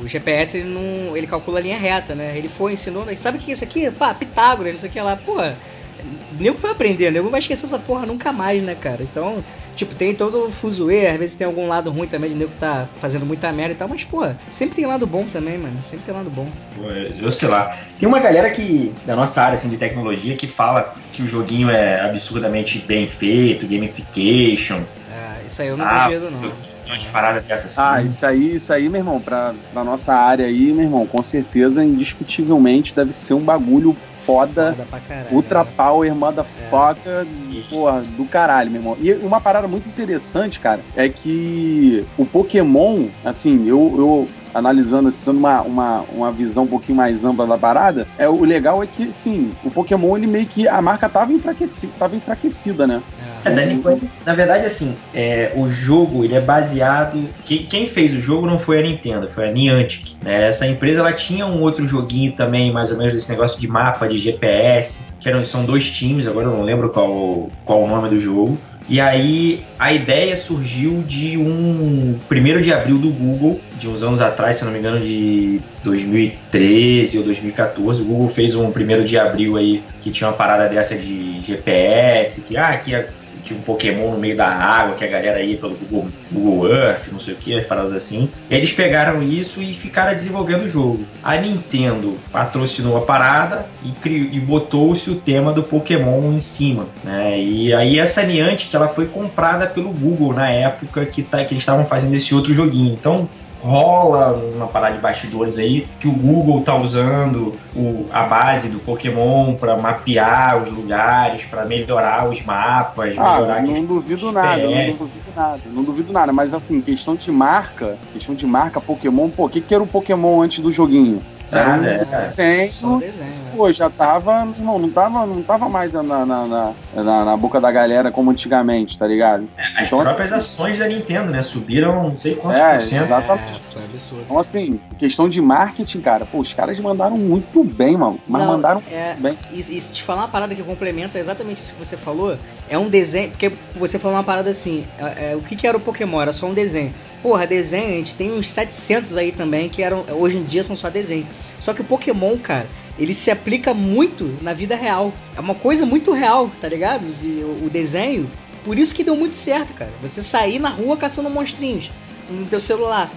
o, 0.00 0.06
GPS 0.06 0.56
ele 0.56 0.68
não. 0.68 1.16
ele 1.16 1.26
calcula 1.26 1.58
a 1.58 1.62
linha 1.62 1.76
reta, 1.76 2.14
né? 2.14 2.38
Ele 2.38 2.48
foi, 2.48 2.74
ensinou, 2.74 3.04
né? 3.04 3.16
sabe 3.16 3.38
o 3.38 3.40
que 3.40 3.50
é 3.50 3.54
isso 3.54 3.64
aqui? 3.64 3.90
Pá, 3.90 4.14
Pitágoras, 4.14 4.76
isso 4.76 4.86
aqui 4.86 5.00
lá, 5.00 5.16
pô. 5.16 5.34
O 5.34 6.42
nego 6.42 6.56
foi 6.56 6.70
aprendendo, 6.70 7.10
o 7.10 7.12
nego 7.14 7.28
vai 7.28 7.40
esquecer 7.40 7.66
essa 7.66 7.78
porra 7.78 8.06
nunca 8.06 8.32
mais, 8.32 8.62
né, 8.62 8.76
cara? 8.76 9.02
Então, 9.02 9.44
tipo, 9.74 9.94
tem 9.94 10.14
todo 10.14 10.44
o 10.44 10.50
fuzuê, 10.50 11.06
às 11.06 11.16
vezes 11.16 11.36
tem 11.36 11.46
algum 11.46 11.66
lado 11.68 11.90
ruim 11.90 12.06
também 12.06 12.30
de 12.30 12.36
nego 12.36 12.50
que 12.50 12.58
tá 12.58 12.88
fazendo 12.98 13.24
muita 13.26 13.50
merda 13.52 13.72
e 13.72 13.76
tal, 13.76 13.88
mas, 13.88 14.04
pô, 14.04 14.26
sempre 14.50 14.76
tem 14.76 14.86
lado 14.86 15.06
bom 15.06 15.24
também, 15.26 15.58
mano. 15.58 15.78
Sempre 15.82 16.06
tem 16.06 16.14
lado 16.14 16.30
bom. 16.30 16.48
Pô, 16.76 16.88
Eu 16.90 17.30
sei 17.30 17.48
lá. 17.48 17.76
Tem 17.98 18.08
uma 18.08 18.18
galera 18.20 18.50
que, 18.50 18.92
da 19.06 19.14
nossa 19.16 19.42
área 19.42 19.54
assim, 19.54 19.68
de 19.68 19.76
tecnologia 19.76 20.34
que 20.36 20.46
fala 20.46 20.94
que 21.12 21.22
o 21.22 21.28
joguinho 21.28 21.70
é 21.70 22.00
absurdamente 22.00 22.78
bem 22.78 23.06
feito, 23.08 23.66
gamification. 23.66 24.82
É, 25.10 25.44
isso 25.46 25.62
aí 25.62 25.68
eu 25.68 25.76
não 25.76 25.84
Ah, 25.84 26.08
sei 26.08 26.18
não. 26.18 26.52
Umas 26.90 27.04
paradas 27.04 27.44
dessas 27.44 27.78
assim. 27.78 27.80
Ah, 27.80 28.02
isso 28.02 28.26
aí, 28.26 28.54
isso 28.54 28.72
aí, 28.72 28.88
meu 28.88 29.00
irmão, 29.00 29.20
pra, 29.20 29.54
pra 29.72 29.84
nossa 29.84 30.12
área 30.12 30.46
aí, 30.46 30.72
meu 30.72 30.84
irmão, 30.84 31.06
com 31.06 31.22
certeza, 31.22 31.84
indiscutivelmente, 31.84 32.94
deve 32.94 33.12
ser 33.12 33.34
um 33.34 33.40
bagulho 33.40 33.94
foda. 33.94 34.74
Foda 34.74 34.86
pra 34.90 35.00
caralho. 35.00 35.34
Ultra 35.34 35.64
né? 35.64 35.70
Power 35.76 36.14
Motherfucker, 36.14 37.26
porra, 37.68 38.02
do 38.02 38.24
caralho, 38.24 38.70
meu 38.70 38.80
irmão. 38.80 38.96
E 39.00 39.12
uma 39.14 39.40
parada 39.40 39.68
muito 39.68 39.88
interessante, 39.88 40.60
cara, 40.60 40.80
é 40.96 41.08
que 41.08 42.06
o 42.18 42.24
Pokémon, 42.26 43.08
assim, 43.24 43.66
eu, 43.66 43.94
eu 43.96 44.28
analisando, 44.54 45.12
dando 45.24 45.38
uma, 45.38 45.62
uma, 45.62 46.00
uma 46.12 46.32
visão 46.32 46.64
um 46.64 46.68
pouquinho 46.68 46.96
mais 46.96 47.24
ampla 47.24 47.46
da 47.46 47.58
parada, 47.58 48.06
é, 48.18 48.28
o 48.28 48.44
legal 48.44 48.82
é 48.82 48.86
que, 48.86 49.10
sim, 49.12 49.52
o 49.64 49.70
Pokémon, 49.70 50.16
ele 50.16 50.26
meio 50.26 50.46
que, 50.46 50.66
a 50.68 50.80
marca 50.80 51.08
tava, 51.08 51.32
enfraqueci, 51.32 51.88
tava 51.98 52.16
enfraquecida, 52.16 52.86
né? 52.86 53.02
É, 53.44 53.50
Dani, 53.50 53.80
foi- 53.80 53.98
na 54.26 54.34
verdade, 54.34 54.66
assim, 54.66 54.94
é, 55.14 55.52
o 55.56 55.66
jogo 55.68 56.24
ele 56.24 56.34
é 56.34 56.40
baseado. 56.40 57.26
Quem, 57.46 57.64
quem 57.64 57.86
fez 57.86 58.14
o 58.14 58.20
jogo 58.20 58.46
não 58.46 58.58
foi 58.58 58.78
a 58.78 58.82
Nintendo, 58.82 59.26
foi 59.28 59.48
a 59.48 59.52
Niantic. 59.52 60.16
né? 60.22 60.48
Essa 60.48 60.66
empresa 60.66 61.00
ela 61.00 61.12
tinha 61.12 61.46
um 61.46 61.62
outro 61.62 61.86
joguinho 61.86 62.32
também, 62.32 62.70
mais 62.70 62.90
ou 62.90 62.98
menos 62.98 63.12
desse 63.14 63.30
negócio 63.30 63.58
de 63.58 63.66
mapa, 63.66 64.06
de 64.06 64.18
GPS, 64.18 65.04
que 65.18 65.28
eram, 65.28 65.42
são 65.42 65.64
dois 65.64 65.90
times, 65.90 66.26
agora 66.26 66.46
eu 66.48 66.52
não 66.52 66.62
lembro 66.62 66.90
qual, 66.90 67.48
qual 67.64 67.82
o 67.82 67.88
nome 67.88 68.10
do 68.10 68.18
jogo. 68.20 68.58
E 68.90 69.00
aí 69.00 69.64
a 69.78 69.92
ideia 69.92 70.36
surgiu 70.36 71.04
de 71.06 71.38
um 71.38 72.18
1 72.28 72.60
de 72.60 72.72
abril 72.72 72.98
do 72.98 73.10
Google, 73.10 73.60
de 73.78 73.88
uns 73.88 74.02
anos 74.02 74.20
atrás, 74.20 74.56
se 74.56 74.64
não 74.64 74.72
me 74.72 74.80
engano, 74.80 74.98
de 74.98 75.60
2013 75.84 77.18
ou 77.18 77.24
2014. 77.24 78.02
O 78.02 78.04
Google 78.06 78.28
fez 78.28 78.56
um 78.56 78.66
1 78.66 79.04
de 79.04 79.16
abril 79.16 79.56
aí 79.56 79.80
que 80.00 80.10
tinha 80.10 80.28
uma 80.28 80.36
parada 80.36 80.68
dessa 80.68 80.96
de 80.96 81.40
GPS, 81.40 82.40
que 82.40 82.56
ah, 82.56 82.76
que 82.78 82.92
tinha 83.40 83.58
um 83.58 83.62
Pokémon 83.62 84.12
no 84.12 84.18
meio 84.18 84.36
da 84.36 84.48
água, 84.48 84.94
que 84.94 85.04
a 85.04 85.08
galera 85.08 85.40
ia 85.42 85.56
pelo 85.56 85.74
Google, 85.74 86.08
Google 86.30 86.70
Earth, 86.70 87.08
não 87.12 87.18
sei 87.18 87.34
o 87.34 87.36
que, 87.36 87.60
paradas 87.62 87.92
assim. 87.92 88.30
Eles 88.50 88.72
pegaram 88.72 89.22
isso 89.22 89.62
e 89.62 89.74
ficaram 89.74 90.14
desenvolvendo 90.14 90.64
o 90.64 90.68
jogo. 90.68 91.04
A 91.22 91.36
Nintendo 91.36 92.16
patrocinou 92.32 92.96
a 92.96 93.02
parada 93.02 93.66
e, 93.84 93.92
criou, 93.92 94.28
e 94.32 94.40
botou-se 94.40 95.10
o 95.10 95.16
tema 95.16 95.52
do 95.52 95.62
Pokémon 95.62 96.32
em 96.32 96.40
cima, 96.40 96.88
né? 97.04 97.40
E 97.40 97.72
aí 97.72 97.98
essa 97.98 98.22
Niantic, 98.22 98.74
ela 98.74 98.88
foi 98.88 99.06
comprada 99.06 99.66
pelo 99.66 99.92
Google 99.92 100.32
na 100.32 100.50
época 100.50 101.04
que, 101.06 101.22
tá, 101.22 101.44
que 101.44 101.52
eles 101.52 101.62
estavam 101.62 101.84
fazendo 101.84 102.14
esse 102.14 102.34
outro 102.34 102.54
joguinho. 102.54 102.92
Então 102.92 103.28
rola 103.62 104.32
uma 104.54 104.66
parada 104.66 104.94
de 104.96 105.00
bastidores 105.00 105.58
aí 105.58 105.86
que 105.98 106.08
o 106.08 106.12
Google 106.12 106.60
tá 106.60 106.74
usando 106.74 107.52
o- 107.74 108.06
a 108.10 108.24
base 108.24 108.68
do 108.68 108.78
Pokémon 108.78 109.54
para 109.54 109.76
mapear 109.76 110.60
os 110.60 110.70
lugares, 110.70 111.44
para 111.44 111.64
melhorar 111.64 112.28
os 112.28 112.42
mapas, 112.44 113.14
Ah, 113.18 113.34
melhorar 113.34 113.62
não 113.62 113.86
duvido 113.86 114.20
do 114.20 114.32
nada, 114.32 114.62
não 114.62 114.90
duvido 114.90 115.32
nada, 115.36 115.60
não 115.66 115.82
duvido 115.82 116.12
nada, 116.12 116.32
mas 116.32 116.54
assim, 116.54 116.80
questão 116.80 117.14
de 117.14 117.30
marca, 117.30 117.96
questão 118.12 118.34
de 118.34 118.46
marca 118.46 118.80
Pokémon, 118.80 119.28
pô, 119.28 119.46
o 119.46 119.48
que, 119.48 119.60
que 119.60 119.74
era 119.74 119.82
o 119.82 119.86
Pokémon 119.86 120.40
antes 120.40 120.60
do 120.60 120.70
joguinho? 120.70 121.22
Era 121.52 121.70
um 121.70 121.84
é. 121.84 122.04
desenho, 122.04 122.72
Só 122.72 122.96
desenho, 122.96 123.28
né? 123.30 123.49
Pô, 123.56 123.72
já 123.72 123.88
tava, 123.90 124.44
não, 124.58 124.78
não 124.78 124.90
tava, 124.90 125.26
não 125.26 125.42
tava 125.42 125.68
mais 125.68 125.92
na, 125.92 126.02
na, 126.02 126.24
na, 126.24 126.72
na- 126.94 127.24
na 127.24 127.36
boca 127.36 127.60
da 127.60 127.70
galera 127.70 128.10
como 128.10 128.30
antigamente, 128.30 128.98
tá 128.98 129.06
ligado? 129.06 129.48
As 129.76 129.86
Então, 129.86 130.02
próprias 130.02 130.32
ações 130.32 130.78
da 130.78 130.86
Nintendo, 130.88 131.30
né? 131.30 131.42
Subiram 131.42 132.02
não 132.08 132.16
sei 132.16 132.34
quantos 132.34 132.60
É, 132.60 132.72
por 132.72 132.80
cento. 132.80 133.04
exatamente. 133.04 133.50
É, 133.52 133.84
absurdo. 133.84 134.22
Então, 134.24 134.38
assim, 134.38 134.80
questão 134.98 135.28
de 135.28 135.40
marketing, 135.40 136.00
cara, 136.00 136.24
pô, 136.26 136.38
os 136.38 136.52
caras 136.52 136.78
mandaram 136.80 137.16
muito 137.16 137.62
bem, 137.64 137.96
mano, 137.96 138.18
mas 138.26 138.42
Não, 138.42 138.48
mandaram 138.48 138.82
é, 138.90 139.14
bem. 139.14 139.38
E, 139.50 139.58
e 139.58 139.62
se 139.62 139.92
te 139.92 140.02
falar 140.02 140.22
uma 140.22 140.28
parada 140.28 140.54
que 140.54 140.62
complementa 140.62 141.18
exatamente 141.18 141.58
isso 141.58 141.74
que 141.74 141.78
você 141.78 141.96
falou, 141.96 142.36
é 142.68 142.78
um 142.78 142.88
desenho. 142.88 143.30
Porque 143.30 143.52
você 143.74 143.98
falou 143.98 144.16
uma 144.16 144.24
parada 144.24 144.50
assim: 144.50 144.86
é, 144.98 145.32
é, 145.32 145.36
o 145.36 145.40
que, 145.40 145.56
que 145.56 145.66
era 145.66 145.76
o 145.76 145.80
Pokémon? 145.80 146.20
Era 146.20 146.32
só 146.32 146.46
um 146.46 146.54
desenho. 146.54 146.92
Porra, 147.22 147.46
desenho, 147.46 147.88
a 147.88 147.96
gente 147.98 148.16
tem 148.16 148.32
uns 148.32 148.48
700 148.48 149.16
aí 149.18 149.30
também 149.30 149.68
que 149.68 149.82
eram, 149.82 150.04
hoje 150.12 150.38
em 150.38 150.42
dia 150.44 150.64
são 150.64 150.74
só 150.74 150.88
desenho. 150.88 151.26
Só 151.58 151.74
que 151.74 151.82
o 151.82 151.84
Pokémon, 151.84 152.38
cara, 152.38 152.66
ele 153.00 153.14
se 153.14 153.30
aplica 153.30 153.72
muito 153.74 154.36
na 154.42 154.52
vida 154.52 154.76
real. 154.76 155.12
É 155.36 155.40
uma 155.40 155.54
coisa 155.54 155.84
muito 155.86 156.12
real, 156.12 156.50
tá 156.60 156.68
ligado? 156.68 157.04
De, 157.16 157.42
o, 157.42 157.64
o 157.66 157.70
desenho. 157.70 158.30
Por 158.62 158.78
isso 158.78 158.94
que 158.94 159.02
deu 159.02 159.16
muito 159.16 159.34
certo, 159.36 159.72
cara. 159.72 159.90
Você 160.02 160.22
sair 160.22 160.58
na 160.58 160.68
rua 160.68 160.96
caçando 160.96 161.30
monstrinhos 161.30 161.90
no 162.30 162.44
teu 162.46 162.60
celular. 162.60 163.10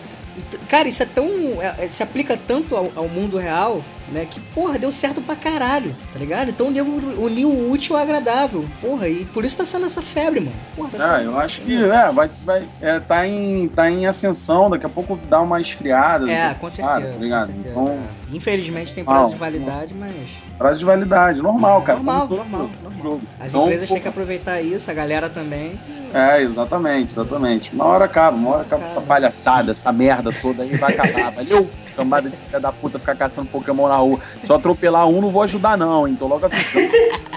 Cara, 0.67 0.87
isso 0.87 1.03
é 1.03 1.05
tão. 1.05 1.27
é- 1.61 1.83
é- 1.83 1.87
se 1.87 2.01
aplica 2.01 2.35
tanto 2.35 2.75
ao, 2.75 2.91
ao 2.95 3.07
mundo 3.07 3.37
real, 3.37 3.83
né? 4.11 4.25
Que, 4.27 4.39
porra, 4.39 4.79
deu 4.79 4.91
certo 4.91 5.21
pra 5.21 5.35
caralho, 5.35 5.95
tá 6.11 6.17
ligado? 6.17 6.49
Então 6.49 6.71
deu, 6.73 6.83
uniu 6.85 7.49
o 7.49 7.69
útil 7.69 7.95
ao 7.95 8.01
agradável. 8.01 8.65
Porra, 8.81 9.07
e 9.07 9.25
por 9.25 9.45
isso 9.45 9.57
tá 9.57 9.65
sendo 9.65 9.85
essa 9.85 10.01
febre, 10.01 10.39
mano. 10.39 10.55
Porra, 10.75 10.89
tá 10.89 10.97
Ah, 10.97 11.17
sendo. 11.19 11.31
eu 11.31 11.39
acho 11.39 11.61
que 11.61 11.75
é, 11.75 12.11
vai, 12.11 12.29
vai, 12.43 12.63
é, 12.81 12.99
tá, 12.99 13.27
em, 13.27 13.67
tá 13.67 13.91
em 13.91 14.07
ascensão, 14.07 14.71
daqui 14.71 14.85
a 14.87 14.89
pouco 14.89 15.19
dá 15.29 15.39
uma 15.39 15.61
esfriada. 15.61 16.31
É, 16.31 16.53
com 16.55 16.65
Ah, 16.65 16.69
certeza. 16.69 17.07
tá 17.09 17.13
com 17.13 17.19
ligado? 17.23 17.45
certeza 17.45 17.69
Então, 17.69 17.89
é. 17.89 18.22
Infelizmente 18.33 18.93
tem 18.93 19.03
prazo 19.03 19.23
Não, 19.25 19.29
de 19.31 19.35
validade, 19.37 19.93
mas. 19.93 20.13
prazo 20.57 20.79
de 20.79 20.85
validade, 20.85 21.41
normal, 21.41 21.81
cara. 21.83 21.97
Normal, 21.99 22.27
normal, 22.27 22.69
normal. 22.83 23.01
jogo. 23.03 23.21
As 23.39 23.51
Então, 23.51 23.63
empresas 23.63 23.87
pô, 23.87 23.93
têm 23.95 24.01
que 24.03 24.07
aproveitar 24.09 24.61
isso, 24.61 24.89
a 24.89 24.93
galera 24.93 25.29
também. 25.29 25.79
que- 25.85 26.03
É, 26.17 26.41
exatamente, 26.41 27.11
exatamente. 27.13 27.73
Uma 27.73 27.85
hora 27.85 28.05
acaba, 28.05 28.35
uma 28.37 28.49
hora 28.51 28.61
acaba 28.61 28.83
Acaba. 28.83 28.91
essa 28.99 29.01
palhaçada, 29.01 29.71
essa 29.71 29.91
merda 29.91 30.31
toda 30.41 30.63
aí 30.63 30.75
vai 30.75 30.93
acabar. 30.93 31.31
Valeu? 31.31 31.69
Cambada 31.95 32.29
de 32.29 32.35
filha 32.35 32.59
da 32.59 32.71
puta 32.71 32.97
ficar 32.99 33.15
caçando 33.15 33.47
Pokémon 33.49 33.87
na 33.87 33.97
rua. 33.97 34.19
Se 34.43 34.51
eu 34.51 34.55
atropelar 34.55 35.07
um, 35.07 35.21
não 35.21 35.29
vou 35.29 35.43
ajudar, 35.43 35.77
não, 35.77 36.07
hein? 36.07 36.15
Tô 36.15 36.25
logo 36.27 36.45
avisando. 36.45 36.87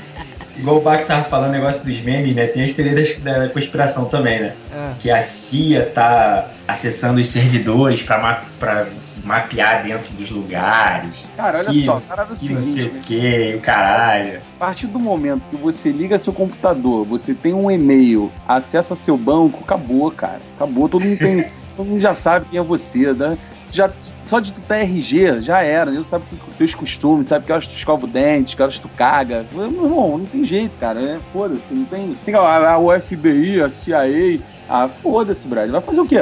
Igual 0.56 0.78
o 0.78 0.80
Bax 0.80 1.04
tava 1.04 1.22
falando 1.24 1.52
negócio 1.52 1.84
dos 1.84 2.00
memes, 2.00 2.34
né? 2.34 2.46
Tem 2.46 2.64
a 2.64 2.66
teoria 2.74 3.20
da, 3.20 3.48
conspiração 3.50 4.06
também, 4.06 4.40
né? 4.40 4.54
Ah, 4.74 4.94
Que 4.98 5.10
a 5.10 5.20
CIA 5.20 5.90
tá 5.92 6.48
acessando 6.66 7.20
os 7.20 7.28
servidores 7.28 8.02
pra, 8.02 8.42
pra 8.58 8.86
mapear 9.26 9.82
dentro 9.82 10.12
dos 10.14 10.30
lugares. 10.30 11.26
Cara, 11.36 11.58
olha 11.58 11.70
que, 11.70 11.84
só, 11.84 11.98
cara, 11.98 12.26
que 12.26 12.52
não 12.52 12.60
sei 12.60 12.86
o 12.88 12.92
né? 12.94 13.00
que, 13.02 13.54
o 13.56 13.60
caralho. 13.60 14.40
A 14.56 14.58
partir 14.58 14.86
do 14.86 15.00
momento 15.00 15.48
que 15.48 15.56
você 15.56 15.90
liga 15.90 16.16
seu 16.16 16.32
computador, 16.32 17.04
você 17.04 17.34
tem 17.34 17.52
um 17.52 17.70
e-mail, 17.70 18.30
acessa 18.46 18.94
seu 18.94 19.16
banco, 19.18 19.58
acabou, 19.64 20.10
cara. 20.10 20.40
Acabou, 20.54 20.88
todo 20.88 21.04
mundo 21.04 21.18
tem. 21.18 21.48
todo 21.76 21.86
mundo 21.86 22.00
já 22.00 22.14
sabe 22.14 22.46
quem 22.48 22.58
é 22.60 22.62
você, 22.62 23.12
né? 23.12 23.36
Já, 23.68 23.90
só 24.24 24.38
de 24.38 24.52
tu 24.52 24.60
ter 24.60 24.82
RG, 24.82 25.42
já 25.42 25.60
era. 25.60 25.90
Ele 25.90 26.04
sabe 26.04 26.24
tu- 26.30 26.36
teus 26.56 26.72
costumes, 26.72 27.26
sabe 27.26 27.44
que 27.44 27.52
horas 27.52 27.66
tu 27.66 27.74
escova 27.74 28.04
o 28.04 28.08
dente, 28.08 28.54
que 28.54 28.62
horas 28.62 28.78
tu 28.78 28.88
caga. 28.88 29.44
Meu 29.52 29.64
irmão, 29.64 30.18
não 30.18 30.24
tem 30.24 30.44
jeito, 30.44 30.76
cara. 30.78 31.00
É, 31.00 31.18
foda-se, 31.32 31.74
não 31.74 31.84
tem. 31.84 32.16
Tem 32.24 32.32
a, 32.36 32.38
a, 32.40 32.78
o 32.78 32.98
FBI, 32.98 33.60
a 33.60 33.68
CIA. 33.68 34.40
Ah, 34.68 34.88
foda-se, 34.88 35.46
Brad. 35.46 35.70
Vai 35.70 35.80
fazer 35.80 36.00
o 36.00 36.06
quê? 36.06 36.16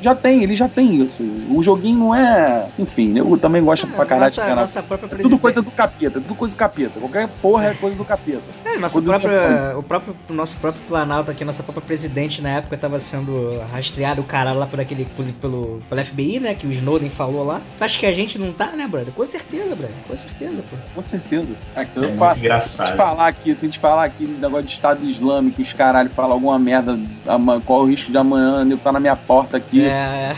Já 0.00 0.14
tem, 0.14 0.42
ele 0.42 0.54
já 0.54 0.68
tem 0.68 0.94
isso. 1.02 1.22
O 1.50 1.62
joguinho 1.62 1.98
não 1.98 2.14
é. 2.14 2.68
Enfim, 2.78 3.16
eu 3.18 3.36
também 3.36 3.62
gosto 3.62 3.86
pra 3.88 4.06
caralho 4.06 4.30
de 4.30 4.36
nossa, 4.38 4.48
na 4.54 4.60
nossa 4.60 4.82
própria 4.82 5.06
é 5.16 5.22
tudo 5.22 5.38
coisa 5.38 5.60
do 5.60 5.70
capeta, 5.70 6.20
tudo 6.20 6.34
coisa 6.34 6.54
do 6.54 6.58
capeta. 6.58 7.00
Qualquer 7.00 7.28
porra 7.42 7.66
é 7.66 7.74
coisa 7.74 7.96
do 7.96 8.04
capeta. 8.04 8.42
É, 8.64 8.78
nosso 8.78 8.94
Quando 8.96 9.06
próprio, 9.06 9.30
depois- 9.30 9.76
o 9.76 9.82
próprio 9.82 10.16
nosso 10.30 10.56
próprio 10.56 10.82
Planalto 10.86 11.30
aqui, 11.30 11.44
nossa 11.44 11.62
própria 11.62 11.84
presidente 11.84 12.40
na 12.40 12.50
época 12.50 12.76
tava 12.76 12.98
sendo 12.98 13.58
rastreado 13.72 14.20
o 14.22 14.24
cara 14.24 14.52
lá 14.52 14.66
por 14.66 14.80
aquele 14.80 15.04
pelo, 15.40 15.80
pelo 15.88 16.04
FBI, 16.04 16.38
né, 16.40 16.54
que 16.54 16.66
o 16.66 16.70
Snowden 16.70 17.10
falou 17.10 17.44
lá. 17.44 17.60
Tu 17.76 17.82
acha 17.84 17.98
que 17.98 18.06
a 18.06 18.12
gente 18.12 18.38
não 18.38 18.52
tá, 18.52 18.72
né, 18.72 18.86
brother? 18.86 19.12
Com 19.12 19.24
certeza, 19.24 19.74
brother. 19.74 19.96
Com 20.06 20.16
certeza, 20.16 20.62
pô. 20.70 20.76
Com 20.94 21.02
certeza. 21.02 21.54
É, 21.74 21.84
que 21.84 21.98
É 21.98 21.98
eu 21.98 22.02
muito 22.04 22.16
falo, 22.18 22.34
se 22.34 22.40
a 22.40 22.44
engraçado. 22.44 22.86
gente 22.86 22.96
falar 22.96 23.26
aqui, 23.26 23.54
se 23.54 23.64
a 23.66 23.68
gente 23.68 23.78
falar 23.78 24.04
aqui 24.04 24.26
do 24.26 24.40
negócio 24.40 24.66
de 24.66 24.72
Estado 24.72 25.04
Islâmico, 25.04 25.60
os 25.60 25.72
caralho 25.72 26.08
falam 26.10 26.32
alguma 26.32 26.58
merda, 26.58 26.98
ama- 27.26 27.60
qual 27.60 27.79
o 27.80 27.86
risco 27.86 28.10
de 28.10 28.18
amanhã 28.18 28.62
ele 28.62 28.76
tá 28.76 28.92
na 28.92 29.00
minha 29.00 29.16
porta 29.16 29.56
aqui, 29.56 29.84
É, 29.84 30.36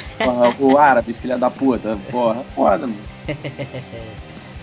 o 0.59 0.79
árabe, 0.79 1.13
filha 1.13 1.37
da 1.37 1.51
puta. 1.51 1.99
Porra, 2.11 2.43
foda, 2.55 2.87
mano. 2.87 2.99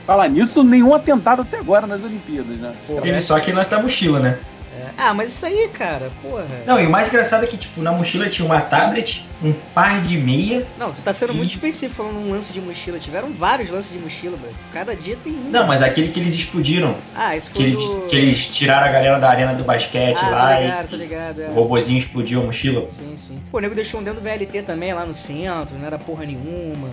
Falar 0.05 0.27
nisso, 0.27 0.63
nenhum 0.63 0.93
atentado 0.93 1.43
até 1.43 1.59
agora 1.59 1.85
nas 1.85 2.03
Olimpíadas, 2.03 2.57
né? 2.57 2.73
Teve 3.01 3.19
só 3.19 3.37
aqui 3.37 3.51
nós 3.51 3.67
da 3.67 3.79
mochila, 3.79 4.19
né? 4.19 4.39
É. 4.79 4.89
Ah, 4.97 5.13
mas 5.13 5.31
isso 5.33 5.45
aí, 5.45 5.69
cara, 5.73 6.11
porra. 6.21 6.45
Não, 6.65 6.79
e 6.79 6.85
o 6.85 6.89
mais 6.89 7.07
engraçado 7.09 7.43
é 7.43 7.47
que, 7.47 7.57
tipo, 7.57 7.81
na 7.81 7.91
mochila 7.91 8.29
tinha 8.29 8.45
uma 8.45 8.61
tablet, 8.61 9.25
um 9.43 9.51
par 9.73 10.01
de 10.01 10.17
meia. 10.17 10.65
Não, 10.77 10.91
tu 10.91 11.01
tá 11.01 11.11
sendo 11.13 11.33
E- 11.33 11.35
muito 11.37 11.51
específico 11.51 11.95
falando 12.03 12.17
um 12.17 12.31
lance 12.31 12.51
de 12.53 12.61
mochila. 12.61 12.97
Tiveram 12.99 13.31
vários 13.33 13.69
lances 13.69 13.91
de 13.91 13.99
mochila, 13.99 14.37
velho. 14.37 14.55
Cada 14.71 14.95
dia 14.95 15.17
tem 15.23 15.33
um. 15.33 15.49
Não, 15.49 15.67
mas 15.67 15.81
aquele 15.81 16.09
que 16.09 16.19
eles 16.19 16.33
explodiram. 16.33 16.95
Ah, 17.15 17.35
esse 17.35 17.49
Que 17.51 17.55
foi 17.57 17.65
eles, 17.65 17.77
do... 17.79 18.01
que 18.09 18.15
eles 18.15 18.47
tiraram 18.47 18.87
a 18.87 18.91
galera 18.91 19.19
da 19.19 19.29
arena 19.29 19.53
do 19.53 19.63
basquete 19.63 20.17
Ah, 20.21 20.29
lá 20.29 20.55
tô 20.55 20.61
ligado, 20.61 20.87
tô 20.89 20.95
ligado. 20.95 21.39
e 21.39 21.43
É. 21.43 21.47
o 21.49 21.53
robozinho 21.53 21.97
explodiu 21.99 22.41
a 22.41 22.45
mochila. 22.45 22.85
Sim, 22.89 23.13
sim. 23.15 23.41
Pô, 23.51 23.57
o 23.57 23.61
nego 23.61 23.75
deixou 23.75 23.99
um 23.99 24.03
dentro 24.03 24.19
do 24.21 24.23
VLT 24.23 24.63
também, 24.63 24.93
lá 24.93 25.05
no 25.05 25.13
centro, 25.13 25.77
não 25.77 25.85
era 25.85 25.97
porra 25.97 26.25
nenhuma. 26.25 26.87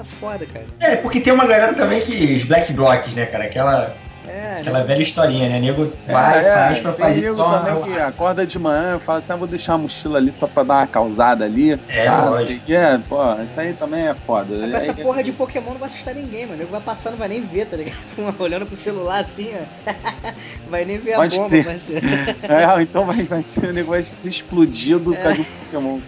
É 0.00 0.04
foda, 0.04 0.44
cara. 0.46 0.66
É, 0.80 0.96
porque 0.96 1.20
tem 1.20 1.32
uma 1.32 1.46
galera 1.46 1.74
também 1.74 2.00
que. 2.00 2.34
Os 2.34 2.42
Black 2.44 2.72
Blocs, 2.72 3.14
né, 3.14 3.26
cara? 3.26 3.44
Aquela, 3.44 3.94
É, 4.34 4.60
aquela 4.60 4.80
velha 4.80 5.02
historinha, 5.02 5.48
né? 5.48 5.60
Nego 5.60 5.92
vai, 6.06 6.38
É, 6.38 6.54
faz 6.54 6.78
pra 6.78 6.92
fazer 6.94 7.26
só 7.32 7.46
uma 7.48 7.82
que 7.82 7.98
acorda 7.98 8.46
de 8.46 8.58
manhã 8.58 8.96
e 8.96 9.00
fala 9.00 9.18
assim, 9.18 9.32
ah, 9.32 9.36
vou 9.36 9.46
deixar 9.46 9.74
a 9.74 9.78
mochila 9.78 10.18
ali 10.18 10.32
só 10.32 10.46
pra 10.46 10.62
dar 10.62 10.74
uma 10.78 10.86
causada 10.86 11.44
ali. 11.44 11.78
É, 11.88 12.08
ah, 12.08 12.22
não 12.30 12.36
sei 12.38 12.56
o 12.56 12.60
que. 12.60 12.74
Pô, 13.08 13.18
isso 13.42 13.60
aí 13.60 13.74
também 13.74 14.06
é 14.08 14.14
foda. 14.14 14.56
Mas 14.68 14.84
essa 14.84 14.92
Aí- 14.92 15.02
porra 15.02 15.22
de 15.22 15.32
Pokémon 15.32 15.72
não 15.72 15.78
vai 15.78 15.86
assustar 15.86 16.14
ninguém, 16.14 16.42
mano. 16.46 16.54
O 16.54 16.58
nego 16.58 16.70
vai 16.70 16.80
passando, 16.80 17.16
vai 17.18 17.28
nem 17.28 17.42
ver, 17.42 17.66
tá 17.66 17.76
ligado? 17.76 17.96
Olhando 18.40 18.64
pro 18.64 18.74
celular 18.74 19.18
assim, 19.20 19.50
ó. 19.54 19.92
Vai 20.72 20.86
nem 20.86 20.96
ver 20.96 21.12
a 21.12 21.16
Pode 21.16 21.36
bomba, 21.36 21.48
crer. 21.50 21.64
parceiro. 21.66 22.06
É, 22.48 22.82
então 22.82 23.04
vai, 23.04 23.22
vai 23.24 23.42
ser 23.42 23.68
um 23.68 23.72
negócio 23.74 24.04
se 24.04 24.26
explodido 24.30 25.12
por 25.12 25.22
causa 25.22 25.36
do 25.38 25.44
Pokémon. 25.44 25.98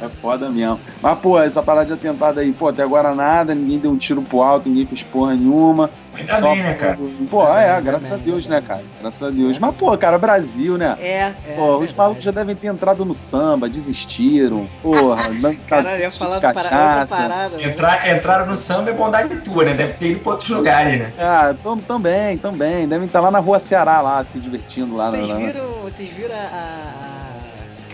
É 0.00 0.08
foda 0.20 0.48
mesmo. 0.50 0.78
Mas, 1.02 1.18
pô, 1.18 1.38
essa 1.40 1.62
parada 1.62 1.86
de 1.86 1.92
atentado 1.94 2.40
aí, 2.40 2.52
pô, 2.52 2.68
até 2.68 2.82
agora 2.82 3.14
nada, 3.14 3.54
ninguém 3.54 3.78
deu 3.78 3.90
um 3.90 3.96
tiro 3.96 4.20
pro 4.22 4.42
alto, 4.42 4.68
ninguém 4.68 4.86
fez 4.86 5.02
porra 5.02 5.34
nenhuma. 5.34 5.90
Ainda 6.14 6.38
Só 6.38 6.50
bem, 6.54 6.62
né, 6.62 6.74
cara? 6.74 6.98
Pô, 7.30 7.42
Ainda 7.42 7.60
é, 7.60 7.74
bem, 7.74 7.84
graças 7.84 8.04
ainda 8.04 8.14
a 8.14 8.18
bem, 8.18 8.26
Deus, 8.32 8.46
né, 8.48 8.60
cara? 8.62 8.82
Graças 9.00 9.22
a 9.22 9.30
Deus. 9.30 9.58
Mas, 9.58 9.74
pô, 9.74 9.96
cara, 9.98 10.16
Brasil, 10.16 10.78
né? 10.78 10.96
É, 10.98 11.12
é. 11.46 11.54
Pô, 11.56 11.72
os 11.74 11.78
verdade. 11.80 11.96
malucos 11.98 12.24
já 12.24 12.30
devem 12.30 12.56
ter 12.56 12.68
entrado 12.68 13.04
no 13.04 13.12
samba, 13.12 13.68
desistiram. 13.68 14.66
Porra, 14.82 15.28
dando 15.40 15.58
Caralho, 15.68 16.02
eu 16.04 16.10
cachaça. 16.40 17.16
parada. 17.16 17.56
velho. 17.56 17.70
Entrar, 17.70 18.16
entraram 18.16 18.46
no 18.46 18.56
samba 18.56 18.90
é 18.90 18.92
bondade 18.94 19.36
tua, 19.42 19.64
né? 19.64 19.74
Deve 19.74 19.92
ter 19.94 20.10
ido 20.12 20.20
pra 20.20 20.32
outros 20.32 20.48
lugares, 20.48 20.98
né? 20.98 21.12
Ah, 21.18 21.54
tam- 21.62 21.78
também, 21.78 22.38
também. 22.38 22.88
Devem 22.88 23.06
estar 23.06 23.20
lá 23.20 23.30
na 23.30 23.38
rua 23.38 23.58
Ceará, 23.58 24.00
lá, 24.00 24.24
se 24.24 24.38
divertindo 24.38 24.96
lá. 24.96 25.10
Vocês 25.10 25.28
na- 25.28 25.34
na- 25.34 25.40
viram, 25.46 25.66
vocês 25.82 26.08
viram 26.08 26.34
a, 26.34 26.38
a- 26.38 27.25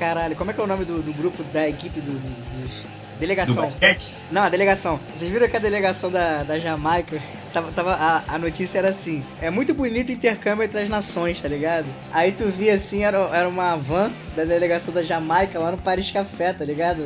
Caralho, 0.03 0.37
como 0.37 0.51
é 0.51 0.55
que 0.55 0.61
é 0.61 0.65
o 0.65 0.67
nome 0.67 0.85
do, 0.85 1.01
do 1.03 1.13
grupo 1.13 1.43
da 1.45 1.69
equipe 1.69 2.01
do, 2.01 2.11
do- 2.11 2.19
dos... 2.21 2.93
Do 3.13 3.25
Delegação. 3.27 3.63
basquete? 3.63 4.13
Não, 4.33 4.43
a 4.43 4.49
delegação. 4.49 4.99
Vocês 5.15 5.31
viram 5.31 5.47
que 5.49 5.57
a 5.57 5.61
delegação 5.61 6.11
da, 6.11 6.43
da 6.43 6.59
Jamaica 6.59 7.19
tava, 7.55 7.71
tava 7.71 7.93
a, 7.95 8.25
a 8.27 8.37
notícia 8.37 8.79
era 8.79 8.89
assim: 8.89 9.25
é 9.41 9.49
muito 9.49 9.73
bonito 9.73 10.09
o 10.09 10.13
intercâmbio 10.13 10.65
entre 10.65 10.81
as 10.81 10.89
nações, 10.89 11.41
tá 11.41 11.47
ligado? 11.47 11.87
Aí 12.13 12.33
tu 12.33 12.47
via 12.47 12.75
assim, 12.75 13.05
era, 13.05 13.19
era 13.33 13.49
uma 13.49 13.77
van 13.77 14.11
da 14.35 14.43
delegação 14.43 14.93
da 14.93 15.05
Jamaica 15.05 15.57
lá 15.61 15.71
no 15.71 15.79
Paris 15.79 16.11
Café, 16.11 16.53
tá 16.53 16.65
ligado? 16.65 17.05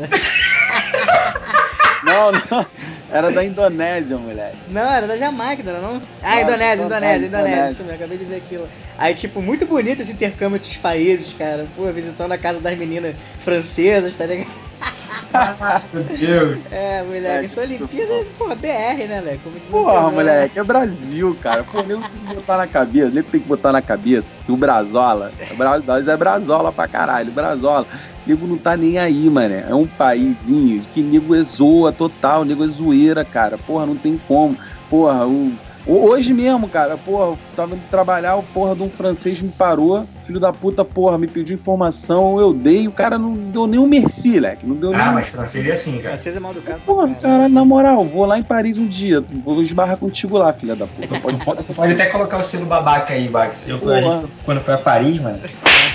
Não, 2.03 2.33
não. 2.33 2.67
Era 3.11 3.31
da 3.31 3.45
Indonésia, 3.45 4.17
moleque. 4.17 4.57
Não, 4.69 4.91
era 4.93 5.07
da 5.07 5.17
Jamaica, 5.19 5.63
não 5.63 5.73
era 5.73 5.81
não? 5.81 6.03
Ah, 6.23 6.41
Indonésia, 6.41 6.85
Indonésia, 6.85 6.87
Indonésia, 6.87 7.27
Indonésia. 7.27 7.27
Indonésia. 7.27 7.71
Isso 7.73 7.83
mesmo, 7.83 7.95
acabei 7.97 8.19
de 8.19 8.25
ver 8.25 8.37
aquilo. 8.37 8.69
Aí, 8.99 9.15
tipo, 9.15 9.43
muito 9.43 9.67
bonito 9.67 10.01
esse 10.03 10.13
intercâmbio 10.13 10.57
entre 10.57 10.71
os 10.71 10.77
países, 10.77 11.35
cara. 11.35 11.67
Pô, 11.77 11.85
visitando 11.93 12.33
a 12.33 12.39
casa 12.39 12.61
das 12.61 12.77
meninas 12.79 13.15
francesas, 13.41 14.17
tá 14.17 14.25
ligado? 14.27 14.49
Meu 15.93 16.03
Deus. 16.03 16.59
É, 16.71 17.03
moleque, 17.03 17.27
É, 17.27 17.45
essa 17.45 17.61
Olimpíada, 17.63 18.13
porra, 18.39 18.55
BR, 18.55 19.07
né, 19.09 19.23
velho? 19.25 19.41
Como 19.43 19.57
o 19.57 19.61
Porra, 19.61 20.07
né? 20.09 20.13
moleque, 20.15 20.59
é 20.59 20.65
Brasil, 20.65 21.37
cara. 21.43 21.65
Pô, 21.65 21.83
nego 21.83 22.01
tem 22.03 22.11
que 22.29 22.35
botar 22.35 22.57
na 22.59 22.67
cabeça, 22.67 23.11
nego 23.11 23.29
tem 23.31 23.41
que 23.41 23.47
botar 23.49 23.73
na 23.73 23.83
cabeça 23.83 24.35
que 24.45 24.53
o 24.53 24.57
Brazola, 24.57 25.33
é 25.39 25.55
Bra- 25.55 25.81
nós 25.81 26.09
é 26.09 26.17
Brazola 26.17 26.73
pra 26.73 26.87
caralho, 26.89 27.33
Brazola. 27.33 27.87
Nego 28.27 28.47
não 28.47 28.59
tá 28.59 28.77
nem 28.77 28.99
aí, 28.99 29.29
mano. 29.31 29.55
É 29.55 29.75
um 29.75 29.87
paísinho 29.87 30.83
que 30.93 31.03
nego 31.03 31.35
é 31.35 31.43
zoa 31.43 31.93
total, 31.93 32.45
nego 32.45 32.65
é 32.65 32.69
zoeira, 32.69 33.25
cara. 33.25 33.57
Porra, 33.57 33.87
não 33.87 33.97
tem 33.97 34.21
como. 34.27 34.57
Porra, 34.91 35.27
o. 35.27 35.53
ho- 35.87 36.07
Hoje 36.07 36.33
mesmo, 36.33 36.69
cara, 36.69 36.97
porra, 36.97 37.27
eu 37.27 37.39
tava 37.55 37.75
indo 37.75 37.83
trabalhar, 37.91 38.37
o 38.37 38.43
porra 38.43 38.75
de 38.75 38.83
um 38.83 38.91
francês 38.91 39.41
me 39.43 39.49
parou, 39.51 40.07
filho 40.21 40.39
da 40.41 40.53
puta, 40.53 40.85
porra, 40.85 41.19
me 41.19 41.27
pediu 41.27 41.55
informação, 41.55 42.39
eu 42.41 42.53
dei, 42.53 42.87
o 42.89 42.93
cara 42.93 43.19
não 43.19 43.35
deu 43.35 43.67
nem 43.67 43.79
um 43.79 43.87
merci, 43.87 44.39
leque, 44.41 44.67
não 44.67 44.75
deu 44.77 44.91
nem 44.91 45.01
Ah, 45.01 45.11
um 45.11 45.15
mas 45.15 45.29
francês 45.29 45.67
é 45.67 45.73
assim, 45.73 45.93
cara. 45.99 46.09
Francês 46.17 46.37
é 46.37 46.41
mal 46.41 46.53
educado. 46.53 46.81
Porra, 46.87 47.07
caralho. 47.09 47.21
caralho, 47.23 47.55
na 47.55 47.65
moral, 47.65 48.05
vou 48.05 48.25
lá 48.27 48.39
em 48.39 48.43
Paris 48.43 48.77
um 48.79 48.87
dia. 48.87 49.23
Vou 49.43 49.63
esbarrar 49.63 49.97
contigo 49.97 50.37
lá, 50.39 50.53
filha 50.53 50.75
da 50.77 50.87
puta. 50.87 51.19
Pode. 51.45 51.65
Tu 51.65 51.75
pode 51.75 51.93
até 51.93 52.07
colocar 52.07 52.39
o 52.39 52.43
selo 52.43 52.67
babaca 52.67 53.15
aí, 53.15 53.29
Bax. 53.29 53.69
Eu, 53.69 53.77
a 53.77 53.79
Porra. 53.81 54.01
gente, 54.01 54.27
quando 54.45 54.61
foi 54.61 54.75
a 54.75 54.79
Paris, 54.79 55.21
mano, 55.21 55.39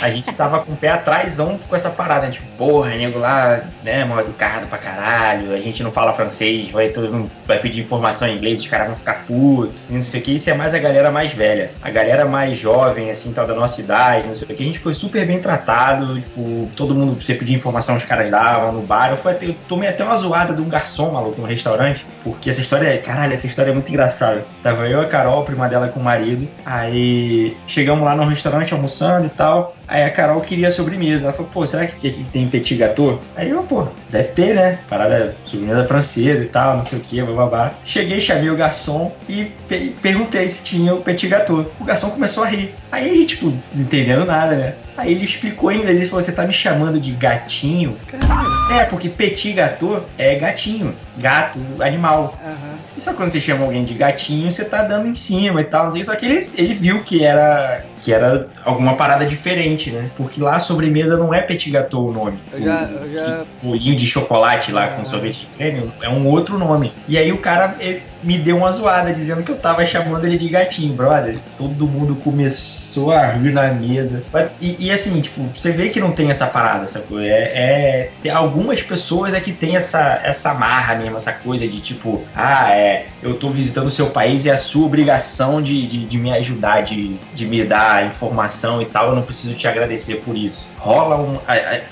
a 0.02 0.10
gente 0.10 0.34
tava 0.34 0.60
com 0.60 0.74
o 0.74 0.76
pé 0.76 0.90
atrásão 0.90 1.60
com 1.70 1.76
essa 1.76 1.92
parada. 1.92 2.28
Tipo, 2.30 2.48
porra, 2.58 2.90
nego 2.90 3.20
lá, 3.20 3.62
né, 3.84 4.04
mal 4.04 4.20
educado 4.20 4.66
pra 4.66 4.78
caralho. 4.78 5.54
A 5.54 5.60
gente 5.60 5.84
não 5.84 5.92
fala 5.92 6.12
francês, 6.14 6.70
vai, 6.72 6.90
todo 6.90 7.12
mundo 7.14 7.32
vai 7.46 7.60
pedir 7.60 7.82
informação 7.82 8.28
em 8.28 8.36
inglês, 8.36 8.62
os 8.62 8.68
caras 8.68 8.88
vão 8.88 8.96
ficar 8.96 9.26
putos. 9.26 9.82
Não 9.88 10.02
sei 10.02 10.20
o 10.20 10.24
que. 10.24 10.36
Isso 10.36 10.50
é 10.50 10.56
mais 10.56 10.74
a 10.74 10.80
galera 10.80 11.12
mais 11.12 11.32
velha. 11.34 11.72
A 11.82 11.90
galera 11.92 12.26
mais 12.26 12.58
jovem, 12.58 13.12
assim, 13.12 13.32
tal, 13.32 13.46
da 13.46 13.54
nossa 13.54 13.80
idade, 13.80 14.28
não 14.28 14.34
sei 14.34 14.48
o 14.50 14.56
que. 14.56 14.64
A 14.64 14.66
gente 14.66 14.80
foi 14.80 14.94
super 14.94 15.26
bem 15.26 15.40
tratado. 15.40 16.20
Tipo, 16.20 16.70
todo 16.76 16.96
mundo, 16.96 17.22
você 17.22 17.36
pedir 17.36 17.54
informação, 17.54 17.96
os 17.96 18.04
caras 18.04 18.32
davam 18.32 18.72
no 18.72 18.82
bar. 18.82 19.12
Eu, 19.12 19.18
fui 19.18 19.32
até, 19.32 19.46
eu 19.46 19.56
tomei 19.68 19.88
até 19.88 20.04
uma 20.04 20.16
zoada 20.16 20.54
de 20.54 20.62
um 20.62 20.68
garçom 20.68 21.12
maluco 21.12 21.40
no 21.40 21.48
restaurante, 21.48 22.06
porque 22.24 22.50
essa 22.50 22.62
história 22.62 22.88
é. 22.88 22.98
Caralho, 22.98 23.34
essa 23.34 23.46
história 23.46 23.70
é 23.70 23.74
muito 23.74 23.90
engraçada. 23.90 24.46
Tava 24.64 24.88
eu, 24.88 25.00
a 25.00 25.06
Carol, 25.06 25.42
a 25.42 25.46
prima 25.46 25.70
dela 25.70 25.90
com 25.90 26.00
o 26.00 26.04
marido. 26.04 26.48
Aí 26.66 27.56
chegamos 27.68 28.04
lá 28.04 28.16
no 28.16 28.26
restaurante 28.26 28.74
almoçando 28.74 29.28
e 29.28 29.30
tal. 29.30 29.76
Aí 29.92 30.04
a 30.04 30.10
Carol 30.10 30.40
queria 30.40 30.72
sobremesa. 30.72 31.26
Ela 31.26 31.34
falou, 31.34 31.52
pô, 31.54 31.66
será 31.66 31.86
que 31.86 32.08
aqui 32.08 32.24
tem 32.32 32.48
petit 32.48 32.76
gâteau? 32.76 33.20
Aí 33.36 33.50
eu, 33.50 33.62
pô, 33.64 33.88
deve 34.10 34.30
ter, 34.30 34.56
né? 34.56 34.80
Parada 34.90 35.36
sobremesa 35.44 35.84
francesa 35.84 36.44
e 36.44 36.48
tal, 36.48 36.78
não 36.78 36.84
sei 36.84 36.98
o 36.98 37.02
que, 37.02 37.22
bababá. 37.22 37.74
Cheguei, 37.84 38.22
chamei 38.22 38.50
o 38.50 38.56
garçom 38.56 39.12
e 39.28 39.52
pe- 39.68 39.94
perguntei 40.02 40.48
se 40.48 40.64
tinha 40.64 40.94
o 40.96 41.02
petit 41.02 41.28
gâteau. 41.28 41.66
O 41.80 41.84
garçom 41.84 42.10
começou 42.10 42.44
a 42.46 42.48
rir. 42.48 42.74
Aí 42.90 43.10
a 43.10 43.14
gente, 43.14 43.28
tipo, 43.36 43.48
não 43.48 43.82
entendendo 43.84 44.26
nada, 44.26 44.56
né? 44.56 44.74
Aí 44.98 45.12
ele 45.12 45.24
explicou 45.26 45.70
ainda, 45.70 45.90
ele 45.90 46.06
falou, 46.06 46.22
você 46.22 46.32
tá 46.32 46.46
me 46.46 46.54
chamando 46.54 47.00
de 47.00 47.12
gatinho? 47.14 47.98
Caralho. 48.08 48.50
É, 48.74 48.86
porque 48.86 49.10
petit 49.10 49.54
gâteau 49.54 50.06
é 50.18 50.36
gatinho, 50.36 50.94
gato, 51.18 51.60
animal. 51.80 52.38
Aham. 52.44 52.72
E 52.96 53.02
só 53.02 53.14
quando 53.14 53.30
você 53.30 53.40
chama 53.40 53.64
alguém 53.66 53.84
de 53.86 53.94
gatinho, 53.94 54.52
você 54.52 54.66
tá 54.66 54.84
dando 54.84 55.08
em 55.08 55.14
cima 55.16 55.62
e 55.62 55.64
tal, 55.64 55.86
não 55.86 55.92
sei. 55.92 56.04
Só 56.04 56.16
que 56.16 56.26
ele, 56.26 56.50
ele 56.56 56.74
viu 56.74 57.02
que 57.04 57.24
era, 57.24 57.84
que 57.96 58.14
era 58.14 58.48
alguma 58.66 58.96
parada 58.96 59.26
diferente, 59.26 59.92
né? 59.92 60.10
Porque 60.18 60.42
lá 60.42 60.56
a 60.58 60.60
sobremesa 60.60 61.18
não 61.18 61.34
é 61.34 61.42
petit 61.42 61.70
gâteau 61.72 62.08
o 62.10 62.14
nome. 62.14 62.38
Eu 62.52 62.62
já, 62.62 62.84
O- 62.84 63.06
eu 63.06 63.14
já. 63.14 63.46
bolinho 63.64 63.96
de 63.96 64.06
chocolate 64.06 64.72
lá 64.72 64.86
Ah. 64.86 64.88
com 64.90 65.06
sorvete 65.06 65.42
de 65.42 65.58
creme 65.58 65.92
é 66.02 66.10
um 66.10 66.28
outro 66.28 66.58
nome. 66.60 66.94
E 67.08 67.18
aí 67.18 67.32
o 67.32 67.38
cara 67.38 67.76
ele 67.80 68.04
me 68.24 68.38
deu 68.38 68.58
uma 68.58 68.72
zoada 68.72 69.12
dizendo 69.14 69.44
que 69.44 69.52
eu 69.52 69.58
tava 69.58 69.86
chamando 69.86 70.26
ele 70.26 70.38
de 70.38 70.48
gatinho, 70.50 70.94
brother. 70.94 71.38
Todo 71.58 71.88
mundo 71.88 72.16
começou 72.16 73.12
a 73.12 73.28
rir 73.32 73.52
na 73.52 73.68
mesa. 73.72 74.24
E, 74.60 74.88
e 74.88 74.92
assim, 74.92 75.20
tipo, 75.22 75.42
você 75.54 75.72
vê 75.72 75.90
que 75.90 76.00
não 76.00 76.12
tem 76.12 76.30
essa 76.30 76.48
parada, 76.48 76.86
sacou? 76.88 77.20
É, 77.20 78.10
é, 78.24 78.30
algumas 78.32 78.82
pessoas 78.82 79.34
é 79.34 79.40
que 79.40 79.52
tem 79.52 79.76
essa, 79.76 80.20
essa 80.24 80.54
marra 80.54 80.96
mesmo, 80.96 81.18
essa 81.18 81.32
coisa 81.34 81.68
de 81.68 81.80
tipo, 81.80 82.24
ah, 82.36 82.72
é, 82.74 83.08
eu 83.22 83.36
tô 83.36 83.50
visitando 83.50 83.88
o 83.88 83.90
seu 83.90 84.08
país 84.10 84.46
e 84.46 84.50
é 84.50 84.54
a 84.54 84.58
sua 84.58 84.86
obrigação 84.86 85.62
de, 85.62 85.86
de, 85.88 86.06
de 86.06 86.18
me 86.18 86.32
ajudar, 86.38 86.82
de, 86.82 87.16
de 87.34 87.46
me 87.46 87.64
dar 87.64 88.06
informação 88.06 88.82
e 88.82 88.86
tal, 88.86 89.10
eu 89.10 89.16
não 89.16 89.22
preciso 89.22 89.54
te 89.56 89.68
agradecer 89.68 90.16
por 90.26 90.36
isso. 90.36 90.72
Rola 90.78 91.18
um. 91.18 91.38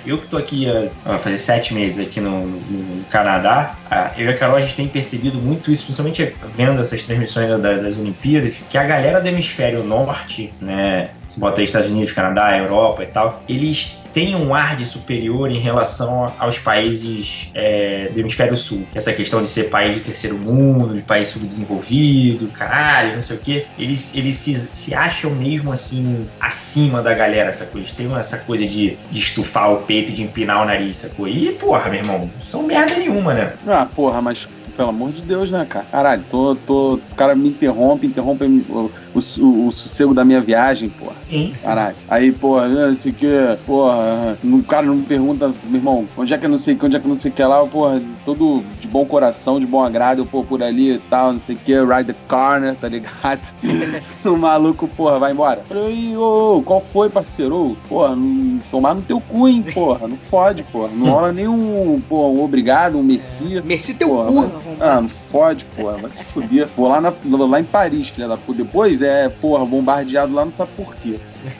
Eu 0.06 0.18
que 0.18 0.28
tô 0.28 0.38
aqui, 0.38 0.68
vai 1.06 1.18
fazer 1.20 1.38
sete 1.38 1.74
meses 1.74 2.06
aqui 2.06 2.20
no, 2.20 2.46
no- 2.46 2.60
no 3.00 3.04
Canadá, 3.06 3.76
eu 4.18 4.26
e 4.26 4.30
a 4.30 4.38
Carol 4.38 4.56
a 4.58 4.62
gente 4.62 4.76
tem 4.76 4.88
percebido 4.88 5.38
muito 5.38 5.72
isso, 5.72 5.84
principalmente 5.84 6.36
vendo 6.52 6.80
essas 6.80 7.04
transmissões 7.06 7.50
da- 7.62 7.74
das 7.78 7.98
Olimpíadas, 7.98 8.62
que 8.70 8.78
a 8.78 8.84
galera 8.84 9.20
do 9.20 9.28
hemisfério 9.28 9.84
norte, 9.84 10.54
né? 10.62 11.10
Se 11.30 11.40
bota 11.40 11.62
aí 11.62 11.66
Estados 11.66 11.90
Unidos, 11.90 12.12
Canadá, 12.12 12.58
Europa 12.58 13.04
e 13.04 13.08
tal, 13.08 13.44
eles 13.48 14.02
têm 14.12 14.36
um 14.36 14.54
ar 14.54 14.76
de 14.76 14.86
superior 14.86 15.52
em 15.52 15.60
relação 15.60 16.34
aos 16.40 16.58
países 16.58 17.52
é, 17.54 18.10
do 18.12 18.20
hemisfério 18.20 18.56
sul. 18.56 18.88
Essa 18.94 19.14
questão 19.14 19.42
de 19.42 19.48
ser 19.48 19.66
país 19.66 19.96
de 19.96 20.02
terceiro 20.02 20.38
mundo, 20.38 20.96
de 20.96 21.02
país 21.02 21.28
subdesenvolvido, 21.28 22.48
caralho, 22.48 23.14
não 23.14 23.22
sei 23.22 23.38
o 23.38 23.40
quê. 23.40 23.66
Eles, 23.78 24.16
eles 24.16 24.36
se, 24.36 24.56
se 24.72 24.96
acham 24.96 25.32
mesmo 25.32 25.72
assim 25.72 26.28
acima 26.40 27.02
da 27.02 27.14
galera, 27.14 27.54
sacou? 27.54 27.80
Eles 27.80 27.92
têm 27.92 28.14
essa 28.16 28.40
coisa 28.40 28.66
de, 28.66 28.98
de 29.12 29.20
estufar 29.20 29.72
o 29.72 29.78
peito 29.78 30.12
de 30.12 30.24
empinar 30.24 30.64
o 30.64 30.66
nariz, 30.66 30.98
sacou? 30.98 31.28
E, 31.28 31.52
porra, 31.52 31.90
meu 31.90 32.00
irmão, 32.00 32.30
são 32.42 32.64
merda 32.64 32.96
nenhuma, 32.96 33.34
né? 33.34 33.54
Ah, 33.68 33.86
porra, 33.86 34.22
mas 34.22 34.48
pelo 34.80 34.92
amor 34.92 35.12
de 35.12 35.22
Deus, 35.24 35.52
né, 35.52 35.66
cara? 35.68 35.86
Caralho, 35.92 36.24
tô, 36.32 36.56
tô, 36.56 36.94
o 36.94 37.16
cara 37.18 37.36
me 37.36 37.50
interrompe, 37.50 38.08
interrompe 38.08 38.46
o, 38.46 38.90
o, 39.14 39.20
o, 39.20 39.68
o 39.68 39.72
sossego 39.74 40.14
da 40.14 40.24
minha 40.24 40.40
viagem, 40.40 40.88
porra. 40.88 41.16
Sim. 41.22 41.54
Caralho. 41.62 41.98
Aí, 42.08 42.32
porra, 42.32 42.70
não 42.70 42.96
sei 42.96 43.12
o 43.12 43.16
que, 43.16 43.28
porra, 43.66 44.38
o 44.42 44.64
cara 44.64 44.86
não 44.86 44.96
me 44.96 45.04
pergunta, 45.04 45.54
meu 45.66 45.76
irmão, 45.82 46.08
onde 46.18 46.34
é 46.34 46.38
que 46.38 46.46
eu 46.46 46.50
não 46.50 46.58
sei 46.58 46.76
que, 46.76 46.86
onde 46.86 46.96
é 46.96 47.00
que 47.00 47.06
eu 47.06 47.10
não 47.10 47.18
sei 47.18 47.30
o 47.30 47.34
que 47.34 47.44
lá, 47.44 47.66
porra, 47.66 48.02
todo 48.24 48.64
de 48.80 48.88
bom 48.88 49.06
coração, 49.06 49.60
de 49.60 49.68
bom 49.68 49.84
agrado, 49.84 50.26
pô, 50.26 50.46
por 50.46 50.64
ali 50.64 50.94
e 50.94 50.98
tal, 50.98 51.34
não 51.34 51.42
sei 51.42 51.58
o 51.58 51.60
que, 51.60 51.74
ride 51.78 52.14
the 52.14 52.20
corner, 52.30 52.74
tá 52.74 52.88
ligado? 52.88 53.54
o 54.24 54.38
maluco, 54.38 54.88
porra, 54.88 55.20
vai 55.20 55.34
embora. 55.34 55.62
Falei, 55.68 56.16
ô, 56.16 56.64
qual 56.66 56.80
foi, 56.80 57.10
parceiro? 57.10 57.76
Porra, 57.90 58.16
não, 58.16 58.60
tomar 58.72 58.94
no 58.94 59.02
teu 59.02 59.20
cu, 59.20 59.46
hein, 59.46 59.62
porra, 59.74 60.08
não 60.08 60.16
fode, 60.16 60.64
porra. 60.64 60.90
Não 60.94 61.12
rola 61.12 61.34
nenhum, 61.34 62.02
pô, 62.08 62.30
um 62.30 62.42
obrigado, 62.42 62.98
um 62.98 63.04
merci. 63.04 63.62
Merci 63.70 63.94
teu 63.94 64.08
Porra, 64.08 64.32
cu, 64.32 64.40
arrombado. 64.40 64.69
Ah, 64.80 65.02
não 65.02 65.08
fode, 65.08 65.66
porra. 65.66 65.98
Vai 65.98 66.12
se 66.12 66.24
fuder. 66.24 66.68
Vou 66.76 66.88
lá, 66.88 67.02
na, 67.02 67.14
lá 67.24 67.60
em 67.60 67.64
Paris, 67.64 68.10
filha 68.10 68.28
da 68.28 68.38
puta. 68.38 68.64
Depois 68.64 69.02
é, 69.02 69.30
porra, 69.30 69.66
bombardeado 69.66 70.34
lá, 70.34 70.46
não 70.46 70.54
sabe 70.54 70.72
por 70.76 70.96
quê. 70.96 71.20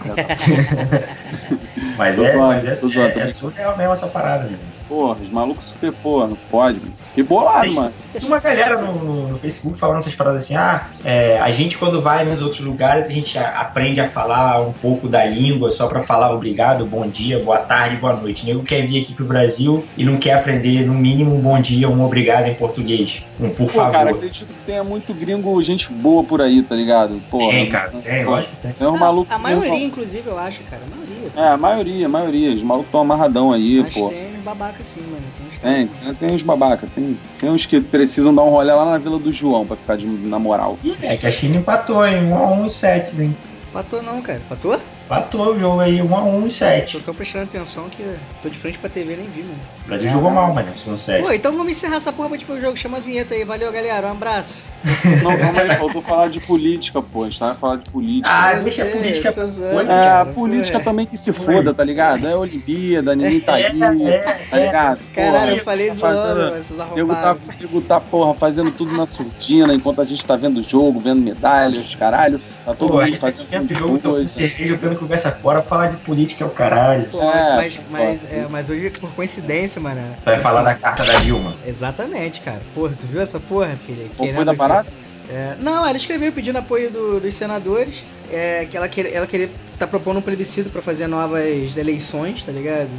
Mas 1.98 2.16
Tô 2.16 2.24
é, 2.24 2.32
zoando, 2.32 2.48
mas 2.48 2.66
é, 2.66 2.74
zoando, 2.74 3.20
é, 3.20 3.24
é 3.24 3.28
surreal 3.28 3.78
mesmo 3.78 3.94
essa 3.94 4.08
parada, 4.08 4.46
meu. 4.46 4.58
Porra, 4.90 5.18
os 5.24 5.30
malucos 5.30 5.66
super, 5.66 5.92
porra, 5.94 6.26
não 6.28 6.36
fode, 6.36 6.80
mano. 6.80 6.94
Fiquei 7.10 7.24
bolado, 7.24 7.68
Sim. 7.70 7.76
mano. 7.76 7.94
Tem 8.12 8.28
uma 8.28 8.40
galera 8.40 8.82
no, 8.82 8.94
no- 9.04 9.28
no 9.30 9.38
Facebook 9.38 9.78
falando 9.78 10.00
essas 10.00 10.16
paradas 10.16 10.44
assim: 10.44 10.56
ah, 10.56 10.88
é, 11.06 11.40
a 11.40 11.52
gente 11.52 11.78
quando 11.78 12.02
vai 12.02 12.26
nos 12.26 12.42
outros 12.42 12.62
lugares, 12.62 13.08
a 13.08 13.12
gente 13.12 13.38
a- 13.38 13.62
aprende 13.62 14.02
a 14.02 14.08
falar 14.08 14.60
um 14.62 14.74
pouco 14.74 15.08
da 15.08 15.24
língua 15.26 15.70
só 15.70 15.86
pra 15.88 16.02
falar 16.02 16.34
obrigado, 16.34 16.88
bom 16.88 17.08
dia, 17.08 17.38
boa 17.38 17.60
tarde, 17.60 17.98
boa 17.98 18.14
noite. 18.16 18.44
O 18.44 18.48
nego 18.48 18.64
quer 18.64 18.82
vir 18.88 19.00
aqui 19.04 19.14
pro 19.14 19.26
Brasil 19.26 19.86
e 19.96 20.04
não 20.04 20.18
quer 20.18 20.34
aprender 20.34 20.84
no 20.88 20.96
mínimo 20.96 21.36
um 21.36 21.40
bom 21.40 21.60
dia, 21.62 21.88
um 21.88 22.04
obrigado 22.04 22.48
em 22.48 22.56
português. 22.56 23.24
Um 23.40 23.50
por 23.50 23.68
Pô, 23.68 23.74
favor. 23.74 23.92
cara, 23.92 24.10
acredito 24.10 24.48
que 24.48 24.54
tenha 24.66 24.84
muito 24.84 25.14
gringo, 25.14 25.62
gente 25.62 25.92
boa 25.94 26.24
por 26.24 26.42
aí, 26.42 26.64
tá 26.64 26.74
ligado? 26.76 27.22
Porra. 27.30 27.52
tem, 27.52 27.70
cara, 27.70 27.92
tem, 28.04 28.26
lógico 28.26 28.56
que 28.56 28.62
tem. 28.64 28.72
Tem 28.74 28.88
um 28.88 28.96
Ah, 28.96 29.00
maluco. 29.00 29.32
a 29.32 29.38
maioria, 29.38 29.86
inclusive, 29.86 30.28
eu 30.28 30.38
acho, 30.40 30.62
cara. 30.64 30.82
A 30.84 30.96
maioria. 30.96 31.20
É, 31.36 31.54
a 31.54 31.58
maioria, 31.58 32.06
a 32.08 32.10
maioria. 32.10 32.56
Os 32.56 32.64
malucos 32.64 32.92
tão 32.92 33.02
amarradão 33.02 33.52
aí, 33.52 33.82
Mas 33.84 33.94
pô. 33.94 34.10
tem 34.10 34.29
babaca 34.40 34.84
sim, 34.84 35.02
mano. 35.02 35.24
Tem 35.38 35.48
uns 35.48 35.60
Tem, 35.60 35.88
tem, 35.88 36.14
tem 36.16 36.36
uns 36.36 36.42
babaca, 36.42 36.88
tem, 36.94 37.20
tem 37.40 37.50
uns 37.50 37.66
que 37.66 37.80
precisam 37.82 38.34
dar 38.34 38.44
um 38.44 38.50
rolê 38.50 38.72
lá 38.72 38.86
na 38.86 38.98
Vila 38.98 39.20
do 39.20 39.32
João 39.32 39.66
pra 39.66 39.76
ficar 39.76 39.98
de, 39.98 40.08
na 40.08 40.40
moral. 40.40 40.78
É 41.02 41.18
que 41.18 41.28
a 41.28 41.32
China 41.32 41.58
empatou 41.58 42.06
em 42.06 42.32
1 42.32 42.36
a 42.38 42.52
1 42.52 42.66
e 42.66 42.70
7, 42.70 43.22
hein? 43.22 43.38
Patou 43.72 44.02
não, 44.02 44.22
cara. 44.22 44.42
Patou? 44.50 44.80
Empatou 45.10 45.54
o 45.54 45.58
jogo 45.58 45.80
aí 45.80 46.00
1 46.04 46.16
a 46.16 46.24
1 46.24 46.46
e 46.46 46.52
7. 46.52 46.96
Eu 46.98 47.02
tô 47.02 47.16
prestando 47.16 47.46
atenção 47.46 47.90
que 47.90 48.06
tô 48.44 48.48
de 48.50 48.56
frente 48.56 48.78
pra 48.78 48.88
TV 48.92 49.16
nem 49.16 49.26
vi, 49.26 49.42
mano. 49.42 49.58
O 49.84 49.88
Brasil 49.88 50.08
jogou 50.08 50.30
mal, 50.30 50.54
mano, 50.54 50.70
no 50.70 50.78
segundo 50.78 50.98
set. 51.00 51.24
Pô, 51.24 51.32
então 51.32 51.52
vamos 51.52 51.70
encerrar 51.70 51.96
essa 51.96 52.14
porra 52.14 52.30
pra 52.30 52.38
gente 52.38 52.46
ver 52.46 52.54
o 52.60 52.62
jogo. 52.62 52.78
Chama 52.78 52.98
a 52.98 53.00
vinheta 53.00 53.34
aí. 53.34 53.44
Valeu, 53.44 53.72
galera. 53.72 54.06
Um 54.08 54.12
abraço. 54.12 54.66
Não, 55.24 55.36
calma 55.36 55.62
aí, 55.62 55.76
faltou 55.78 56.04
falar 56.04 56.30
de 56.30 56.40
política, 56.40 57.02
pô. 57.02 57.24
A 57.24 57.26
gente 57.26 57.40
tava 57.40 57.56
falando 57.56 57.84
de 57.86 57.90
política. 57.90 58.30
Ah, 58.32 58.54
Eu 58.54 58.64
deixa 58.64 58.84
a 58.84 58.86
sei, 58.86 58.94
política 58.94 59.30
eu 59.30 59.34
tô 59.34 59.40
pra 59.42 59.50
zoando, 59.50 59.70
depois, 59.80 59.90
É, 59.90 59.94
a 59.94 60.04
cara, 60.04 60.26
política 60.28 60.78
pô. 60.78 60.86
também 60.86 61.06
que 61.08 61.18
se 61.18 61.34
foda, 61.34 61.74
tá 61.74 61.84
ligado? 61.84 62.28
É 62.28 62.36
Olimpíada, 62.36 63.16
ninguém 63.16 63.40
tá 63.40 63.56
aí, 63.56 63.80
tá 63.80 64.58
ligado? 64.60 65.00
Caralho, 65.16 65.50
eu 65.50 65.54
Porra, 65.56 65.64
falei 65.66 65.88
tá 65.88 65.94
zoando 65.96 66.56
esses 66.58 66.78
nego 66.78 67.14
tá, 67.16 67.30
arrombados. 67.32 67.42
o 67.44 67.62
nego 67.64 67.82
tá, 67.82 68.00
porra, 68.00 68.34
fazendo 68.36 68.70
tudo 68.70 68.96
na 68.96 69.08
surdina, 69.08 69.74
enquanto 69.74 70.02
a 70.02 70.06
gente 70.06 70.24
tá 70.24 70.36
vendo 70.36 70.60
o 70.60 70.64
jogo, 70.64 71.00
vendo 71.00 71.20
medalhas, 71.20 71.96
caralho. 71.96 72.40
Tá 72.64 72.76
todo 72.76 72.92
Pô, 72.92 73.00
a 73.00 73.06
mundo 73.08 73.16
tá 73.20 73.32
fazendo 73.32 73.64
um 73.64 73.66
de 73.66 73.74
jogo, 73.74 74.00
coisa. 74.00 74.26
cerveja, 74.32 74.76
vendo 74.78 74.99
conversa 75.00 75.32
fora, 75.32 75.62
falar 75.62 75.88
de 75.88 75.98
política 75.98 76.44
é 76.44 76.48
o 76.48 76.50
caralho. 76.52 77.06
Pô, 77.10 77.18
mas, 77.24 77.48
É, 77.48 77.56
mas, 77.56 77.76
pô. 77.76 77.82
mas, 77.90 78.26
é, 78.26 78.46
mas 78.50 78.70
hoje, 78.70 78.90
por 79.00 79.10
coincidência, 79.12 79.82
mano. 79.82 80.02
Vai 80.24 80.38
falar 80.38 80.62
da 80.64 80.76
carta 80.76 81.04
da 81.04 81.20
Dilma. 81.20 81.56
Exatamente, 81.66 82.42
cara. 82.42 82.62
Porra, 82.76 82.94
tu 82.96 83.06
viu 83.08 83.22
essa 83.22 83.40
porra, 83.40 83.76
filha? 83.76 84.06
Qual 84.16 84.28
Querendo 84.28 84.36
foi 84.36 84.46
da 84.46 84.54
parada? 84.54 84.88
É, 85.30 85.56
não, 85.60 85.86
ela 85.88 85.96
escreveu 85.98 86.32
pedindo 86.32 86.58
apoio 86.58 86.90
do- 86.90 87.20
dos 87.20 87.34
senadores, 87.36 88.04
é, 88.32 88.66
que 88.70 88.76
ela, 88.76 88.90
quer, 88.90 89.14
ela 89.14 89.28
queria, 89.28 89.50
tá 89.78 89.86
propondo 89.86 90.18
um 90.18 90.22
plebiscito 90.22 90.70
pra 90.72 90.82
fazer 90.82 91.06
novas 91.08 91.78
eleições, 91.78 92.44
tá 92.46 92.52
ligado? 92.52 92.90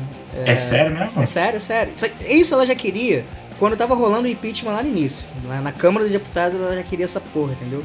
É, 0.47 0.57
sério 0.57 0.93
mesmo? 0.97 1.21
É 1.21 1.27
sério, 1.27 1.57
é 1.57 1.61
sério. 1.61 1.93
Isso, 1.93 2.07
isso 2.29 2.55
ela 2.55 2.65
já 2.67 2.75
queria 2.75 3.25
quando 3.59 3.77
tava 3.77 3.95
rolando 3.95 4.27
o 4.27 4.31
impeachment 4.31 4.73
lá 4.73 4.83
no 4.83 4.89
início. 4.89 5.27
Na, 5.45 5.61
na 5.61 5.73
Câmara 5.73 6.05
dos 6.05 6.13
Deputados 6.13 6.59
ela 6.59 6.75
já 6.77 6.83
queria 6.85 7.05
essa 7.05 7.21
porra, 7.21 7.53
entendeu? 7.53 7.85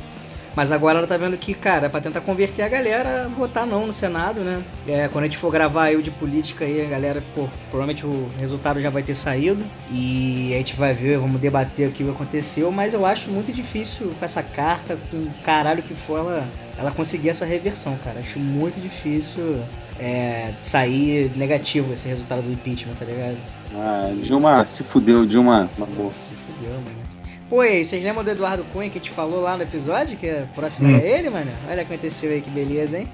Mas 0.56 0.72
agora 0.72 1.00
ela 1.00 1.08
tá 1.08 1.18
vendo 1.18 1.38
que, 1.38 1.54
cara, 1.54 1.88
é 1.88 1.90
pra 1.90 2.00
tentar 2.00 2.22
converter 2.22 2.64
a 2.64 2.70
galera 2.70 3.30
votar 3.30 3.68
não 3.68 3.86
no 3.86 3.94
Senado, 3.94 4.40
né? 4.40 4.64
É, 4.88 5.08
quando 5.10 5.26
a 5.26 5.28
gente 5.28 5.38
for 5.38 5.52
gravar 5.52 5.86
aí 5.86 5.96
o 5.98 6.02
de 6.02 6.12
política 6.12 6.64
aí, 6.64 6.82
a 6.82 6.90
galera, 6.90 7.22
pô, 7.34 7.48
provavelmente 7.70 8.06
o 8.06 8.30
resultado 8.40 8.80
já 8.80 8.90
vai 8.90 9.04
ter 9.04 9.16
saído. 9.16 9.64
E 9.92 10.54
a 10.54 10.58
gente 10.58 10.76
vai 10.76 10.94
ver, 10.94 11.18
vamos 11.18 11.42
debater 11.42 11.90
o 11.90 11.92
que 11.92 12.10
aconteceu. 12.10 12.72
Mas 12.72 12.94
eu 12.94 13.06
acho 13.06 13.30
muito 13.30 13.52
difícil 13.52 14.14
com 14.18 14.24
essa 14.24 14.42
carta, 14.42 14.98
com 15.12 15.18
o 15.18 15.34
caralho 15.44 15.84
que 15.84 15.94
for, 15.94 16.20
ela, 16.20 16.48
ela 16.78 16.92
conseguir 16.92 17.30
essa 17.30 17.46
reversão, 17.46 17.98
cara. 18.04 18.22
Acho 18.22 18.40
muito 18.40 18.80
difícil 18.80 19.62
é, 20.00 20.54
sair 20.62 21.32
negativo 21.36 21.92
esse 21.92 22.08
resultado 22.08 22.42
do 22.42 22.52
impeachment, 22.52 22.96
tá 22.96 23.06
ligado? 23.06 23.38
Ah, 23.76 24.14
Dilma 24.22 24.66
se 24.66 24.84
fudeu, 24.84 25.26
Dilma. 25.26 25.70
Boa. 25.78 26.12
Se 26.12 26.34
fudeu, 26.34 26.72
mano. 26.72 27.05
Pô, 27.50 27.64
e 27.64 27.68
aí, 27.70 27.86
vocês 27.86 28.04
lembram 28.04 28.24
do 28.24 28.32
Eduardo 28.32 28.64
Cunha 28.74 28.90
que 28.90 28.98
a 28.98 29.02
gente 29.02 29.12
falou 29.12 29.42
lá 29.42 29.56
no 29.56 29.64
episódio? 29.64 30.18
Que 30.18 30.30
a 30.30 30.48
próxima 30.56 30.90
Hum. 30.90 30.96
era 30.96 31.04
ele, 31.06 31.30
mano? 31.30 31.52
Olha 31.70 31.84
o 31.84 31.86
que 31.86 31.94
aconteceu 31.94 32.32
aí, 32.32 32.42
que 32.42 32.50
beleza, 32.50 32.98
hein? 32.98 33.10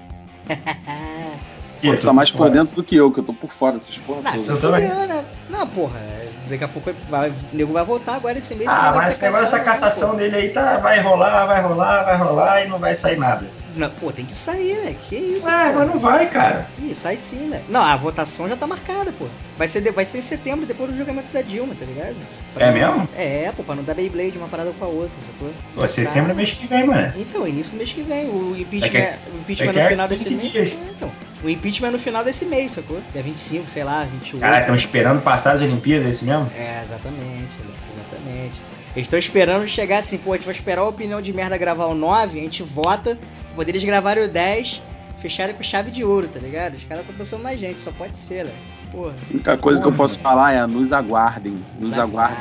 Pô, 1.84 1.96
tu 1.96 2.02
tá 2.06 2.14
mais 2.14 2.32
por 2.32 2.50
dentro 2.50 2.76
do 2.76 2.84
que 2.84 2.96
eu, 2.96 3.12
que 3.12 3.20
eu 3.20 3.24
tô 3.24 3.34
por 3.34 3.52
fora 3.52 3.74
dessas 3.74 3.98
porra 3.98 4.22
Não, 4.22 4.40
se 4.40 4.52
eu 4.52 4.62
também. 4.62 4.88
fudeu, 4.88 5.08
né? 5.08 5.26
Não, 5.50 5.68
porra, 5.68 6.00
daqui 6.48 6.64
a 6.64 6.68
pouco 6.68 6.94
vai, 7.10 7.30
o 7.30 7.34
nego 7.52 7.74
vai 7.74 7.84
voltar 7.84 8.16
agora 8.16 8.38
esse 8.38 8.54
mês. 8.54 8.70
Ah, 8.72 8.92
mas 8.96 9.18
dessa 9.20 9.60
caçado, 9.60 9.64
cassação 9.66 10.16
dele 10.16 10.36
aí 10.36 10.50
tá, 10.50 10.78
vai 10.78 11.00
rolar, 11.02 11.48
vai 11.48 11.62
rolar, 11.62 12.04
vai 12.04 12.18
rolar 12.18 12.66
e 12.66 12.70
não 12.70 12.78
vai 12.78 12.94
sair 12.94 13.18
nada. 13.18 13.48
Não, 13.76 13.90
pô, 13.90 14.12
tem 14.12 14.26
que 14.26 14.36
sair, 14.36 14.76
né? 14.84 14.96
Que 15.08 15.16
isso, 15.16 15.48
Ah, 15.48 15.70
pô. 15.74 15.80
mas 15.80 15.90
não 15.90 16.00
vai, 16.00 16.30
cara. 16.30 16.68
Ih, 16.80 16.94
sai 16.94 17.16
sim, 17.18 17.48
né? 17.48 17.62
Não, 17.70 17.82
a 17.82 17.96
votação 17.96 18.48
já 18.50 18.56
tá 18.58 18.68
marcada, 18.68 19.12
pô. 19.12 19.26
Vai 19.58 19.68
ser, 19.68 19.82
de- 19.82 19.92
vai 19.92 20.04
ser 20.04 20.18
em 20.18 20.22
setembro, 20.22 20.66
depois 20.66 20.90
do 20.92 20.98
julgamento 20.98 21.32
da 21.32 21.42
Dilma, 21.42 21.74
tá 21.76 21.86
ligado? 21.86 22.16
Pra 22.54 22.68
É 22.68 22.72
mesmo? 22.72 23.08
É, 23.16 23.52
pô, 23.56 23.64
pra 23.64 23.76
não 23.76 23.84
dar 23.84 23.94
Beyblade 23.94 24.38
uma 24.38 24.48
parada 24.48 24.72
com 24.78 24.84
a 24.84 24.88
outra, 24.88 25.12
sacou? 25.22 25.50
Pô, 25.76 25.88
setembro 25.88 26.32
é 26.32 26.34
mês 26.34 26.52
que 26.52 26.68
vem, 26.68 26.86
mano. 26.86 27.14
Então, 27.16 27.48
início 27.48 27.74
do 27.74 27.78
mês 27.78 27.94
que 27.94 28.02
vem. 28.02 28.26
O 28.28 28.56
impeachment, 28.58 29.00
a- 29.00 29.04
é- 29.04 29.20
o 29.34 29.38
impeachment 29.40 29.72
é 29.72 29.84
no 29.84 29.90
final 29.90 30.08
desse 30.08 30.24
15 30.26 30.36
mês. 30.42 30.52
dias. 30.52 30.72
É, 30.74 30.92
então. 30.96 31.12
O 31.44 31.50
impeachment 31.50 31.88
é 31.88 31.92
no 31.92 32.00
final 32.00 32.24
desse 32.24 32.46
mês, 32.46 32.72
sacou? 32.74 33.00
Dia 33.14 33.24
25, 33.24 33.70
sei 33.70 33.84
lá, 33.84 34.04
28. 34.04 34.42
Caralho, 34.42 34.62
estão 34.62 34.76
esperando 34.76 35.22
passar 35.22 35.54
as 35.54 35.62
Olimpíadas, 35.62 36.06
é 36.08 36.10
isso 36.10 36.26
mesmo? 36.26 36.52
É, 36.58 36.82
exatamente, 36.84 37.56
Alex, 37.64 37.80
exatamente. 37.96 38.62
Eles 38.94 39.06
estão 39.08 39.18
esperando 39.18 39.66
chegar 39.68 40.00
assim, 40.00 40.18
pô, 40.18 40.34
a 40.34 40.36
gente 40.36 40.46
vai 40.46 40.54
esperar 40.54 40.82
a 40.82 40.88
opinião 40.88 41.22
de 41.22 41.32
merda 41.34 41.58
gravar 41.58 41.86
o 41.86 41.96
9, 41.96 42.40
a 42.40 42.44
gente 42.44 42.62
vota, 42.62 43.18
poder 43.56 43.72
eles 43.72 43.84
gravarem 43.84 44.24
o 44.24 44.30
10, 44.30 44.82
fecharem 45.18 45.56
com 45.56 45.64
chave 45.64 45.92
de 45.92 46.04
ouro, 46.04 46.28
tá 46.28 46.40
ligado? 46.40 46.76
Os 46.76 46.84
caras 46.84 47.04
estão 47.04 47.16
pensando 47.16 47.44
na 47.44 47.56
gente, 47.56 47.80
só 47.80 47.92
pode 47.92 48.18
ser, 48.18 48.46
né? 48.46 48.52
Porra. 48.92 49.14
A 49.30 49.34
única 49.34 49.58
coisa 49.58 49.82
que 49.82 49.88
eu 49.88 49.94
posso 49.94 50.20
falar 50.20 50.54
é 50.54 50.66
nos 50.68 50.92
aguardem. 50.92 51.58
Nos 51.80 51.94
aguardem. 51.94 52.38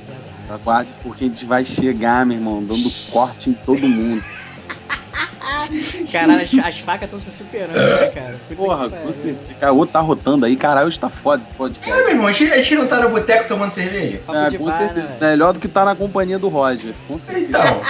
nos 0.00 0.10
aguardem. 0.10 0.50
Aguardem 0.50 0.92
porque 1.02 1.24
a 1.24 1.28
gente 1.28 1.44
vai 1.44 1.64
chegar, 1.64 2.26
meu 2.26 2.36
irmão, 2.36 2.62
dando 2.62 2.90
corte 3.10 3.50
em 3.50 3.54
todo 3.54 3.86
mundo. 3.88 4.22
Caralho, 6.10 6.42
as, 6.42 6.54
as 6.66 6.78
facas 6.80 7.04
estão 7.04 7.18
se 7.18 7.30
superando, 7.30 7.74
né, 7.76 8.08
cara? 8.08 8.36
Puta 8.48 8.54
Porra, 8.56 8.88
você. 8.88 9.34
O 9.70 9.76
outro 9.76 9.92
tá 9.92 10.00
rotando 10.00 10.44
aí, 10.46 10.56
caralho, 10.56 10.86
hoje 10.86 10.98
tá 10.98 11.08
foda 11.08 11.42
esse 11.42 11.52
É, 11.52 11.54
podcast. 11.54 11.90
meu 12.02 12.08
irmão, 12.10 12.26
a 12.26 12.32
gente, 12.32 12.74
não 12.74 12.86
tá 12.86 13.00
no 13.00 13.10
boteco 13.10 13.46
tomando 13.48 13.70
cerveja? 13.70 14.20
É, 14.28 14.56
com 14.56 14.64
bar, 14.64 14.72
certeza. 14.72 15.08
né? 15.08 15.16
Melhor 15.20 15.52
do 15.52 15.60
que 15.60 15.68
tá 15.68 15.84
na 15.84 15.94
companhia 15.94 16.38
do 16.38 16.48
Roger. 16.48 16.92
Com 17.08 17.18
certeza. 17.18 17.46
Então, 17.48 17.80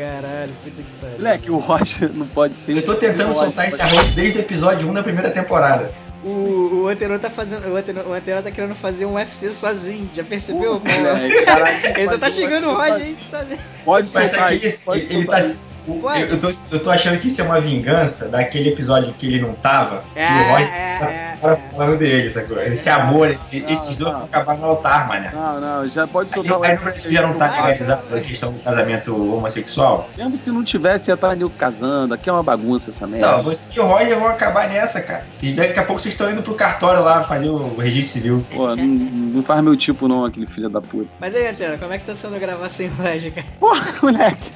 Caralho, 0.00 0.52
puta 0.64 0.82
que 0.82 0.90
pariu. 0.98 1.18
Moleque, 1.18 1.50
o 1.50 1.58
Roger 1.58 2.10
não 2.14 2.26
pode 2.26 2.58
ser. 2.58 2.74
eu 2.74 2.82
tô 2.82 2.94
tentando 2.94 3.34
soltar 3.34 3.68
esse 3.68 3.82
arroz 3.82 4.08
desde 4.14 4.38
o 4.38 4.40
episódio 4.40 4.88
1 4.88 4.94
da 4.94 5.02
primeira 5.02 5.30
temporada. 5.30 5.92
O, 6.24 6.84
o 6.84 6.88
Antenor 6.88 7.18
tá 7.18 7.28
fazendo. 7.28 7.68
O 7.68 7.76
Antenor, 7.76 8.06
o 8.06 8.12
Antenor 8.14 8.42
tá 8.42 8.50
querendo 8.50 8.74
fazer 8.74 9.04
um 9.04 9.16
UFC 9.16 9.52
sozinho, 9.52 10.08
já 10.14 10.24
percebeu? 10.24 10.80
Porra, 10.80 10.96
moleque, 10.96 11.44
caralho, 11.44 11.98
Ele 11.98 12.10
já 12.10 12.18
tá 12.18 12.26
um 12.28 12.30
chegando 12.30 12.68
o 12.68 12.74
Roger 12.74 12.94
aí, 12.94 13.18
sozinho. 13.30 13.60
Pode 13.84 14.10
Mas 14.14 14.30
soltar. 14.30 14.48
Pode 14.48 14.64
ele, 14.64 15.14
ele 15.14 15.24
soltar 15.26 15.42
tá. 15.42 15.58
Pode. 15.98 16.22
Eu, 16.22 16.28
eu 16.28 16.38
tô, 16.38 16.50
eu 16.70 16.82
tô 16.82 16.90
achando 16.90 17.18
que 17.18 17.28
isso 17.28 17.40
é 17.40 17.44
uma 17.44 17.60
vingança 17.60 18.28
daquele 18.28 18.70
episódio 18.70 19.12
que 19.12 19.26
ele 19.26 19.40
não 19.40 19.52
tava. 19.54 20.04
É, 20.14 20.26
e 20.26 20.40
o 20.40 20.52
Roger 20.52 20.74
é, 20.74 20.98
tá 20.98 21.10
é, 21.10 21.36
fora 21.40 21.54
é. 21.54 21.70
falando 21.76 21.98
dele, 21.98 22.30
sacou? 22.30 22.58
Esse 22.58 22.90
amor, 22.90 23.38
Não, 23.52 23.70
esses 23.70 23.96
dois 23.96 24.12
vão 24.12 24.24
acabar 24.24 24.56
no 24.56 24.66
altar, 24.66 25.08
mané. 25.08 25.30
Não, 25.32 25.60
não, 25.60 25.88
já 25.88 26.06
pode 26.06 26.28
Aí, 26.28 26.34
soltar 26.34 26.58
o 26.58 26.62
aí 26.62 26.74
no 26.74 26.80
Brasil 26.80 27.12
já 27.12 27.22
não 27.22 27.34
tá 27.34 27.48
vai. 27.48 27.72
a 27.72 28.20
questão 28.20 28.52
do 28.52 28.58
casamento 28.60 29.34
homossexual? 29.34 30.08
Mesmo 30.16 30.36
se 30.36 30.50
não 30.50 30.62
tivesse, 30.62 31.10
ia 31.10 31.14
estar 31.14 31.34
nego 31.34 31.50
casando. 31.50 32.14
Aqui 32.14 32.28
é 32.28 32.32
uma 32.32 32.42
bagunça 32.42 32.90
essa 32.90 33.06
merda. 33.06 33.36
Não, 33.36 33.42
você 33.42 33.70
e 33.76 33.80
o 33.80 33.86
Roger 33.86 34.18
vão 34.18 34.28
acabar 34.28 34.68
nessa, 34.68 35.00
cara. 35.00 35.24
E 35.42 35.52
daqui 35.52 35.78
a 35.78 35.84
pouco 35.84 36.00
vocês 36.00 36.14
estão 36.14 36.30
indo 36.30 36.42
pro 36.42 36.54
cartório 36.54 37.02
lá 37.02 37.22
fazer 37.22 37.48
o 37.48 37.76
registro 37.76 38.12
civil. 38.12 38.46
Pô, 38.50 38.74
não, 38.74 38.84
não 38.84 39.42
faz 39.42 39.62
meu 39.62 39.76
tipo 39.76 40.08
não, 40.08 40.24
aquele 40.24 40.46
filho 40.46 40.68
da 40.68 40.80
puta. 40.80 41.08
Mas 41.18 41.34
aí, 41.34 41.48
Antena, 41.48 41.78
como 41.78 41.92
é 41.92 41.98
que 41.98 42.04
tá 42.04 42.14
sendo 42.14 42.38
gravar 42.38 42.68
sem 42.68 42.90
lógica? 42.98 43.42
Porra, 43.58 43.94
moleque, 44.02 44.52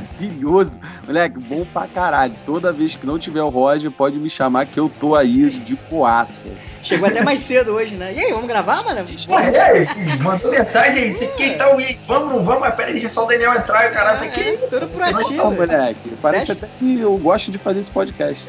maravilhoso. 0.00 0.80
Moleque, 1.06 1.38
bom 1.38 1.64
pra 1.72 1.86
caralho. 1.86 2.34
Toda 2.44 2.72
vez 2.72 2.96
que 2.96 3.06
não 3.06 3.18
tiver 3.18 3.42
o 3.42 3.48
Roger, 3.48 3.90
pode 3.90 4.18
me 4.18 4.28
chamar 4.28 4.66
que 4.66 4.78
eu 4.78 4.88
tô 5.00 5.14
aí 5.14 5.48
de 5.50 5.76
poaça. 5.76 6.46
Chegou 6.82 7.08
até 7.08 7.22
mais 7.22 7.40
cedo 7.40 7.72
hoje, 7.72 7.94
né? 7.94 8.12
E 8.14 8.18
aí, 8.18 8.32
vamos 8.32 8.46
gravar, 8.46 8.82
mano? 8.84 9.04
Porra, 9.26 9.44
é, 9.44 9.86
mandou 10.20 10.50
mensagem, 10.50 11.08
não 11.08 11.14
sei 11.14 11.28
o 11.28 11.32
que 11.34 11.44
e 11.44 11.56
tal, 11.56 11.80
e 11.80 11.84
aí, 11.84 11.98
vamos, 12.06 12.32
não 12.32 12.42
vamos, 12.42 12.60
mas 12.60 12.74
peraí, 12.74 12.92
deixa 12.94 13.08
só 13.08 13.24
o 13.24 13.28
Daniel 13.28 13.54
entrar 13.54 13.86
e 13.86 13.90
o 13.90 13.92
caralho. 13.94 14.14
Eu 14.14 14.18
falei, 14.18 14.30
que 14.32 14.40
É, 14.40 14.54
isso? 14.54 14.80
tudo 14.80 14.88
proativo. 14.90 15.32
Não, 15.34 15.50
moleque, 15.52 16.10
parece 16.22 16.52
até 16.52 16.66
que 16.78 17.00
eu 17.00 17.16
gosto 17.18 17.50
de 17.50 17.58
fazer 17.58 17.80
esse 17.80 17.90
podcast. 17.90 18.48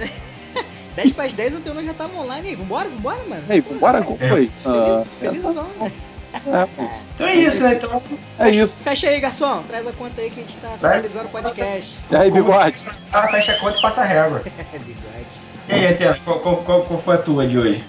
10 0.95 1.11
para 1.13 1.23
as 1.25 1.33
10 1.33 1.55
o 1.55 1.57
Antena 1.59 1.83
já 1.83 1.93
tava 1.93 2.17
online. 2.19 2.47
E 2.47 2.49
aí, 2.51 2.55
vambora, 2.55 2.89
vambora, 2.89 3.19
mano? 3.27 3.41
Ei, 3.49 3.61
vambora, 3.61 4.01
qual 4.01 4.17
foi? 4.17 4.51
Ah, 4.65 5.03
Feliz, 5.19 5.41
felizão, 5.41 5.67
né? 5.79 5.91
É, 6.33 6.67
Então 7.15 7.27
é 7.27 7.35
isso, 7.35 7.63
né? 7.63 7.73
Então, 7.75 8.01
é 8.39 8.49
isso. 8.49 8.83
Fecha 8.83 9.09
aí, 9.09 9.19
garçom. 9.19 9.63
Traz 9.63 9.87
a 9.87 9.91
conta 9.93 10.21
aí 10.21 10.29
que 10.29 10.39
a 10.39 10.43
gente 10.43 10.57
tá 10.57 10.77
finalizando 10.77 11.25
o 11.25 11.29
podcast. 11.29 11.95
E 12.09 12.15
aí, 12.15 12.31
bigode? 12.31 12.85
ah, 13.11 13.27
fecha 13.27 13.51
a 13.53 13.59
conta 13.59 13.77
e 13.77 13.81
passa 13.81 14.01
a 14.01 14.05
régua. 14.05 14.41
É 14.73 14.79
bigode. 14.79 15.41
E 15.69 15.73
aí, 15.73 15.85
Antena, 15.87 16.17
qual, 16.23 16.39
qual, 16.39 16.83
qual, 16.83 16.99
foi 16.99 17.15
a 17.15 17.19
tua 17.19 17.47
de 17.47 17.57
hoje? 17.57 17.83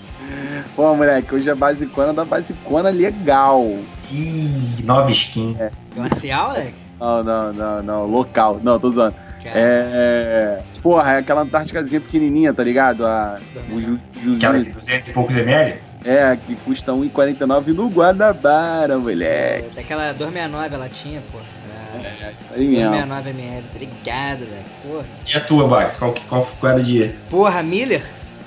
Pô, 0.76 0.94
moleque, 0.94 1.34
hoje 1.34 1.50
é 1.50 1.54
basicona 1.54 2.12
da 2.12 2.24
basicona 2.24 2.90
legal. 2.90 3.62
Ih, 4.10 4.82
nova 4.84 5.10
skin. 5.10 5.56
Glacial, 5.94 6.48
moleque? 6.48 6.74
Não, 6.98 7.24
não, 7.24 7.52
não, 7.52 7.82
não, 7.82 8.06
local. 8.06 8.60
Não, 8.62 8.78
tô 8.78 8.90
zoando. 8.90 9.16
Cara, 9.42 9.54
É. 9.56 10.62
Porra, 10.80 11.14
é 11.14 11.18
aquela 11.18 11.42
Antárticazinha 11.42 12.00
pequenininha, 12.00 12.52
tá 12.54 12.62
ligado? 12.62 13.04
A, 13.04 13.40
o 13.72 13.80
ju, 13.80 13.98
Aquela 14.36 14.58
de 14.58 14.64
juzinho. 14.64 14.74
200 14.80 15.08
e 15.08 15.12
poucos 15.12 15.36
ml? 15.36 15.74
É, 16.04 16.36
que 16.36 16.54
custa 16.56 16.92
1,49 16.92 17.68
no 17.68 17.88
Guanabara, 17.88 18.98
moleque. 18.98 19.74
Daquela 19.76 20.12
269 20.12 20.74
ela 20.74 20.88
tinha, 20.88 21.22
pô. 21.30 21.38
Ah, 21.38 21.96
É, 22.22 22.34
isso 22.38 22.52
aí 22.54 22.66
mesmo. 22.66 22.90
269 22.90 23.30
ml, 23.30 23.62
tá 23.72 23.78
ligado, 23.78 24.38
velho. 24.40 24.64
Porra. 24.82 25.04
E 25.26 25.36
a 25.36 25.40
tua, 25.40 25.68
Bax? 25.68 25.96
Qual, 25.96 26.14
qual, 26.28 26.44
qual 26.58 26.72
é 26.72 26.74
do 26.76 26.82
dia? 26.82 27.16
Porra, 27.30 27.62
Miller. 27.62 28.02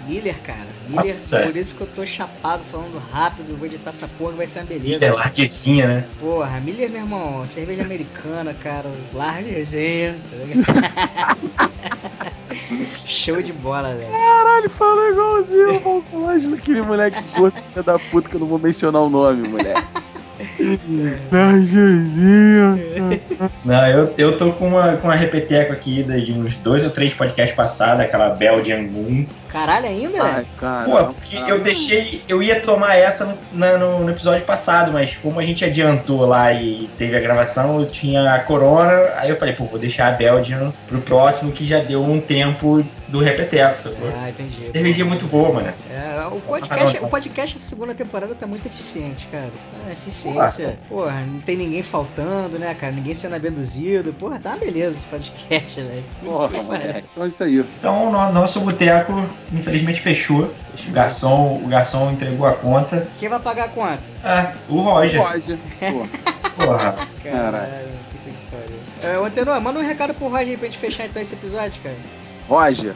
Miller, 0.07 0.35
cara. 0.43 0.67
Miller, 0.87 1.03
Nossa. 1.05 1.39
por 1.39 1.55
isso 1.57 1.75
que 1.75 1.81
eu 1.81 1.87
tô 1.87 2.05
chapado 2.05 2.63
falando 2.71 3.01
rápido. 3.11 3.57
Vou 3.57 3.65
editar 3.65 3.89
essa 3.89 4.07
porra 4.07 4.31
que 4.33 4.37
vai 4.37 4.45
ser 4.47 4.59
uma 4.59 4.65
beleza. 4.65 4.95
Isso 4.95 5.03
é 5.05 5.11
larguezinha, 5.11 5.87
né? 5.87 6.03
Porra, 6.19 6.59
Miller, 6.59 6.89
meu 6.91 7.01
irmão, 7.01 7.47
cerveja 7.47 7.81
americana, 7.81 8.53
cara, 8.53 8.87
larguezinho. 9.13 10.15
Show 12.83 13.41
de 13.41 13.53
bola, 13.53 13.95
velho. 13.95 14.11
Caralho, 14.11 14.69
falou 14.69 15.09
igualzinho 15.09 15.75
o 15.75 15.79
Valcolage 15.79 16.49
daquele 16.49 16.81
moleque 16.81 17.21
gordo, 17.35 17.55
da 17.83 17.97
puta, 17.97 18.29
que 18.29 18.35
eu 18.35 18.39
não 18.39 18.47
vou 18.47 18.59
mencionar 18.59 19.01
o 19.01 19.09
nome, 19.09 19.47
moleque. 19.47 19.81
Najazinho. 21.31 22.79
Não, 23.63 23.87
eu, 23.87 24.13
eu 24.17 24.37
tô 24.37 24.51
com 24.51 24.67
uma, 24.67 24.97
com 24.97 25.07
uma 25.07 25.15
repeteco 25.15 25.73
aqui 25.73 26.03
de 26.03 26.31
uns 26.33 26.57
dois 26.57 26.83
ou 26.83 26.89
três 26.89 27.13
podcasts 27.13 27.55
passados, 27.55 28.01
aquela 28.01 28.29
Belgian 28.29 28.81
Moon. 28.81 29.25
Caralho, 29.49 29.85
ainda, 29.85 30.21
Ai, 30.21 30.45
cara. 30.57 30.83
Pô, 30.89 31.05
porque 31.13 31.37
eu 31.37 31.59
deixei. 31.61 32.23
Eu 32.27 32.43
ia 32.43 32.59
tomar 32.59 32.95
essa 32.97 33.25
no, 33.25 33.37
na- 33.53 33.77
no, 33.77 33.99
no 34.01 34.09
episódio 34.09 34.43
passado, 34.45 34.91
mas 34.91 35.15
como 35.15 35.39
a 35.39 35.43
gente 35.43 35.63
adiantou 35.63 36.25
lá 36.25 36.51
e 36.51 36.89
teve 36.97 37.15
a 37.15 37.19
gravação, 37.21 37.79
eu 37.79 37.85
tinha 37.85 38.33
a 38.33 38.39
Corona, 38.39 38.91
aí 39.15 39.29
eu 39.29 39.35
falei, 39.37 39.53
pô, 39.53 39.63
vou 39.65 39.79
deixar 39.79 40.07
a 40.07 40.11
Belgian 40.11 40.73
pro 40.87 40.99
próximo 40.99 41.51
que 41.53 41.65
já 41.65 41.79
deu 41.79 42.03
um 42.03 42.19
tempo 42.19 42.85
do 43.07 43.21
repeteco, 43.21 43.79
sacou? 43.79 44.09
Ah, 44.13 44.29
entendi. 44.29 44.69
Cervejinha 44.73 45.05
muito 45.05 45.25
boa, 45.27 45.53
mano. 45.53 45.73
É, 45.89 46.25
o 46.27 46.41
podcast, 46.41 46.97
o 47.01 47.07
podcast 47.07 47.57
essa 47.57 47.65
segunda 47.69 47.93
temporada 47.93 48.35
tá 48.35 48.45
muito 48.45 48.67
eficiente, 48.67 49.27
cara. 49.27 49.51
Ah, 49.87 49.91
eficiência. 50.63 50.79
Porra, 50.89 51.21
não 51.21 51.39
tem 51.41 51.55
ninguém 51.57 51.83
faltando, 51.83 52.57
né, 52.59 52.73
cara? 52.73 52.91
Ninguém 52.93 53.13
sendo 53.15 53.35
abduzido. 53.35 54.13
Porra, 54.13 54.39
tá 54.39 54.51
uma 54.51 54.57
beleza 54.57 54.97
esse 54.97 55.07
podcast, 55.07 55.81
né? 55.81 56.03
Porra, 56.23 56.63
moleque. 56.63 57.07
Então 57.11 57.23
é 57.23 57.27
isso 57.27 57.43
aí. 57.43 57.59
Então 57.59 58.07
o 58.07 58.11
no- 58.11 58.31
nosso 58.31 58.59
boteco, 58.61 59.13
infelizmente, 59.53 60.01
fechou. 60.01 60.53
O 60.87 60.91
garçom, 60.91 61.61
o 61.63 61.67
garçom 61.67 62.11
entregou 62.11 62.45
a 62.45 62.53
conta. 62.53 63.07
Quem 63.17 63.29
vai 63.29 63.39
pagar 63.39 63.65
a 63.65 63.69
conta? 63.69 64.01
Ah, 64.23 64.53
o 64.69 64.81
Roger. 64.81 65.21
Roger. 65.21 65.57
Pô, 65.79 66.07
Porra. 66.65 66.95
Caralho. 67.23 67.95
É, 69.03 69.17
ô, 69.19 69.25
Antenor, 69.25 69.59
manda 69.61 69.79
um 69.79 69.83
recado 69.83 70.13
pro 70.13 70.27
Roger 70.27 70.49
aí 70.49 70.57
pra 70.57 70.65
gente 70.67 70.77
fechar 70.77 71.05
então 71.05 71.21
esse 71.21 71.33
episódio, 71.35 71.81
cara. 71.83 71.95
Roger, 72.47 72.93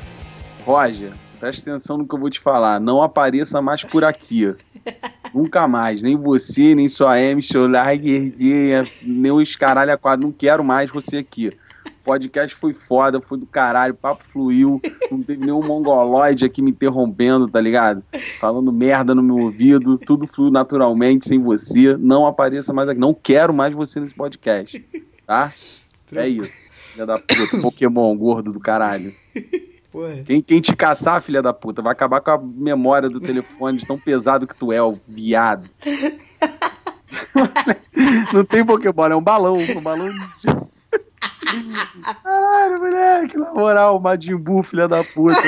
Roger, 0.66 1.12
presta 1.39 1.70
atenção 1.70 1.97
no 1.97 2.07
que 2.07 2.16
eu 2.16 2.20
vou 2.20 2.30
te 2.30 2.39
falar. 2.39 2.80
Não 2.80 3.01
apareça 3.03 3.62
mais 3.62 3.84
por 3.84 4.03
aqui. 4.03 4.55
Nunca 5.34 5.67
mais. 5.67 6.01
Nem 6.01 6.15
você, 6.15 6.73
nem 6.75 6.88
sua 6.88 7.19
M, 7.19 7.41
Lagerzinha, 7.69 8.88
nem 9.01 9.32
os 9.32 9.55
caralho 9.55 9.93
a 9.93 9.97
quadro. 9.97 10.25
Não 10.25 10.32
quero 10.32 10.63
mais 10.63 10.89
você 10.89 11.17
aqui. 11.17 11.51
O 11.86 12.03
podcast 12.03 12.55
foi 12.55 12.73
foda, 12.73 13.21
foi 13.21 13.38
do 13.38 13.45
caralho, 13.45 13.93
o 13.93 13.97
papo 13.97 14.23
fluiu. 14.23 14.82
Não 15.11 15.21
teve 15.21 15.45
nenhum 15.45 15.61
mongoloide 15.61 16.45
aqui 16.45 16.61
me 16.61 16.71
interrompendo, 16.71 17.47
tá 17.47 17.61
ligado? 17.61 18.03
Falando 18.39 18.71
merda 18.71 19.13
no 19.13 19.21
meu 19.21 19.38
ouvido. 19.38 19.97
Tudo 19.97 20.25
fluiu 20.25 20.51
naturalmente, 20.51 21.27
sem 21.27 21.39
você. 21.39 21.95
Não 21.97 22.25
apareça 22.25 22.73
mais 22.73 22.89
aqui. 22.89 22.99
Não 22.99 23.13
quero 23.13 23.53
mais 23.53 23.75
você 23.75 23.99
nesse 23.99 24.15
podcast. 24.15 24.84
Tá? 25.25 25.53
É 26.15 26.27
isso. 26.27 26.69
Filha 26.71 27.05
da 27.05 27.19
puta, 27.19 27.61
Pokémon 27.61 28.17
gordo 28.17 28.51
do 28.51 28.59
caralho. 28.59 29.13
Porra. 29.92 30.22
Quem, 30.24 30.42
quem 30.42 30.62
te 30.62 30.76
caçar, 30.76 31.22
filha 31.22 31.42
da 31.42 31.54
puta, 31.54 31.82
vai 31.82 31.92
acabar 31.92 32.22
com 32.22 32.32
a 32.32 32.38
memória 32.38 33.10
do 33.10 33.20
telefone 33.20 33.78
de 33.78 33.88
tão 33.88 33.98
pesado 33.98 34.46
que 34.46 34.56
tu 34.56 34.72
é, 34.72 34.82
o 34.82 34.98
viado. 35.08 35.70
Não 38.32 38.46
tem 38.46 38.66
Pokémon, 38.66 39.08
é 39.08 39.16
um 39.16 39.24
balão. 39.24 39.58
Um 39.58 39.82
balão 39.82 40.10
de... 40.10 40.48
Caralho, 42.24 42.80
moleque, 42.80 43.38
na 43.38 43.54
moral, 43.54 44.00
Majin 44.00 44.38
Buu, 44.38 44.62
filha 44.62 44.88
da 44.88 45.04
puta. 45.04 45.42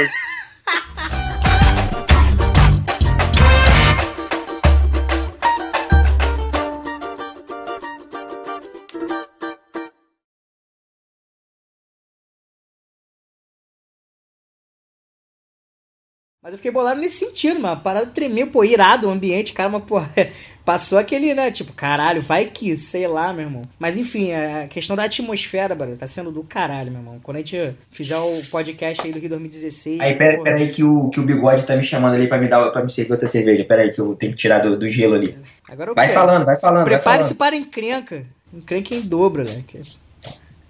Mas 16.43 16.53
eu 16.53 16.57
fiquei 16.57 16.71
bolado 16.71 16.99
nesse 16.99 17.23
sentido, 17.23 17.59
mano. 17.59 17.75
A 17.75 17.75
parada 17.75 18.07
tremeu, 18.07 18.47
pô, 18.47 18.63
irado 18.63 19.07
o 19.07 19.11
ambiente, 19.11 19.53
cara, 19.53 19.69
mas, 19.69 19.83
pô, 19.83 20.01
passou 20.65 20.97
aquele, 20.97 21.35
né? 21.35 21.51
Tipo, 21.51 21.71
caralho, 21.71 22.19
vai 22.19 22.45
que, 22.45 22.75
sei 22.75 23.07
lá, 23.07 23.31
meu 23.31 23.45
irmão. 23.45 23.61
Mas 23.77 23.95
enfim, 23.95 24.31
a 24.33 24.67
questão 24.67 24.95
da 24.95 25.03
atmosfera, 25.03 25.75
barulho, 25.75 25.97
tá 25.97 26.07
sendo 26.07 26.31
do 26.31 26.41
caralho, 26.43 26.91
meu 26.91 26.99
irmão. 26.99 27.19
Quando 27.21 27.37
a 27.37 27.41
gente 27.41 27.75
fizer 27.91 28.17
o 28.17 28.41
podcast 28.49 29.05
aí 29.05 29.13
do 29.13 29.19
Rio 29.19 29.29
2016. 29.29 29.99
Aí, 29.99 30.15
pera, 30.15 30.37
pô, 30.37 30.43
pera 30.43 30.57
aí 30.57 30.69
que 30.69 30.83
o, 30.83 31.11
que 31.11 31.19
o 31.19 31.23
bigode 31.23 31.63
tá 31.63 31.75
me 31.75 31.83
chamando 31.83 32.15
ali 32.15 32.27
pra 32.27 32.39
me 32.39 32.47
dar 32.47 32.71
pra 32.71 32.81
me 32.81 32.89
servir 32.89 33.11
outra 33.11 33.27
cerveja. 33.27 33.63
Pera 33.63 33.83
aí 33.83 33.91
que 33.93 34.01
eu 34.01 34.15
tenho 34.15 34.31
que 34.31 34.39
tirar 34.39 34.63
do, 34.63 34.75
do 34.75 34.89
gelo 34.89 35.13
ali. 35.13 35.37
Agora 35.69 35.93
Vai 35.93 36.07
quero. 36.07 36.19
falando, 36.19 36.43
vai 36.43 36.57
falando, 36.57 36.85
Prepare-se 36.85 37.35
para 37.35 37.55
encrenca. 37.55 38.25
Encrenca 38.51 38.95
em 38.95 39.01
dobro, 39.01 39.43
né? 39.43 39.63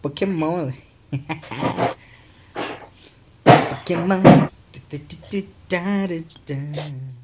Pokémon, 0.01 0.65
né? 0.65 0.73
Pokémon. 3.69 4.50
da, 4.91 4.97
da, 5.31 5.41
da, 5.69 6.07
da, 6.07 6.17
da. 6.45 7.20